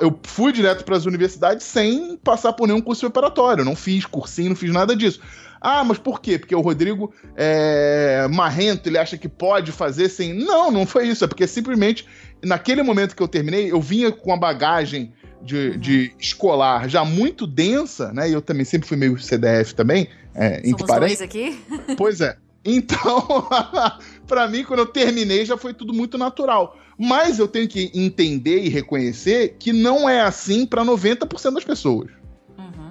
eu 0.00 0.18
fui 0.22 0.52
direto 0.52 0.84
para 0.84 0.96
as 0.96 1.04
universidades 1.04 1.66
sem 1.66 2.16
passar 2.18 2.52
por 2.52 2.66
nenhum 2.66 2.80
curso 2.80 3.00
preparatório. 3.02 3.62
Eu 3.62 3.66
não 3.66 3.76
fiz 3.76 4.06
cursinho, 4.06 4.50
não 4.50 4.56
fiz 4.56 4.72
nada 4.72 4.94
disso. 4.94 5.20
Ah, 5.62 5.84
mas 5.84 5.96
por 5.96 6.20
quê? 6.20 6.38
Porque 6.38 6.54
o 6.54 6.60
Rodrigo 6.60 7.14
é 7.36 8.26
marrento, 8.28 8.88
ele 8.88 8.98
acha 8.98 9.16
que 9.16 9.28
pode 9.28 9.70
fazer 9.70 10.08
sem. 10.08 10.34
Não, 10.34 10.70
não 10.72 10.84
foi 10.84 11.06
isso. 11.06 11.24
É 11.24 11.28
porque 11.28 11.46
simplesmente, 11.46 12.04
naquele 12.42 12.82
momento 12.82 13.14
que 13.14 13.22
eu 13.22 13.28
terminei, 13.28 13.70
eu 13.70 13.80
vinha 13.80 14.10
com 14.10 14.32
a 14.32 14.36
bagagem 14.36 15.12
de, 15.40 15.68
uhum. 15.68 15.78
de 15.78 16.12
escolar 16.18 16.88
já 16.88 17.04
muito 17.04 17.46
densa, 17.46 18.12
né? 18.12 18.28
E 18.28 18.32
eu 18.32 18.42
também 18.42 18.64
sempre 18.64 18.88
fui 18.88 18.96
meio 18.96 19.18
CDF 19.18 19.74
também, 19.74 20.08
é, 20.34 20.60
entre 20.68 20.84
parênteses. 20.84 21.22
aqui? 21.22 21.58
Pois 21.96 22.20
é. 22.20 22.36
Então, 22.64 23.48
para 24.26 24.48
mim, 24.48 24.64
quando 24.64 24.80
eu 24.80 24.86
terminei, 24.86 25.44
já 25.44 25.56
foi 25.56 25.74
tudo 25.74 25.92
muito 25.92 26.16
natural. 26.16 26.78
Mas 26.98 27.38
eu 27.38 27.48
tenho 27.48 27.66
que 27.66 27.90
entender 27.94 28.64
e 28.64 28.68
reconhecer 28.68 29.56
que 29.58 29.72
não 29.72 30.08
é 30.08 30.20
assim 30.20 30.64
para 30.64 30.84
90% 30.84 31.54
das 31.54 31.64
pessoas. 31.64 32.10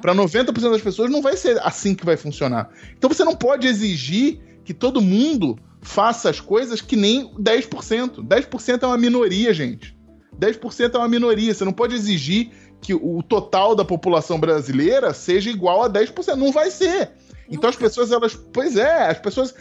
Para 0.02 0.16
90% 0.16 0.72
das 0.72 0.82
pessoas 0.82 1.12
não 1.12 1.22
vai 1.22 1.38
ser 1.38 1.60
assim 1.62 1.93
que 1.93 2.06
vai 2.06 2.18
funcionar. 2.18 2.70
Então 2.97 3.10
você 3.10 3.24
não 3.24 3.36
pode 3.36 3.68
exigir 3.68 4.39
que 4.64 4.74
todo 4.74 5.02
mundo 5.02 5.58
faça 5.82 6.30
as 6.30 6.39
coisas 6.39 6.82
que 6.82 6.95
nem 6.95 7.34
10%. 7.36 8.28
10% 8.28 8.84
é 8.84 8.86
uma 8.86 8.97
minoria, 8.97 9.54
gente. 9.54 9.95
10% 10.39 10.95
é 10.95 10.97
uma 10.97 11.08
minoria. 11.08 11.54
Você 11.54 11.66
não 11.66 11.74
pode 11.74 11.95
exigir 11.95 12.52
que 12.82 12.93
o 12.93 13.22
total 13.22 13.76
da 13.76 13.86
população 13.86 14.39
brasileira 14.39 15.14
seja 15.14 15.49
igual 15.49 15.84
a 15.84 15.89
10%. 15.89 16.36
Não 16.36 16.52
vai 16.52 16.72
ser. 16.72 17.12
Então 17.49 17.70
as 17.70 17.76
pessoas, 17.76 18.12
elas. 18.12 18.36
Pois 18.36 18.78
é, 18.78 19.08
as 19.08 19.20
pessoas 19.20 19.54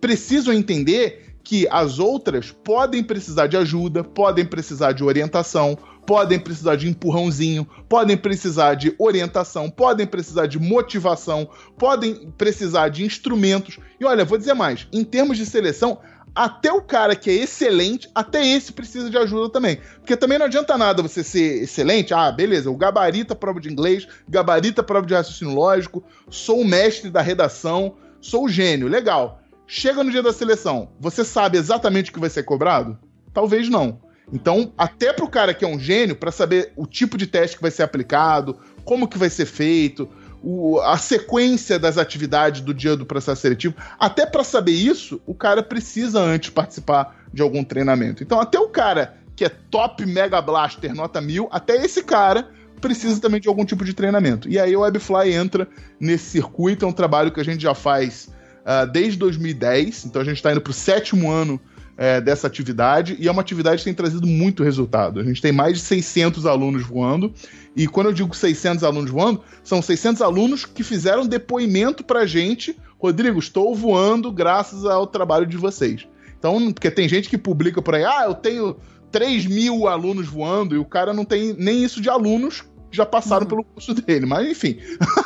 precisam 0.00 0.52
entender 0.52 1.35
que 1.46 1.64
as 1.70 2.00
outras 2.00 2.50
podem 2.50 3.04
precisar 3.04 3.46
de 3.46 3.56
ajuda, 3.56 4.02
podem 4.02 4.44
precisar 4.44 4.90
de 4.90 5.04
orientação, 5.04 5.78
podem 6.04 6.40
precisar 6.40 6.74
de 6.74 6.88
empurrãozinho, 6.88 7.64
podem 7.88 8.16
precisar 8.16 8.74
de 8.74 8.92
orientação, 8.98 9.70
podem 9.70 10.08
precisar 10.08 10.46
de 10.46 10.58
motivação, 10.58 11.48
podem 11.78 12.32
precisar 12.36 12.88
de 12.88 13.04
instrumentos. 13.04 13.78
E 14.00 14.04
olha, 14.04 14.24
vou 14.24 14.36
dizer 14.36 14.54
mais: 14.54 14.88
em 14.92 15.04
termos 15.04 15.38
de 15.38 15.46
seleção, 15.46 16.00
até 16.34 16.72
o 16.72 16.82
cara 16.82 17.14
que 17.14 17.30
é 17.30 17.34
excelente, 17.34 18.10
até 18.12 18.44
esse 18.44 18.72
precisa 18.72 19.08
de 19.08 19.16
ajuda 19.16 19.48
também. 19.48 19.78
Porque 20.00 20.16
também 20.16 20.40
não 20.40 20.46
adianta 20.46 20.76
nada 20.76 21.00
você 21.00 21.22
ser 21.22 21.62
excelente. 21.62 22.12
Ah, 22.12 22.32
beleza, 22.32 22.68
o 22.68 22.76
gabarita 22.76 23.36
prova 23.36 23.60
de 23.60 23.70
inglês, 23.70 24.08
gabarita 24.28 24.82
prova 24.82 25.06
de 25.06 25.14
raciocínio 25.14 25.54
lógico, 25.54 26.02
sou 26.28 26.62
o 26.62 26.66
mestre 26.66 27.08
da 27.08 27.22
redação, 27.22 27.94
sou 28.20 28.46
o 28.46 28.48
gênio, 28.48 28.88
legal. 28.88 29.45
Chega 29.66 30.04
no 30.04 30.10
dia 30.10 30.22
da 30.22 30.32
seleção, 30.32 30.90
você 31.00 31.24
sabe 31.24 31.58
exatamente 31.58 32.10
o 32.10 32.14
que 32.14 32.20
vai 32.20 32.30
ser 32.30 32.44
cobrado? 32.44 32.98
Talvez 33.32 33.68
não. 33.68 34.00
Então, 34.32 34.72
até 34.76 35.12
para 35.12 35.24
o 35.24 35.30
cara 35.30 35.54
que 35.54 35.64
é 35.64 35.68
um 35.68 35.78
gênio, 35.78 36.16
para 36.16 36.32
saber 36.32 36.72
o 36.76 36.86
tipo 36.86 37.16
de 37.16 37.26
teste 37.26 37.56
que 37.56 37.62
vai 37.62 37.70
ser 37.70 37.82
aplicado, 37.82 38.58
como 38.84 39.08
que 39.08 39.18
vai 39.18 39.30
ser 39.30 39.46
feito, 39.46 40.08
o, 40.42 40.80
a 40.80 40.96
sequência 40.96 41.78
das 41.78 41.98
atividades 41.98 42.60
do 42.60 42.72
dia 42.72 42.96
do 42.96 43.06
processo 43.06 43.42
seletivo, 43.42 43.74
até 43.98 44.26
para 44.26 44.44
saber 44.44 44.72
isso, 44.72 45.20
o 45.26 45.34
cara 45.34 45.62
precisa 45.62 46.20
antes 46.20 46.50
participar 46.50 47.24
de 47.32 47.42
algum 47.42 47.64
treinamento. 47.64 48.22
Então, 48.22 48.40
até 48.40 48.58
o 48.58 48.68
cara 48.68 49.16
que 49.34 49.44
é 49.44 49.48
top 49.48 50.04
Mega 50.06 50.40
Blaster 50.40 50.94
nota 50.94 51.20
mil, 51.20 51.48
até 51.50 51.76
esse 51.84 52.02
cara 52.02 52.48
precisa 52.80 53.20
também 53.20 53.40
de 53.40 53.48
algum 53.48 53.64
tipo 53.64 53.84
de 53.84 53.92
treinamento. 53.92 54.48
E 54.48 54.58
aí 54.58 54.74
o 54.76 54.80
Webfly 54.80 55.32
entra 55.32 55.68
nesse 56.00 56.30
circuito, 56.30 56.84
é 56.84 56.88
um 56.88 56.92
trabalho 56.92 57.32
que 57.32 57.40
a 57.40 57.44
gente 57.44 57.62
já 57.62 57.74
faz 57.74 58.30
uh, 58.66 58.90
desde 58.90 59.18
2010, 59.18 60.06
então 60.06 60.20
a 60.20 60.24
gente 60.24 60.36
está 60.36 60.50
indo 60.50 60.60
para 60.60 60.72
o 60.72 60.74
sétimo 60.74 61.30
ano 61.30 61.60
é, 61.96 62.20
dessa 62.20 62.46
atividade 62.46 63.16
e 63.18 63.26
é 63.26 63.30
uma 63.30 63.40
atividade 63.40 63.78
que 63.78 63.84
tem 63.84 63.94
trazido 63.94 64.26
muito 64.26 64.62
resultado. 64.62 65.18
A 65.20 65.24
gente 65.24 65.40
tem 65.40 65.52
mais 65.52 65.74
de 65.74 65.80
600 65.80 66.44
alunos 66.44 66.82
voando 66.82 67.32
e 67.74 67.86
quando 67.86 68.08
eu 68.08 68.12
digo 68.12 68.34
600 68.34 68.84
alunos 68.84 69.10
voando, 69.10 69.42
são 69.64 69.80
600 69.80 70.20
alunos 70.20 70.64
que 70.64 70.82
fizeram 70.82 71.26
depoimento 71.26 72.04
pra 72.04 72.26
gente, 72.26 72.76
Rodrigo, 72.98 73.38
estou 73.38 73.74
voando 73.74 74.30
graças 74.30 74.84
ao 74.84 75.06
trabalho 75.06 75.46
de 75.46 75.56
vocês. 75.56 76.06
Então, 76.38 76.72
porque 76.72 76.90
tem 76.90 77.08
gente 77.08 77.28
que 77.28 77.38
publica 77.38 77.80
por 77.80 77.94
aí, 77.94 78.04
ah, 78.04 78.24
eu 78.26 78.34
tenho 78.34 78.76
3 79.10 79.46
mil 79.46 79.88
alunos 79.88 80.28
voando 80.28 80.74
e 80.74 80.78
o 80.78 80.84
cara 80.84 81.14
não 81.14 81.24
tem 81.24 81.54
nem 81.58 81.82
isso 81.82 82.00
de 82.00 82.10
alunos 82.10 82.60
que 82.90 82.96
já 82.96 83.06
passaram 83.06 83.42
uhum. 83.42 83.48
pelo 83.48 83.64
curso 83.64 83.94
dele, 83.94 84.26
mas 84.26 84.48
enfim. 84.48 84.78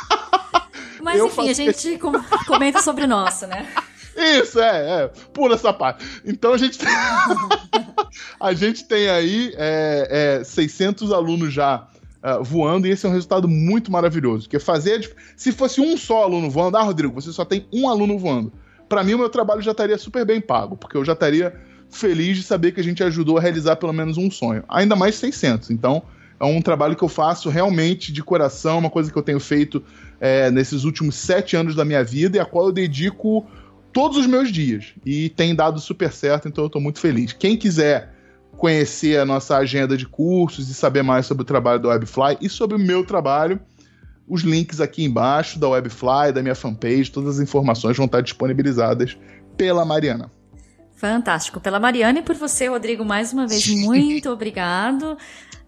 Mas 1.01 1.19
eu 1.19 1.27
enfim, 1.27 1.49
a 1.49 1.53
gente 1.53 1.99
comenta 2.47 2.81
sobre 2.81 3.03
o 3.03 3.07
nosso, 3.07 3.47
né? 3.47 3.67
Isso, 4.15 4.59
é, 4.59 5.03
é. 5.03 5.07
Pula 5.33 5.55
essa 5.55 5.71
parte. 5.71 6.05
Então 6.25 6.53
a 6.53 6.57
gente 6.57 6.77
tem, 6.77 6.87
a 8.39 8.53
gente 8.53 8.85
tem 8.85 9.09
aí 9.09 9.53
é, 9.57 10.39
é, 10.41 10.43
600 10.43 11.11
alunos 11.11 11.53
já 11.53 11.87
uh, 12.23 12.43
voando, 12.43 12.87
e 12.87 12.91
esse 12.91 13.05
é 13.05 13.09
um 13.09 13.13
resultado 13.13 13.47
muito 13.47 13.91
maravilhoso. 13.91 14.43
Porque 14.43 14.59
fazer. 14.59 15.15
Se 15.35 15.51
fosse 15.51 15.81
um 15.81 15.97
só 15.97 16.23
aluno 16.23 16.49
voando, 16.49 16.77
ah, 16.77 16.83
Rodrigo, 16.83 17.13
você 17.13 17.31
só 17.31 17.45
tem 17.45 17.65
um 17.71 17.89
aluno 17.89 18.17
voando. 18.17 18.51
Para 18.87 19.03
mim, 19.03 19.13
o 19.13 19.19
meu 19.19 19.29
trabalho 19.29 19.61
já 19.61 19.71
estaria 19.71 19.97
super 19.97 20.25
bem 20.25 20.41
pago, 20.41 20.75
porque 20.75 20.97
eu 20.97 21.05
já 21.05 21.13
estaria 21.13 21.55
feliz 21.89 22.37
de 22.37 22.43
saber 22.43 22.73
que 22.73 22.79
a 22.79 22.83
gente 22.83 23.03
ajudou 23.03 23.37
a 23.37 23.41
realizar 23.41 23.75
pelo 23.77 23.93
menos 23.93 24.17
um 24.17 24.29
sonho. 24.29 24.63
Ainda 24.67 24.95
mais 24.95 25.15
600. 25.15 25.71
Então, 25.71 26.03
é 26.39 26.45
um 26.45 26.61
trabalho 26.61 26.95
que 26.95 27.03
eu 27.03 27.09
faço 27.09 27.49
realmente 27.49 28.11
de 28.11 28.23
coração, 28.23 28.79
uma 28.79 28.89
coisa 28.89 29.11
que 29.11 29.17
eu 29.17 29.23
tenho 29.23 29.39
feito 29.39 29.83
é, 30.21 30.51
nesses 30.51 30.83
últimos 30.83 31.15
sete 31.15 31.55
anos 31.55 31.73
da 31.73 31.83
minha 31.83 32.03
vida 32.03 32.37
e 32.37 32.39
a 32.39 32.45
qual 32.45 32.67
eu 32.67 32.71
dedico 32.71 33.43
todos 33.91 34.17
os 34.17 34.27
meus 34.27 34.51
dias. 34.51 34.93
E 35.03 35.29
tem 35.29 35.55
dado 35.55 35.79
super 35.79 36.13
certo, 36.13 36.47
então 36.47 36.63
eu 36.63 36.67
estou 36.67 36.79
muito 36.79 36.99
feliz. 36.99 37.33
Quem 37.33 37.57
quiser 37.57 38.13
conhecer 38.55 39.19
a 39.19 39.25
nossa 39.25 39.57
agenda 39.57 39.97
de 39.97 40.05
cursos 40.05 40.69
e 40.69 40.75
saber 40.75 41.01
mais 41.01 41.25
sobre 41.25 41.41
o 41.41 41.45
trabalho 41.45 41.81
da 41.81 41.89
Webfly 41.89 42.37
e 42.39 42.47
sobre 42.47 42.77
o 42.77 42.79
meu 42.79 43.03
trabalho, 43.03 43.59
os 44.27 44.43
links 44.43 44.79
aqui 44.79 45.03
embaixo 45.03 45.57
da 45.57 45.67
Webfly, 45.67 46.31
da 46.31 46.43
minha 46.43 46.53
fanpage, 46.53 47.11
todas 47.11 47.37
as 47.37 47.41
informações 47.41 47.97
vão 47.97 48.05
estar 48.05 48.21
disponibilizadas 48.21 49.17
pela 49.57 49.83
Mariana. 49.83 50.29
Fantástico. 50.95 51.59
Pela 51.59 51.79
Mariana 51.79 52.19
e 52.19 52.21
por 52.21 52.35
você, 52.35 52.67
Rodrigo, 52.67 53.03
mais 53.03 53.33
uma 53.33 53.47
vez, 53.47 53.67
muito 53.67 54.29
obrigado. 54.29 55.17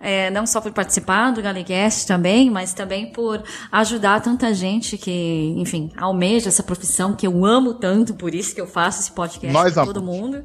É, 0.05 0.29
não 0.29 0.45
só 0.45 0.59
por 0.59 0.73
participar 0.73 1.31
do 1.31 1.41
Galegast 1.41 2.05
também, 2.05 2.49
mas 2.49 2.73
também 2.73 3.09
por 3.09 3.41
ajudar 3.71 4.21
tanta 4.21 4.53
gente 4.53 4.97
que, 4.97 5.55
enfim, 5.55 5.91
almeja 5.95 6.49
essa 6.49 6.61
profissão 6.61 7.15
que 7.15 7.25
eu 7.25 7.45
amo 7.45 7.75
tanto, 7.75 8.13
por 8.13 8.35
isso 8.35 8.53
que 8.53 8.59
eu 8.59 8.67
faço 8.67 8.99
esse 8.99 9.13
podcast 9.13 9.53
Nós 9.53 9.73
com 9.73 9.85
todo 9.85 10.03
mundo. 10.03 10.43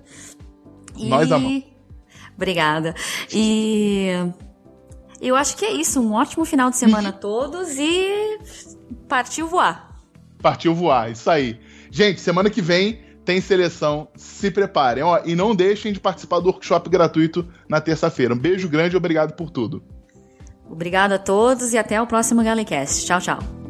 E... 0.97 1.09
Nós 1.09 1.33
amamos. 1.33 1.65
Obrigada. 2.37 2.95
E 3.33 4.11
eu 5.21 5.35
acho 5.35 5.57
que 5.57 5.65
é 5.65 5.73
isso. 5.73 6.01
Um 6.01 6.13
ótimo 6.13 6.45
final 6.45 6.71
de 6.71 6.77
semana 6.77 7.09
a 7.09 7.13
todos 7.13 7.77
e 7.79 8.39
partiu 9.09 9.49
voar. 9.49 9.89
Partiu 10.41 10.73
voar, 10.73 11.11
isso 11.11 11.29
aí. 11.29 11.59
Gente, 11.91 12.21
semana 12.21 12.49
que 12.49 12.63
vem 12.63 13.01
tem 13.29 13.43
seleção, 13.43 14.09
se 14.17 14.51
preparem. 14.51 15.05
Ó, 15.05 15.21
e 15.23 15.37
não 15.37 15.55
deixem 15.55 15.93
de 15.93 16.01
participar 16.01 16.41
do 16.41 16.47
workshop 16.47 16.89
gratuito 16.89 17.47
na 17.69 17.79
terça-feira. 17.79 18.33
Um 18.33 18.39
beijo 18.39 18.71
grande 18.71 18.95
e 18.95 18.97
obrigado 18.97 19.35
por 19.35 19.51
tudo. 19.51 19.83
Obrigado 20.67 21.13
a 21.13 21.19
todos 21.19 21.75
e 21.75 21.79
até 21.79 22.01
o 22.01 22.07
próximo 22.07 22.43
Galecast. 22.43 23.05
Tchau, 23.05 23.21
tchau. 23.21 23.68